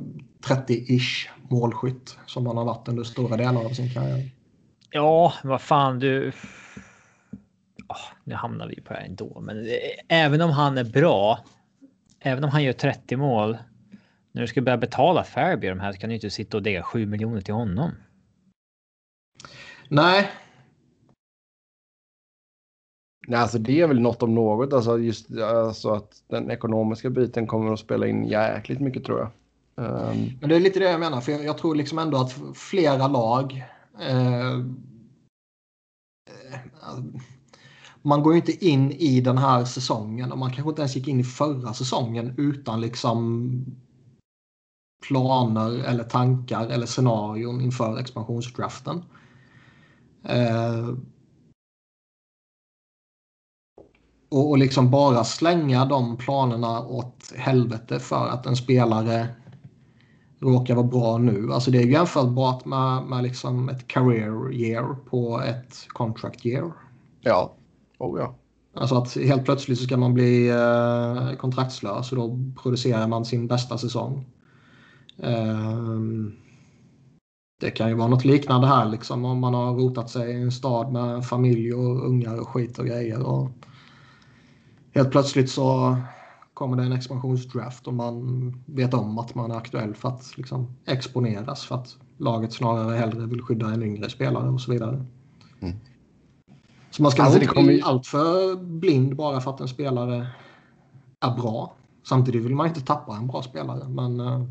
[0.48, 4.30] 30-ish målskytt som han har varit under stora delar av sin karriär.
[4.92, 6.32] Ja, vad fan du.
[7.88, 9.68] Oh, nu hamnar vi på det här ändå, men
[10.08, 11.40] även om han är bra.
[12.20, 13.58] Även om han gör 30 mål
[14.32, 16.84] när du ska börja betala Fairby de här så kan du inte sitta och dega
[16.84, 17.92] 7 miljoner till honom.
[19.88, 20.32] Nej.
[23.28, 24.74] Nej, alltså det är väl något om något.
[24.74, 29.32] Alltså just alltså att den ekonomiska biten kommer att spela in jäkligt mycket tror jag.
[29.76, 30.38] Um...
[30.40, 33.08] Men det är lite det jag menar, för jag, jag tror liksom ändå att flera
[33.08, 33.66] lag
[34.00, 34.60] eh, eh,
[38.02, 41.08] man går ju inte in i den här säsongen och man kanske inte ens gick
[41.08, 43.52] in i förra säsongen utan liksom
[45.08, 49.04] planer eller tankar eller scenarion inför expansionsdraften.
[50.24, 50.90] Eh,
[54.30, 59.28] och, och liksom bara slänga de planerna åt helvete för att en spelare
[60.40, 61.54] råkar vara bra nu.
[61.54, 66.72] Alltså det är jämförbart med, med liksom ett career year på ett contract year.
[67.22, 67.54] Ja,
[67.98, 68.36] oh ja.
[68.74, 73.48] Alltså att helt plötsligt så ska man bli eh, kontraktslös och då producerar man sin
[73.48, 74.26] bästa säsong.
[75.24, 76.32] Ehm,
[77.60, 80.52] det kan ju vara något liknande här liksom om man har rotat sig i en
[80.52, 83.22] stad med familj och ungar och skit och grejer.
[83.22, 83.50] Och
[84.96, 85.98] helt plötsligt så
[86.54, 90.76] kommer det en expansionsdraft och man vet om att man är aktuell för att liksom
[90.86, 95.06] exponeras för att laget snarare hellre vill skydda en yngre spelare och så vidare.
[95.60, 95.76] Mm.
[96.92, 100.28] Så man ska alltså, inte bli alltför blind bara för att en spelare
[101.20, 101.76] är bra.
[102.04, 104.44] Samtidigt vill man inte tappa en bra spelare men eh,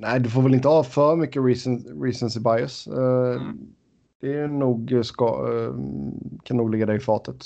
[0.00, 2.88] Nej, du får väl inte ha för mycket recen, recency bias.
[2.88, 3.58] Uh, mm.
[4.20, 5.74] Det är nog ska, uh,
[6.42, 7.44] kan nog ligga dig i fatet.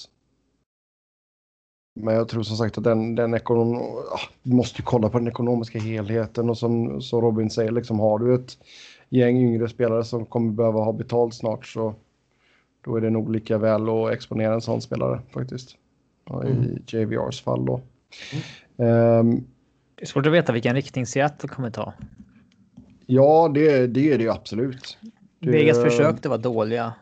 [2.00, 3.76] Men jag tror som sagt att den, den ekonom...
[3.76, 3.82] Uh,
[4.42, 8.18] du måste ju kolla på den ekonomiska helheten och som, som Robin säger, liksom har
[8.18, 8.58] du ett
[9.08, 11.94] gäng yngre spelare som kommer behöva ha betalt snart så
[12.84, 15.76] då är det nog lika väl att exponera en sån spelare faktiskt.
[16.30, 16.62] Mm.
[16.62, 17.80] I JVRs fall då.
[18.76, 19.18] Mm.
[19.18, 19.44] Um,
[19.94, 21.92] det är svårt att veta vilken riktning Seattle kommer ta.
[23.14, 24.98] Ja, det, det är det ju absolut.
[25.38, 25.50] Det...
[25.50, 26.94] Vegas försökte vara dåliga,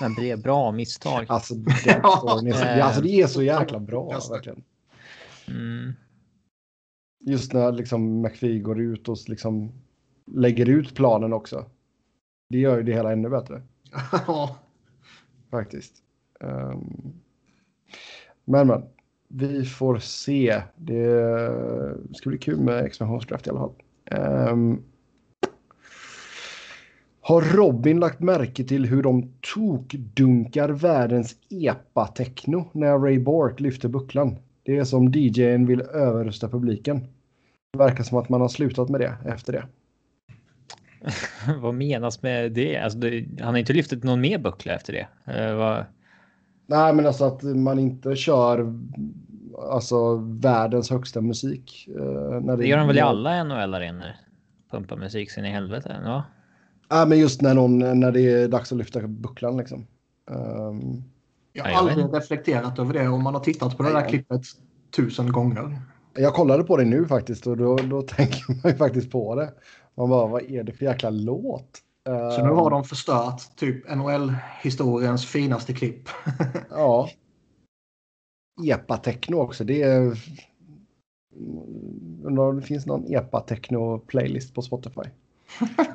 [0.00, 1.24] men blev bra misstag.
[1.28, 2.00] Alltså, det, är,
[2.82, 4.62] alltså, det är så jäkla bra, verkligen.
[5.48, 5.92] Mm.
[7.20, 9.72] Just när liksom McPhee går ut och liksom
[10.26, 11.64] lägger ut planen också.
[12.48, 13.62] Det gör ju det hela ännu bättre.
[15.50, 15.94] Faktiskt.
[16.40, 17.14] Um,
[18.44, 18.82] men, men.
[19.28, 20.62] Vi får se.
[20.76, 21.50] Det
[22.14, 23.74] ska bli kul med expansionsdraft i alla fall.
[24.50, 24.84] Um,
[27.26, 34.36] har Robin lagt märke till hur de tokdunkar världens epa-techno när Ray Bork lyfter bucklan?
[34.62, 37.06] Det är som DJn vill överrösta publiken.
[37.72, 39.64] Det verkar som att man har slutat med det efter det.
[41.60, 42.76] vad menas med det?
[42.76, 45.08] Alltså, det, Han har inte lyft någon mer buckla efter det.
[45.38, 45.84] Uh, vad...
[46.66, 48.74] Nej, men alltså att man inte kör
[49.70, 51.88] alltså världens högsta musik.
[51.96, 54.12] Uh, när det, det gör de väl i alla NHL-arenor?
[54.70, 55.96] Pumpa musik sin i helvete.
[56.04, 56.22] Ja.
[56.88, 59.86] Ja, men just när, någon, när det är dags att lyfta bucklan liksom.
[60.30, 61.04] Um,
[61.52, 64.42] jag har aldrig reflekterat över det om man har tittat på det där klippet
[64.96, 65.80] tusen gånger.
[66.14, 69.52] Jag kollade på det nu faktiskt och då, då tänker man ju faktiskt på det.
[69.94, 71.82] Man bara, vad är det för jäkla låt?
[72.06, 76.08] Så nu har de förstört typ NHL-historiens finaste klipp.
[76.70, 77.08] ja.
[78.64, 79.64] epa-techno också.
[79.64, 80.18] Det är...
[82.22, 85.10] Undrar om det finns någon epa-techno-playlist på Spotify.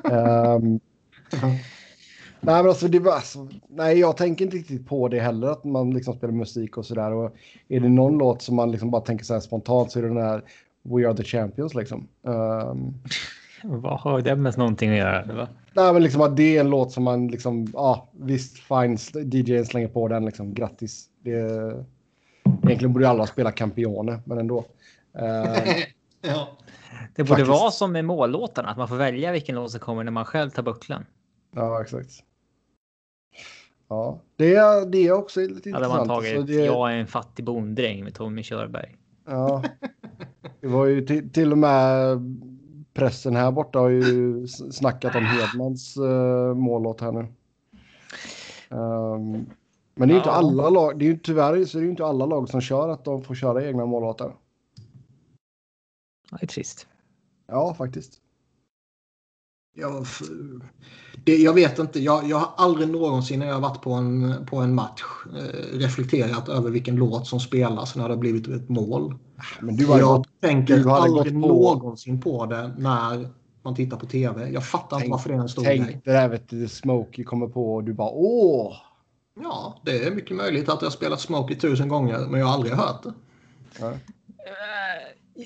[0.04, 0.80] Um,
[2.40, 5.64] nej, men alltså, det var, alltså, nej, jag tänker inte riktigt på det heller, att
[5.64, 7.12] man liksom spelar musik och sådär.
[7.12, 7.36] Och
[7.68, 10.08] är det någon låt som man liksom bara tänker så här spontant så är det
[10.08, 10.42] den här
[10.82, 12.08] We Are The Champions liksom.
[12.22, 12.94] Um,
[13.64, 15.34] Vad har det med någonting att göra?
[15.34, 15.48] Va?
[15.74, 18.96] Nej, men liksom att det är en låt som man liksom, ja, visst, fine,
[19.32, 21.08] DJn slänger på den liksom, grattis.
[21.24, 21.30] Det,
[22.44, 24.58] egentligen borde alla spela Campione, men ändå.
[25.18, 25.72] Uh,
[26.22, 26.48] ja.
[27.14, 27.48] Det borde Faktiskt.
[27.48, 30.50] vara som med mållåtarna, att man får välja vilken låt som kommer när man själv
[30.50, 31.04] tar bucklan.
[31.54, 32.10] Ja, exakt.
[33.88, 35.92] Ja, det är, det är också lite intressant.
[35.92, 36.52] Hade man tagit det...
[36.52, 38.96] Jag är en fattig bonddräng med Tommy Körberg.
[39.26, 39.62] Ja,
[40.60, 42.18] det var ju till, till och med
[42.94, 47.26] pressen här borta har ju snackat om Hedmans uh, mållåt här nu.
[48.68, 49.46] Um,
[49.94, 51.90] men det är ju inte alla lag, det är ju tyvärr så är det ju
[51.90, 54.34] inte alla lag som kör att de får köra egna mållåtar.
[56.40, 56.86] Det är trist.
[57.46, 58.18] Ja, faktiskt.
[59.74, 60.06] Jag,
[61.24, 62.00] det, jag vet inte.
[62.00, 65.02] Jag, jag har aldrig någonsin när jag varit på en, på en match
[65.36, 69.18] eh, reflekterat över vilken låt som spelas när det har blivit ett mål.
[69.60, 71.48] Men du jag gått, tänker du aldrig på...
[71.48, 73.28] någonsin på det när
[73.62, 74.50] man tittar på tv.
[74.50, 75.92] Jag fattar tänk, inte varför det är en stor tänk grej.
[75.92, 78.76] Tänk det där vet du, Smokey kommer på och du bara åh.
[79.42, 82.54] Ja, det är mycket möjligt att jag har spelat Smokey tusen gånger men jag har
[82.54, 83.12] aldrig hört det.
[83.80, 83.92] Ja.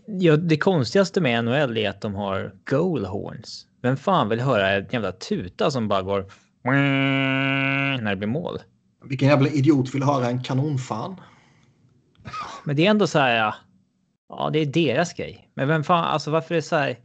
[0.07, 3.67] Ja, det konstigaste med NHL är att de har goal horns.
[3.83, 6.25] Vem fan vill höra en jävla tuta som bara går
[8.03, 8.59] när det blir mål?
[9.05, 11.21] Vilken jävla idiot vill höra en kanonfan?
[12.65, 13.37] Men det är ändå så här.
[13.37, 13.55] Ja,
[14.29, 15.51] ja, det är deras grej.
[15.55, 16.99] Men vem fan, alltså varför är det så här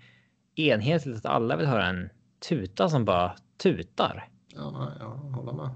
[0.56, 2.10] enhetligt att alla vill höra en
[2.50, 4.28] tuta som bara tutar?
[4.56, 5.70] Ja, jag håller med.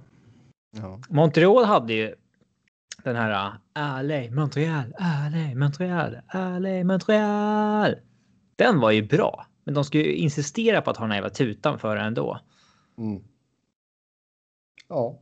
[0.77, 0.99] Ja.
[1.09, 2.15] Montreal hade ju
[3.09, 3.53] den här
[4.03, 4.95] LA, Montreal,
[5.31, 6.17] LA, Montreal,
[6.59, 7.95] LA, Montreal.
[8.55, 11.29] Den var ju bra, men de ska ju insistera på att ha den här jävla
[11.29, 12.39] tutan för ändå.
[12.97, 13.23] Mm.
[14.87, 15.19] Ja.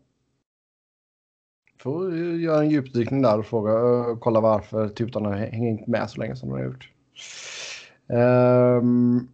[1.80, 3.72] Får göra en djupdykning där och fråga,
[4.20, 6.90] kolla varför tutan har hängt med så länge som de har gjort.
[8.08, 9.30] Um...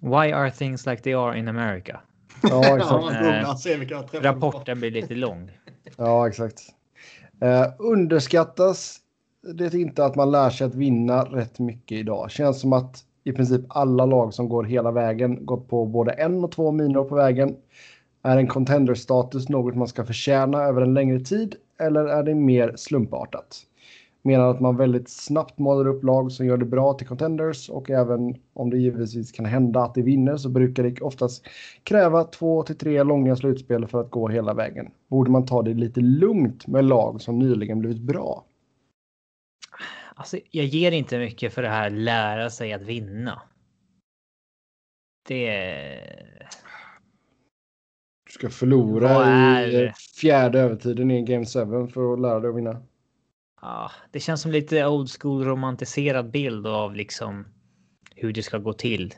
[0.00, 2.00] Why are things like they are in America?
[2.42, 4.14] Ja, exakt.
[4.14, 5.50] äh, rapporten blir lite lång.
[5.96, 6.60] Ja, exakt.
[7.40, 9.00] Eh, underskattas
[9.54, 12.30] det inte att man lär sig att vinna rätt mycket idag.
[12.30, 16.44] Känns som att i princip alla lag som går hela vägen, gått på både en
[16.44, 17.56] och två minor på vägen.
[18.22, 22.72] Är en contender-status något man ska förtjäna över en längre tid eller är det mer
[22.76, 23.56] slumpartat?
[24.22, 27.90] Menar att man väldigt snabbt målar upp lag som gör det bra till contenders och
[27.90, 31.46] även om det givetvis kan hända att det vinner så brukar det oftast
[31.82, 34.90] kräva två till tre långa slutspel för att gå hela vägen.
[35.08, 38.44] Borde man ta det lite lugnt med lag som nyligen blivit bra?
[40.14, 43.42] Alltså, jag ger inte mycket för det här lära sig att vinna.
[45.28, 45.60] Det...
[48.26, 49.88] Du ska förlora är...
[49.88, 51.52] i fjärde övertiden i Game 7
[51.92, 52.82] för att lära dig att vinna.
[53.60, 57.46] Ja, det känns som lite old school romantiserad bild av liksom
[58.14, 59.14] hur det ska gå till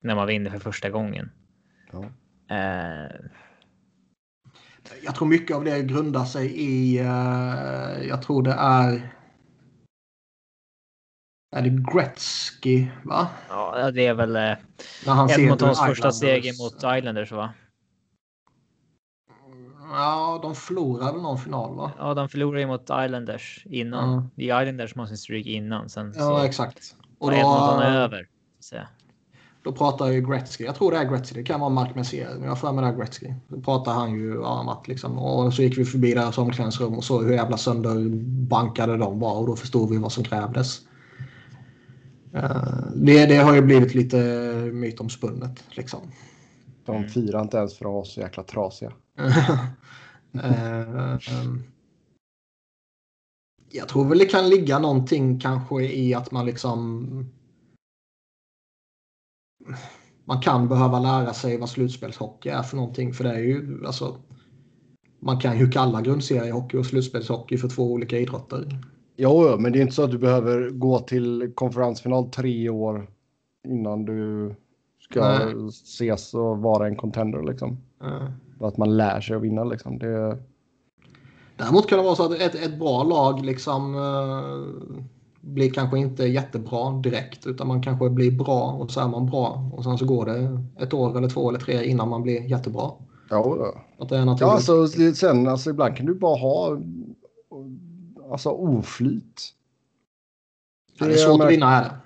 [0.00, 1.30] när man vinner för första gången.
[1.92, 1.98] Ja.
[2.50, 3.26] Uh...
[5.04, 9.12] Jag tror mycket av det grundar sig i, uh, jag tror det är
[11.56, 13.28] är det Gretzky, va?
[13.48, 14.52] Ja, det är väl eh,
[15.38, 17.52] Edmontons första steg mot Islanders, va?
[19.92, 21.92] Ja, de förlorade någon final va?
[21.98, 24.12] Ja, de förlorade mot Islanders innan.
[24.12, 24.30] Mm.
[24.36, 25.88] Är Islanders sin streak innan.
[25.88, 26.44] Sen ja, så...
[26.44, 26.96] exakt.
[27.18, 28.28] Och då, är över.
[28.60, 28.76] Så.
[29.64, 30.64] Då pratar ju Gretzky.
[30.64, 31.34] Jag tror det är Gretzky.
[31.34, 32.28] Det kan vara Mark Messier.
[32.34, 33.34] Men jag har för mig det är Gretzky.
[33.48, 35.18] Då pratar han ju om att liksom.
[35.18, 39.38] Och så gick vi förbi deras omklädningsrum och såg hur jävla sönderbankade de var.
[39.38, 40.80] Och då förstod vi vad som krävdes.
[42.34, 44.16] Uh, det, det har ju blivit lite
[44.72, 46.00] mytomspunnet liksom.
[46.84, 48.92] De firar inte ens för att vara så jäkla trasiga.
[50.34, 51.18] Eh,
[53.70, 57.06] jag tror väl det kan ligga någonting kanske i att man liksom
[60.24, 63.12] man kan behöva lära sig vad slutspelshockey är för någonting.
[63.12, 64.16] För det är ju alltså
[65.20, 68.78] man kan ju kalla grundseriehockey och slutspelshockey för två olika idrotter.
[69.16, 73.10] Jo, men det är inte så att du behöver gå till konferensfinal tre år
[73.68, 74.54] innan du
[75.00, 75.68] ska Nej.
[75.68, 77.78] ses och vara en contender liksom.
[78.02, 78.32] Mm.
[78.62, 79.98] Att man lär sig att vinna liksom.
[79.98, 80.38] Det...
[81.56, 85.02] Däremot kan det vara så att ett, ett bra lag liksom uh,
[85.40, 89.70] blir kanske inte jättebra direkt utan man kanske blir bra och så är man bra
[89.72, 92.90] och sen så går det ett år eller två eller tre innan man blir jättebra.
[93.30, 96.78] Ja, att det är ja alltså, sen alltså ibland kan du bara ha
[98.30, 99.54] alltså oflyt.
[100.98, 102.01] Det, det är svårt att vinna här.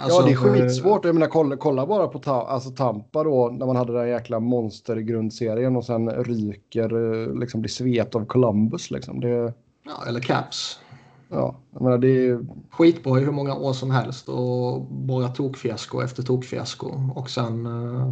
[0.00, 1.04] Alltså, ja, det är skitsvårt.
[1.04, 4.40] Jag menar, kolla, kolla bara på ta, alltså Tampa då, när man hade den jäkla
[4.40, 9.20] monstergrundserien och sen ryker, eh, liksom blir svet av Columbus liksom.
[9.20, 9.52] Det...
[9.86, 10.80] Ja, eller Caps.
[11.28, 12.46] Ja, jag menar det är...
[12.70, 16.92] Skitbra i hur många år som helst och bara tokfiasko efter tokfiasko.
[17.14, 18.10] Och sen eh,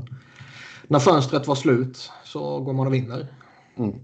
[0.89, 3.27] när fönstret var slut så går man och vinner.
[3.77, 3.95] Mm.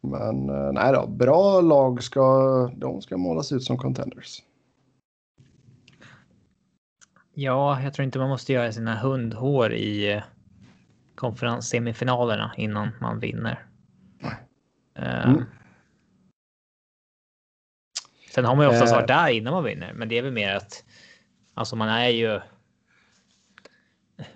[0.00, 4.42] Men eh, nej då, bra lag ska, de ska målas ut som contenders.
[7.40, 10.22] Ja, jag tror inte man måste göra sina hundhår i eh,
[11.14, 13.66] konferenssemifinalerna innan man vinner.
[14.98, 15.44] Uh, mm.
[18.30, 20.54] Sen har man ju oftast varit där innan man vinner, men det är väl mer
[20.54, 20.84] att
[21.54, 22.40] alltså man är ju.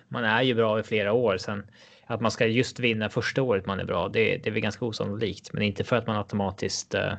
[0.09, 1.67] Man är ju bra i flera år sen
[2.07, 4.09] att man ska just vinna första året man är bra.
[4.09, 6.95] Det, det är väl ganska osannolikt, men inte för att man automatiskt.
[6.95, 7.15] Uh,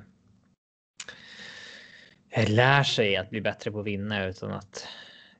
[2.47, 4.87] lär sig att bli bättre på att vinna utan att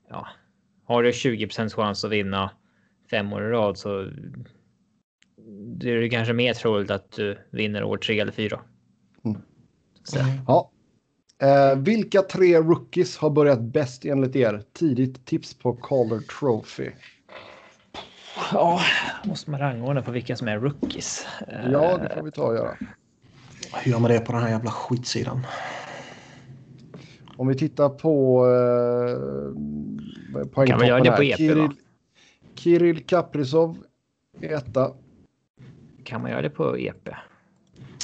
[0.08, 0.28] ja,
[0.84, 2.50] har du 20% chans att vinna
[3.10, 4.10] fem år i rad så.
[5.76, 8.60] Det är det kanske mer troligt att du vinner år tre eller fyra.
[9.24, 9.40] Mm.
[10.46, 10.70] Ja,
[11.44, 14.62] Eh, vilka tre rookies har börjat bäst enligt er?
[14.72, 16.90] Tidigt tips på Calder Trophy.
[18.52, 18.80] Ja,
[19.24, 21.26] måste man rangordna på vilka som är rookies.
[21.70, 22.76] Ja, det får vi ta och göra.
[23.72, 25.46] Hur gör man det på den här jävla skitsidan?
[27.36, 28.46] Om vi tittar på
[30.46, 31.70] eh, Kan vi göra det på EP Kirill,
[32.54, 33.76] Kirill Kaprizov
[34.40, 34.92] etta.
[36.04, 37.08] Kan man göra det på EP?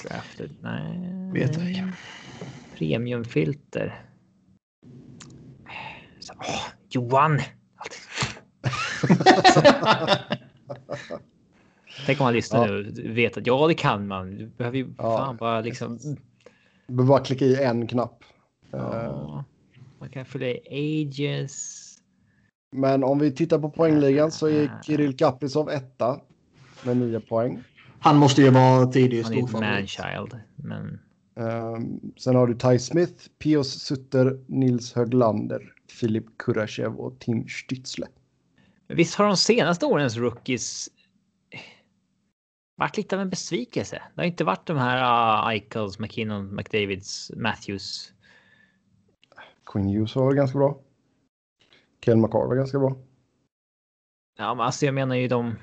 [0.02, 0.50] Drafted?
[0.60, 1.32] Nej.
[1.32, 1.92] Vet jag
[2.80, 4.04] premiumfilter.
[6.20, 7.40] Så, åh, Johan!
[12.06, 12.72] Tänk om man lyssnar ja.
[12.72, 14.36] nu och vet att ja, det kan man.
[14.36, 15.18] Du behöver ju ja.
[15.18, 15.98] fan bara liksom.
[16.86, 18.24] Du behöver bara klicka i en knapp.
[18.70, 19.44] Ja.
[19.98, 21.86] Man kan fylla i ages.
[22.72, 26.20] Men om vi tittar på poängligan så är Kirill Kaprizov etta
[26.84, 27.62] med nio poäng.
[28.00, 31.00] Han måste ju vara tidig Han är ett manchild, men.
[31.34, 38.06] Um, sen har du Ty Smith, Pios Sutter, Nils Höglander, Filip Kurashev och Tim Stützle.
[38.88, 40.88] Visst har de senaste årens rookies
[42.76, 44.02] varit lite av en besvikelse.
[44.14, 48.12] Det har inte varit de här uh, Eichels, McKinnon, McDavids, Matthews.
[49.72, 50.80] Quinn Hughes var ganska bra.
[52.00, 52.96] Ken McCarr var ganska bra.
[54.38, 55.54] Ja, men alltså jag menar ju de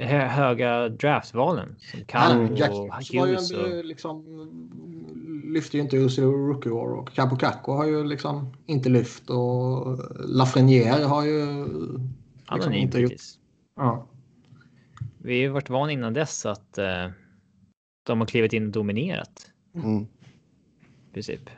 [0.00, 1.76] höga draftvalen.
[1.78, 2.70] Som kan Jack
[3.12, 3.36] var ju
[3.78, 3.84] och...
[3.84, 4.24] liksom,
[5.44, 9.30] lyfte ju inte ur sig rookie år och Capo Caco har ju liksom inte lyft
[9.30, 9.98] och
[10.28, 11.66] Lafreniere har ju
[12.52, 13.12] liksom inte gjort.
[13.76, 14.06] Ja.
[15.18, 17.12] Vi har ju varit vana innan dess att uh,
[18.02, 19.50] de har klivit in och dominerat.
[19.74, 20.02] Mm.
[20.02, 21.50] I princip.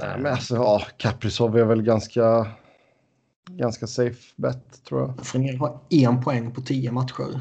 [0.00, 2.46] Nej, men alltså, ja, Kaprizov är väl ganska
[3.50, 5.26] ganska safe bet tror jag.
[5.26, 7.40] Frenier har en poäng på tio matcher.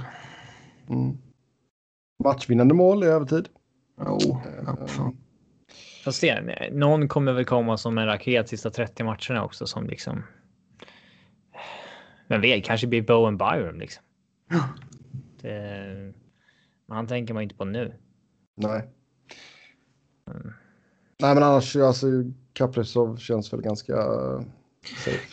[0.89, 1.17] Mm.
[2.23, 3.49] Matchvinnande mål i övertid.
[4.05, 5.11] Jo, oh,
[6.03, 10.23] Fast det, någon kommer väl komma som en raket sista 30 matcherna också som liksom.
[12.27, 14.03] Men vet, kanske blir Bowen Byron liksom.
[14.49, 14.63] Ja.
[15.41, 16.13] Det,
[16.85, 17.93] men han tänker man inte på nu.
[18.55, 18.89] Nej.
[20.31, 20.53] Mm.
[21.19, 22.07] Nej, men annars alltså
[22.57, 23.95] Kaprizov känns väl ganska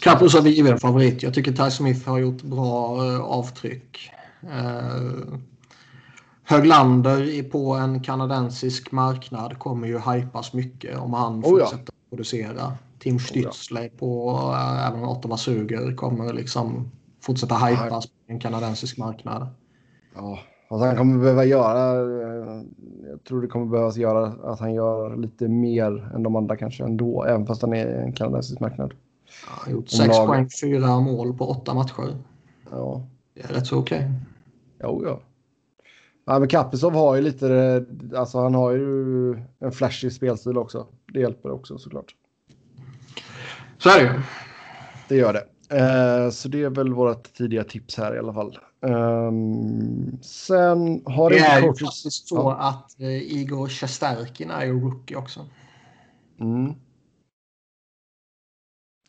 [0.01, 1.23] Kapus har given favorit.
[1.23, 4.11] Jag tycker Ty Smith har gjort bra uh, avtryck.
[4.43, 5.39] Uh,
[6.43, 12.09] Höglander på en kanadensisk marknad kommer ju hypas mycket om han oh, fortsätter ja.
[12.11, 12.73] producera.
[12.99, 13.91] Tim Stützle oh, ja.
[13.99, 16.91] på uh, även Ottawa suger kommer liksom
[17.23, 19.49] fortsätta hypas på en kanadensisk marknad.
[20.15, 20.39] Ja,
[20.69, 21.95] alltså han kommer behöva göra.
[23.11, 26.85] Jag tror det kommer behövas göra att han gör lite mer än de andra kanske
[26.85, 28.95] ändå, även fast han är en kanadensisk marknad.
[29.47, 30.27] Han har gjort sex lag...
[30.27, 32.17] poäng, fyra mål på åtta matcher.
[32.71, 33.07] Ja.
[33.35, 33.99] Det är rätt så okej.
[33.99, 34.11] Okay.
[34.83, 35.21] Jo, ja.
[36.27, 37.85] Ja, men Kaprizov har ju lite,
[38.17, 40.87] alltså han har ju en flashig spelstil också.
[41.13, 42.15] Det hjälper också såklart.
[43.79, 44.21] Så är det ju.
[45.09, 45.45] Det gör det.
[45.75, 48.59] Eh, så det är väl vårt tidiga tips här i alla fall.
[48.81, 52.55] Um, sen har det är ju faktiskt så ja.
[52.55, 55.47] att eh, Igor Shesterkin är ju rookie också.
[56.41, 56.75] Mm.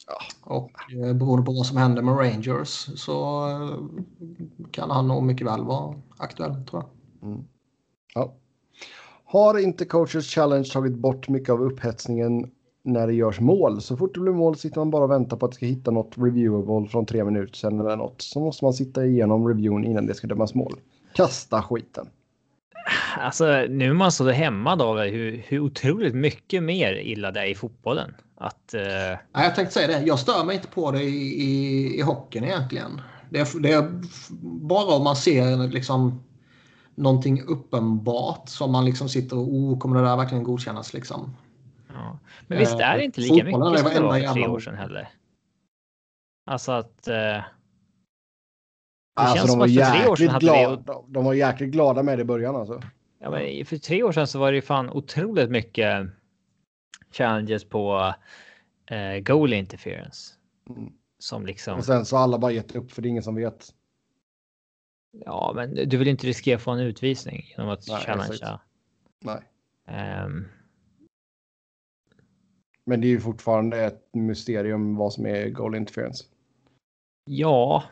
[0.08, 3.78] Ja, och eh, beroende på vad som händer med Rangers så eh,
[4.72, 7.30] kan han nog mycket väl vara aktuell tror jag.
[7.30, 7.44] Mm.
[8.14, 8.36] Ja.
[9.26, 12.52] Har inte coaches challenge tagit bort mycket av upphetsningen
[12.86, 13.82] när det görs mål?
[13.82, 15.92] Så fort det blir mål sitter man bara och väntar på att det ska hitta
[15.92, 18.22] något reviewable från tre minuter sedan eller något.
[18.22, 20.74] Så måste man sitta igenom reviewen innan det ska dömas mål.
[21.14, 22.08] Kasta skiten.
[23.18, 27.46] alltså nu är man så hemma då hur, hur otroligt mycket mer illa det är
[27.46, 28.14] i fotbollen.
[28.38, 28.82] Att, uh...
[28.82, 30.06] ja, jag tänkte säga det.
[30.06, 33.02] Jag stör mig inte på det i, i, i hockeyn egentligen.
[33.30, 34.02] Det är, det är
[34.42, 36.24] bara om man ser liksom
[36.96, 41.36] någonting uppenbart som man liksom sitter och oh, kommer det där verkligen godkännas liksom.
[41.96, 42.20] Ja.
[42.48, 45.10] Men visst är det inte lika mycket som det var för tre år sedan heller?
[46.46, 47.08] Alltså att...
[47.08, 47.16] Eh...
[47.16, 47.46] Det
[49.22, 51.14] alltså de var, jäkligt glada, vi...
[51.14, 52.82] de var jäkligt glada med det i början alltså.
[53.20, 56.08] Ja, men för tre år sedan så var det ju fan otroligt mycket
[57.12, 58.14] challenges på
[58.86, 60.34] eh, goal interference.
[60.70, 60.94] Mm.
[61.20, 61.78] Som liksom.
[61.78, 63.74] Och sen så alla bara gett upp för det är ingen som vet.
[65.26, 68.60] Ja, men du vill inte riskera att få en utvisning genom att Nej, challengea.
[69.20, 69.42] Nej.
[70.26, 70.48] Um...
[72.86, 76.24] Men det är ju fortfarande ett mysterium vad som är goal interference.
[77.26, 77.84] Ja.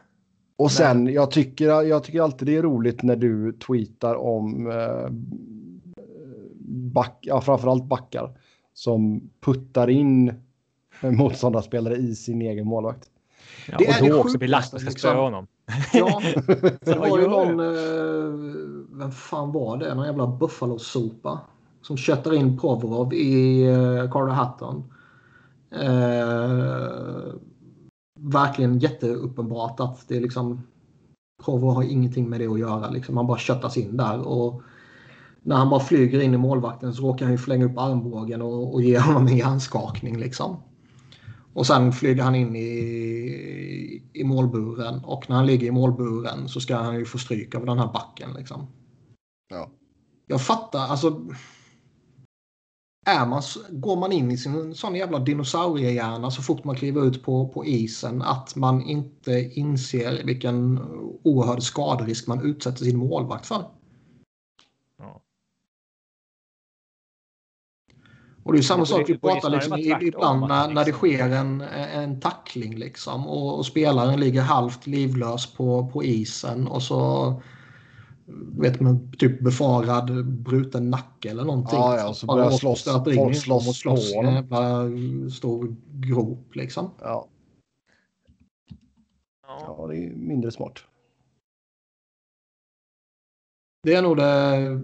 [0.56, 1.14] Och sen, men...
[1.14, 5.07] jag, tycker, jag tycker alltid det är roligt när du tweetar om eh,
[6.68, 8.38] back, ja, framförallt backar
[8.74, 10.34] som puttar in
[11.02, 13.10] motståndarspelare i sin egen målvakt.
[13.68, 15.48] Ja, det och då det också blir lagt och ska spöa honom.
[15.94, 16.22] Ja,
[16.82, 19.95] det var ju någon, eh, vem fan var det?
[19.95, 21.40] Någon jävla Buffalo-sopa
[21.84, 24.84] som köttar in Provorov i eh, Carter Hutton.
[25.72, 27.34] Eh,
[28.19, 30.61] verkligen jätteuppenbart att det är liksom
[31.43, 32.89] Provorov har ingenting med det att göra.
[32.89, 33.18] Liksom.
[33.18, 34.27] Han bara köttas in där.
[34.27, 34.61] Och
[35.41, 38.73] när han bara flyger in i målvakten så råkar han ju flänga upp armbågen och,
[38.73, 40.18] och ge honom en hjärnskakning.
[40.18, 40.57] Liksom.
[41.53, 46.60] Och sen flyger han in i, i målburen och när han ligger i målburen så
[46.60, 48.34] ska han ju få stryk av den här backen.
[48.34, 48.68] Liksom.
[49.49, 49.69] Ja.
[50.27, 51.22] Jag fattar, alltså.
[53.05, 57.23] Är man, går man in i sin sån jävla dinosauriehjärna så fort man kliver ut
[57.23, 60.80] på, på isen att man inte inser vilken
[61.23, 63.65] oerhörd skaderisk man utsätter sin målvakt för?
[68.43, 71.09] Och det är samma sak vi pratar liksom ibland när, när det liksom.
[71.09, 76.84] sker en, en tackling liksom och, och, spelaren ligger halvt livlös på, på isen och
[76.84, 77.41] så
[78.57, 81.79] vet man typ befarad bruten nacke eller någonting.
[81.79, 82.83] Ja, ja, så börjar slåss,
[83.15, 84.89] folk slåss och slåss en jävla
[85.31, 86.89] stor grop liksom.
[87.01, 87.27] Ja.
[89.47, 90.79] Ja, det är mindre smart.
[93.83, 94.81] Det är nog det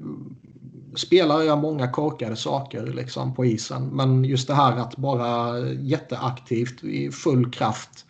[0.96, 3.88] spelare gör många korkade saker liksom på isen.
[3.88, 8.06] Men just det här att bara jätteaktivt i full kraft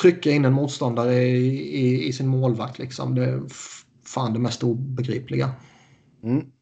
[0.00, 1.46] trycka in en motståndare i,
[1.80, 2.78] i, i sin målvakt.
[2.78, 3.14] Liksom.
[3.14, 3.42] Det
[4.14, 5.54] fan det mest obegripliga.
[6.22, 6.52] Mm.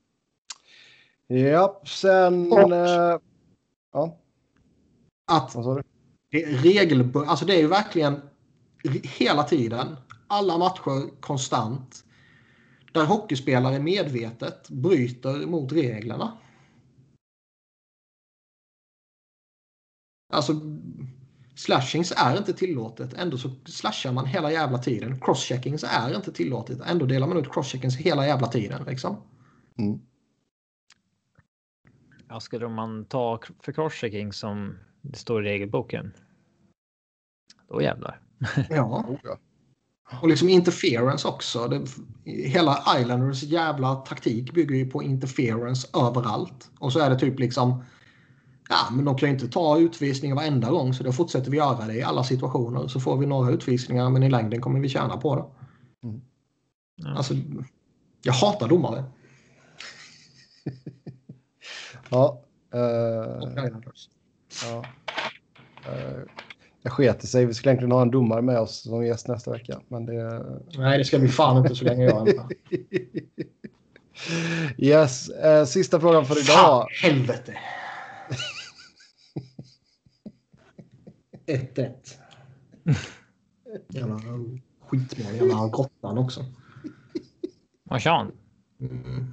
[1.26, 2.52] Ja, sen...
[2.52, 3.20] Och, äh,
[3.92, 4.18] ja.
[5.26, 5.52] Att?
[6.30, 8.20] Det, regel, alltså det är ju verkligen
[9.18, 9.96] hela tiden,
[10.26, 12.04] alla matcher konstant
[12.92, 16.38] där hockeyspelare medvetet bryter mot reglerna.
[20.32, 20.52] Alltså,
[21.58, 23.14] slashings är inte tillåtet.
[23.14, 25.20] Ändå så slashar man hela jävla tiden.
[25.20, 26.80] Crosscheckings är inte tillåtet.
[26.86, 28.84] Ändå delar man ut crosscheckings hela jävla tiden.
[28.86, 29.16] Liksom.
[29.78, 30.00] Mm.
[32.28, 36.12] Ja, skulle man ta för crosschecking som det står i regelboken.
[37.68, 38.20] Då jävlar.
[38.70, 39.18] Ja.
[40.22, 41.68] Och liksom interference också.
[41.68, 41.84] Det,
[42.24, 46.70] hela Islanders jävla taktik bygger ju på interference överallt.
[46.78, 47.84] Och så är det typ liksom...
[48.68, 51.86] Ja, men de kan ju inte ta utvisningar varenda gång så då fortsätter vi göra
[51.86, 52.88] det i alla situationer.
[52.88, 55.44] Så får vi några utvisningar men i längden kommer vi tjäna på det.
[56.08, 56.20] Mm.
[56.96, 57.16] Ja.
[57.16, 57.34] Alltså,
[58.22, 59.04] jag hatar domare.
[62.08, 62.42] ja.
[62.74, 62.80] Uh,
[64.64, 64.84] ja.
[65.88, 66.24] Uh,
[66.82, 67.46] det sket sig.
[67.46, 69.80] Vi skulle egentligen ha en domare med oss som gäst nästa vecka.
[69.88, 70.44] Men det...
[70.78, 72.44] Nej, det ska vi fan inte så länge jag är
[74.78, 76.56] Yes, eh, sista frågan för idag.
[76.56, 77.54] Fan, helvete.
[81.48, 81.92] 1-1.
[83.88, 84.20] Jävla
[84.80, 85.34] skitmål.
[85.34, 86.44] Jävla grottan också.
[87.84, 88.32] Vad sa han?
[88.80, 89.26] Mm.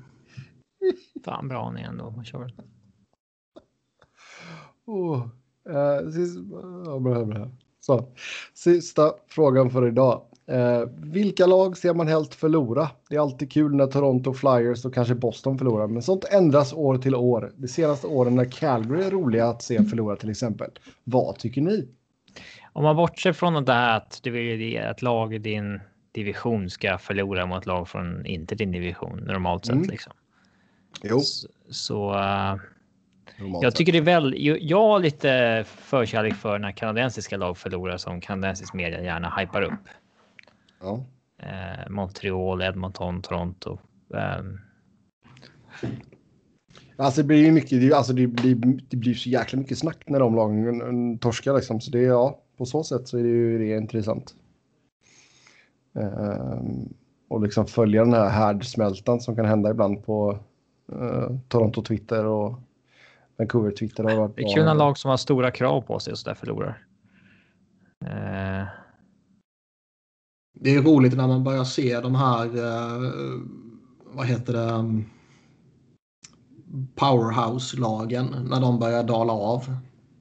[1.25, 2.11] Fan bra han är ändå.
[2.11, 2.53] Man kör.
[4.85, 5.27] Oh.
[5.69, 7.51] Uh, sista.
[7.79, 8.05] Så,
[8.53, 10.21] sista frågan för idag.
[10.51, 12.89] Uh, vilka lag ser man helt förlora?
[13.09, 16.97] Det är alltid kul när Toronto Flyers och kanske Boston förlorar, men sånt ändras år
[16.97, 17.53] till år.
[17.55, 20.71] De senaste åren när Calgary är roliga att se förlora till exempel.
[21.03, 21.87] Vad tycker ni?
[22.75, 25.79] Om man bortser från det här att du vill att lag i din
[26.11, 29.89] division ska förlora mot lag från inte din division normalt sett mm.
[29.89, 30.13] liksom.
[31.03, 31.19] Jo.
[31.19, 32.55] Så, så uh,
[33.61, 34.33] jag tycker det är väl.
[34.61, 39.87] Jag har lite förkärlek för när kanadensiska lag förlorar som kanadensisk media gärna hypar upp.
[40.81, 41.05] Ja.
[41.41, 43.79] Eh, Montreal, Edmonton, Toronto.
[44.13, 44.43] Eh,
[46.97, 48.55] Alltså det blir ju mycket, alltså det blir,
[48.89, 51.81] det blir så jäkla mycket snack när de lagen torskar liksom.
[51.81, 54.35] Så det är ja, på så sätt så är det ju det är intressant.
[55.93, 56.93] Um,
[57.27, 60.39] och liksom följa den här härdsmältan som kan hända ibland på
[60.93, 62.59] uh, Toronto Twitter och
[63.37, 64.03] Vancouver Twitter.
[64.03, 66.29] Har varit det är kul när lag som har stora krav på sig och så
[66.29, 66.85] där förlorar.
[68.03, 68.67] Uh...
[70.59, 73.41] Det är roligt när man börjar se de här, uh,
[74.03, 75.05] vad heter det, um,
[76.95, 79.75] powerhouse-lagen när de börjar dala av.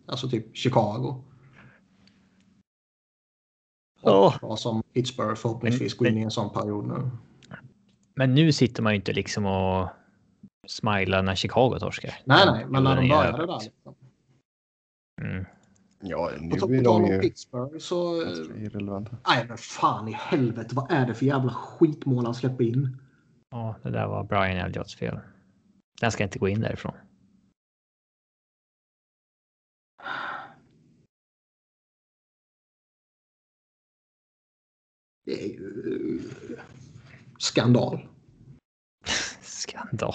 [0.07, 1.25] Alltså typ Chicago.
[4.05, 4.57] Oh.
[4.57, 7.11] som Pittsburgh förhoppningsvis går in i en sån period nu.
[8.15, 9.89] Men nu sitter man ju inte liksom och
[10.67, 12.15] smilar när Chicago torskar.
[12.25, 13.61] Nej, nej, men när de började där.
[13.61, 13.95] Liksom.
[15.23, 15.45] Mm.
[16.01, 18.23] Ja, nu på tal de om ju Pittsburgh så...
[18.57, 19.17] irrelevanta.
[19.29, 20.75] Nej, men fan i helvete.
[20.75, 22.97] Vad är det för jävla skitmål han släpper in?
[23.51, 25.19] Ja, det där var Brian Elliots fel.
[26.01, 26.93] Den ska inte gå in därifrån.
[35.25, 36.21] Det är ju
[37.39, 38.09] skandal.
[39.43, 40.15] skandal.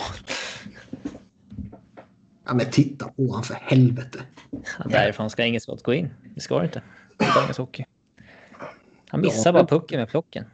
[2.45, 4.23] Ja, men titta på honom för helvete.
[4.51, 6.13] Ja, därifrån ska inget skott gå in.
[6.35, 6.81] Det ska det inte.
[7.17, 7.85] Det är dagens hockey.
[9.09, 9.53] Han missar ja.
[9.53, 10.45] bara pucken med plocken.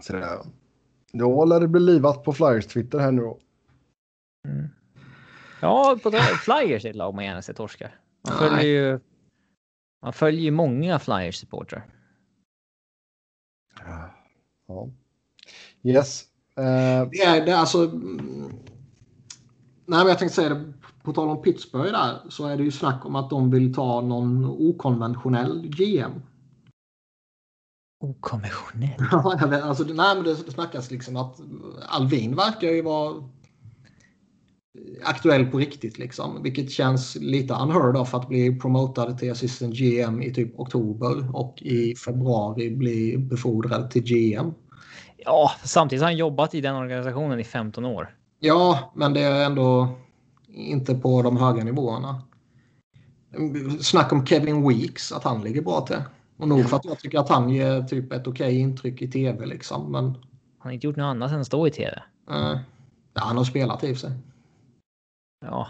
[0.00, 0.38] Så där.
[1.12, 3.38] Då lär det bli livat på Flyers Twitter här nu då.
[4.48, 4.68] Mm.
[5.60, 6.10] Ja, på
[6.44, 7.90] Flyers är ett lag man gärna ser torska.
[8.28, 9.00] Man följer ju.
[10.02, 11.86] Man följer ju många Flyers supportrar.
[14.70, 14.88] Ja.
[15.82, 16.24] Yes.
[16.58, 17.10] Uh...
[17.10, 17.84] Det är det alltså.
[17.84, 18.52] Mm,
[19.86, 20.72] nej, men jag tänkte säga det.
[21.02, 24.00] På tal om Pittsburgh där så är det ju snack om att de vill ta
[24.00, 26.22] någon okonventionell GM.
[28.00, 28.90] Okonventionell?
[29.12, 31.40] Ja, alltså, nej, men det, det snackas liksom att
[31.88, 33.22] Alvin verkar ju vara
[35.04, 36.42] aktuell på riktigt liksom.
[36.42, 41.62] Vilket känns lite unheard of att bli promotad till assistant GM i typ oktober och
[41.62, 44.50] i februari bli befordrad till GM.
[45.16, 48.16] Ja, samtidigt har han jobbat i den organisationen i 15 år.
[48.40, 49.88] Ja, men det är ändå
[50.48, 52.22] inte på de höga nivåerna.
[53.80, 56.02] Snack om Kevin Weeks, att han ligger bra till.
[56.36, 59.46] Och nog för att jag tycker att han ger typ ett okej intryck i tv
[59.46, 59.92] liksom.
[59.92, 60.04] Men...
[60.04, 60.14] Han
[60.58, 62.02] har inte gjort något annat än stå i tv.
[62.30, 62.58] Uh,
[63.14, 64.10] ja, han har spelat i sig.
[65.40, 65.68] Ja.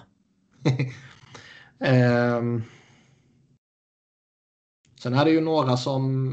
[2.38, 2.64] um,
[5.02, 6.26] sen är det ju några som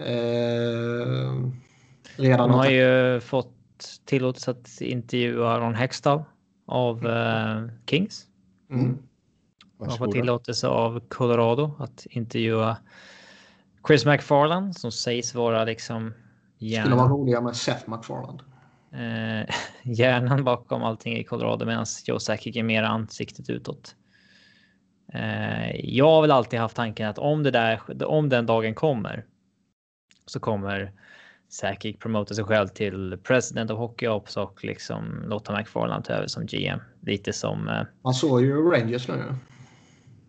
[0.00, 1.50] uh,
[2.16, 2.56] redan har...
[2.56, 3.54] har ju fått
[4.04, 6.22] tillåtelse att intervjua Ron Hextall
[6.66, 8.26] av uh, Kings.
[8.70, 8.98] Mm.
[9.78, 12.76] har fått tillåtelse av Colorado att intervjua
[13.86, 16.14] Chris McFarland som sägs vara liksom...
[16.62, 16.86] Hjärnan.
[16.86, 18.42] Skulle vara roliga med Seth McFarland
[18.92, 23.96] eh, hjärnan bakom allting i Colorado medan Joe Sakic är mer ansiktet utåt.
[25.12, 29.24] Eh, jag har väl alltid haft tanken att om det där, om den dagen kommer
[30.26, 30.92] så kommer
[31.48, 36.26] Sakic promota sig själv till president of Hockey Ops och liksom låta McFarland ta över
[36.26, 36.78] som GM.
[37.00, 37.68] Lite som...
[37.68, 39.34] Eh, Man såg ju Rangers nu.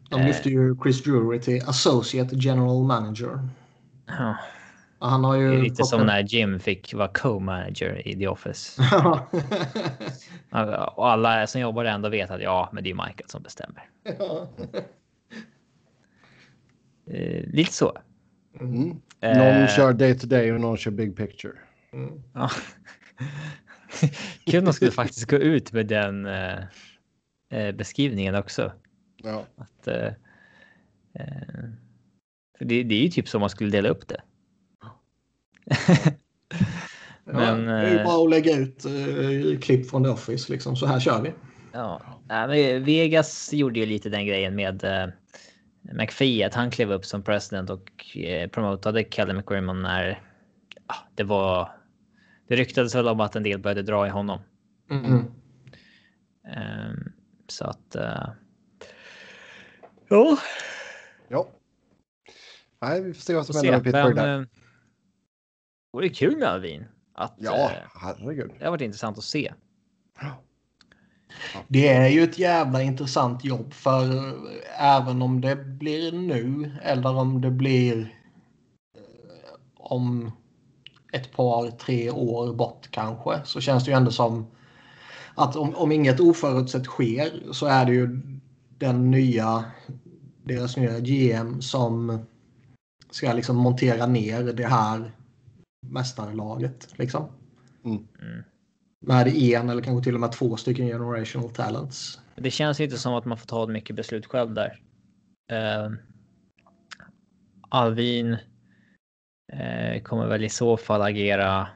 [0.10, 3.40] De lyfte ju Chris Drury till Associate General Manager.
[4.06, 4.38] Ja,
[5.02, 8.82] han har ju det är lite som när Jim fick vara co-manager i The Office.
[10.96, 13.90] och alla som jobbar där ändå vet att ja, men det är Michael som bestämmer.
[17.12, 17.98] eh, lite så.
[18.60, 19.02] Mm.
[19.22, 21.54] Eh, någon kör day to day och någon kör big picture.
[21.94, 22.24] Mm.
[22.34, 22.50] Ja.
[24.46, 26.58] Kul om de skulle faktiskt gå ut med den eh,
[27.54, 28.72] eh beskrivningen också.
[29.18, 29.46] Ja.
[29.56, 30.14] Att, eh,
[31.14, 31.64] eh,
[32.58, 34.22] för det, det är ju typ som man skulle dela upp det.
[37.24, 40.52] Men, ja, det är ju bara att lägga ut uh, klipp från The Office.
[40.52, 40.76] Liksom.
[40.76, 41.34] Så här kör vi.
[41.72, 42.02] Ja,
[42.80, 45.14] Vegas gjorde ju lite den grejen med uh,
[45.94, 46.46] McPhee.
[46.46, 50.16] Att han klev upp som president och uh, promotade Kelly McGrimmon när uh,
[51.16, 51.72] det var.
[52.48, 54.40] Det ryktades väl om att en del började dra i honom.
[54.92, 55.16] Mm.
[55.16, 57.12] Um,
[57.48, 57.96] så att.
[57.96, 58.30] Uh,
[60.10, 60.38] ja.
[61.28, 61.48] Ja.
[62.82, 64.48] Nej, vi får se vad som händer med Pittsburgh där
[65.94, 66.86] vore kul med Alvin.
[67.14, 68.52] Att, ja, eh, herregud.
[68.60, 69.54] Det har varit intressant att se.
[71.68, 74.34] Det är ju ett jävla intressant jobb för
[74.80, 78.00] även om det blir nu eller om det blir
[78.96, 80.32] eh, om
[81.14, 84.48] ett par, tre år bort kanske så känns det ju ändå som
[85.36, 88.22] att om, om inget oförutsett sker så är det ju
[88.78, 89.66] den nya
[90.44, 92.20] deras nya GM som
[93.10, 95.12] ska liksom montera ner det här
[95.82, 97.00] mästarlaget.
[97.00, 97.32] Liksom.
[97.86, 98.08] Mm.
[98.22, 98.44] Mm.
[99.00, 102.20] med en eller kanske till och med två stycken generational talents.
[102.36, 104.82] Det känns inte som att man får ta mycket beslut själv där.
[105.52, 105.98] Uh,
[107.70, 108.38] Alvin
[109.54, 111.68] uh, kommer väl i så fall agera.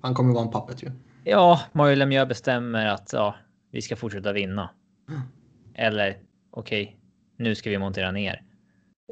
[0.00, 0.90] Han kommer vara en puppet ju.
[1.24, 3.34] Ja, Mario Lemieux bestämmer att ja,
[3.70, 4.70] vi ska fortsätta vinna.
[5.08, 5.20] Mm.
[5.74, 6.18] Eller
[6.50, 6.96] okej, okay,
[7.36, 8.42] nu ska vi montera ner.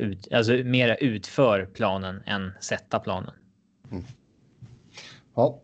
[0.01, 3.35] Ut, alltså mera utför planen än sätta planen.
[3.91, 4.05] Mm.
[5.35, 5.61] Ja.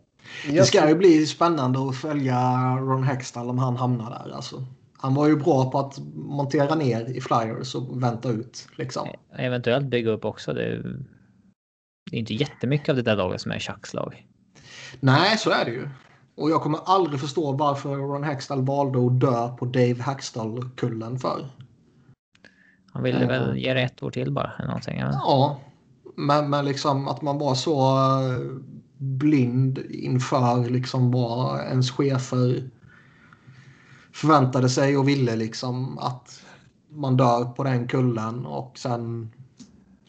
[0.49, 2.39] Det ska ju bli spännande att följa
[2.77, 4.35] Ron Hextall om han hamnar där.
[4.35, 4.65] Alltså.
[4.97, 8.67] Han var ju bra på att montera ner i flyers och vänta ut.
[8.75, 9.07] Liksom.
[9.37, 10.53] Eventuellt bygga upp också.
[10.53, 10.77] Det är,
[12.11, 14.27] det är inte jättemycket av det där laget som är Chucks lag.
[14.99, 15.89] Nej, så är det ju.
[16.35, 21.47] Och jag kommer aldrig förstå varför Ron Hextall valde att dö på Dave Hextall-kullen för.
[22.93, 24.51] Han ville väl ge det ett år till bara.
[24.57, 25.59] Eller någonting, ja, ja
[26.15, 28.57] men, men liksom att man var så eh,
[28.97, 32.69] blind inför liksom vad ens chefer
[34.13, 36.45] förväntade sig och ville liksom att
[36.89, 39.31] man dör på den kullen och sen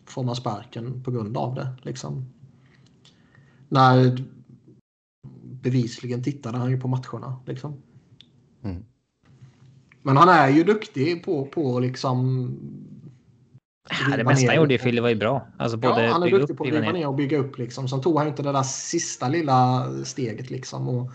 [0.07, 1.77] får man sparken på grund av det.
[1.83, 2.24] Liksom.
[3.69, 4.24] När
[5.43, 7.41] bevisligen tittade han ju på matcherna.
[7.47, 7.83] Liksom.
[8.62, 8.85] Mm.
[10.03, 12.51] Men han är ju duktig på, på liksom...
[13.90, 15.46] Ja, det mesta han gjorde i Philly var ju bra.
[15.56, 17.58] Alltså både ja, han är duktig på att riva ner och bygga upp.
[17.58, 17.88] Liksom.
[17.88, 20.50] Sen tog han inte det där sista lilla steget.
[20.50, 20.88] Liksom.
[20.88, 21.10] Och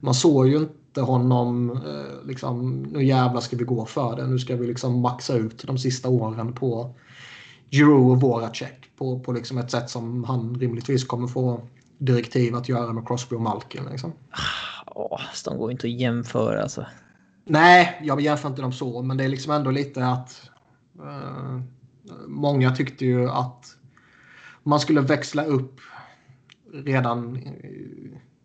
[0.00, 4.26] man såg ju inte honom, eh, liksom, nu jävlar ska vi gå för det.
[4.26, 6.94] Nu ska vi liksom maxa ut de sista åren på
[7.70, 11.60] Giroud och Voracek på, på liksom ett sätt som han rimligtvis kommer få
[11.98, 13.82] direktiv att göra med Crosby och Malkin.
[13.90, 14.12] Liksom.
[14.86, 16.86] Oh, de går inte att jämföra alltså.
[17.44, 20.50] Nej, jag jämför inte dem så, men det är liksom ändå lite att
[21.00, 21.60] uh,
[22.26, 23.76] många tyckte ju att
[24.62, 25.80] man skulle växla upp
[26.72, 27.40] redan.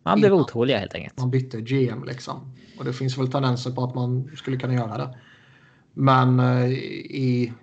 [0.03, 1.19] Man blev otåliga helt enkelt.
[1.19, 2.55] Man bytte GM liksom.
[2.79, 5.17] Och det finns väl tendenser på att man skulle kunna göra det.
[5.93, 7.53] Men uh, i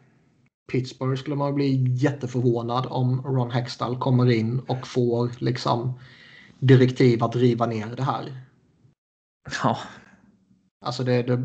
[0.72, 6.00] Pittsburgh skulle man bli jätteförvånad om Ron Hextall kommer in och får liksom
[6.58, 8.42] direktiv att riva ner det här.
[9.62, 9.78] Ja.
[10.84, 11.44] Alltså det, det,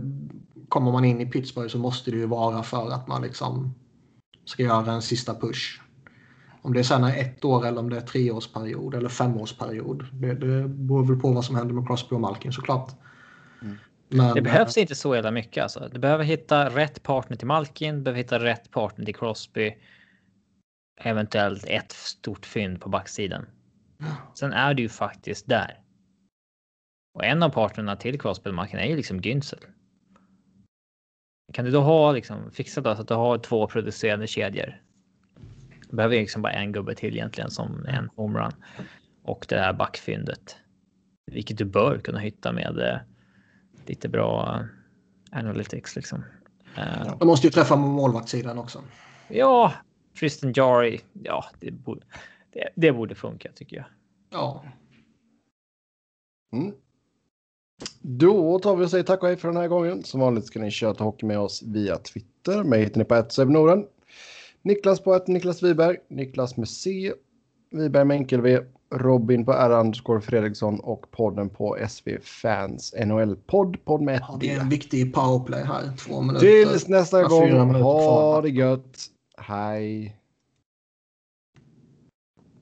[0.69, 3.73] kommer man in i Pittsburgh så måste det ju vara för att man liksom
[4.45, 5.79] ska göra en sista push.
[6.61, 10.05] Om det sen är ett år eller om det är treårsperiod eller femårsperiod.
[10.13, 12.91] Det, det beror väl på vad som händer med Crosby och Malkin såklart.
[13.61, 13.77] Mm.
[14.09, 15.89] Men, det behövs inte så jävla mycket alltså.
[15.93, 19.75] Du behöver hitta rätt partner till Malkin, du behöver hitta rätt partner till Crosby.
[21.01, 23.45] Eventuellt ett stort fynd på backsidan.
[24.33, 25.79] Sen är du ju faktiskt där.
[27.13, 29.63] Och en av partnerna till Crosby och Malkin är ju liksom Günzel.
[31.51, 34.81] Kan du då ha liksom fixat så att du har två producerande kedjor?
[35.89, 38.51] Du behöver liksom bara en gubbe till egentligen som en homerun
[39.23, 40.57] och det här backfyndet.
[41.31, 42.97] Vilket du bör kunna hitta med eh,
[43.85, 44.63] lite bra
[45.31, 46.23] analytics liksom.
[46.77, 48.83] Uh, De måste ju träffa målvaktssidan också.
[49.27, 49.73] Ja,
[50.19, 51.01] Tristan Jari.
[51.13, 52.01] Ja, det borde,
[52.51, 53.85] det, det borde funka tycker jag.
[54.29, 54.63] Ja.
[56.53, 56.75] Mm.
[58.01, 60.03] Då tar vi och säger tack och hej för den här gången.
[60.03, 62.63] Som vanligt ska ni köra hockey med oss via Twitter.
[62.63, 63.85] Mig hittar ni på 1 Norden.
[64.61, 65.97] Niklas på ett Niklas Wiberg.
[66.09, 67.13] Niklas med C.
[67.71, 68.59] Wiberg med enkel V.
[68.95, 73.85] Robin på R underscore Fredriksson och podden på SV Fans NHL-podd.
[73.85, 75.97] Podd med ett ja, Det är en viktig powerplay här.
[75.97, 76.47] Två minuter.
[76.47, 77.51] Tills nästa gång.
[77.75, 78.97] Ha det gött.
[79.37, 80.17] Hej.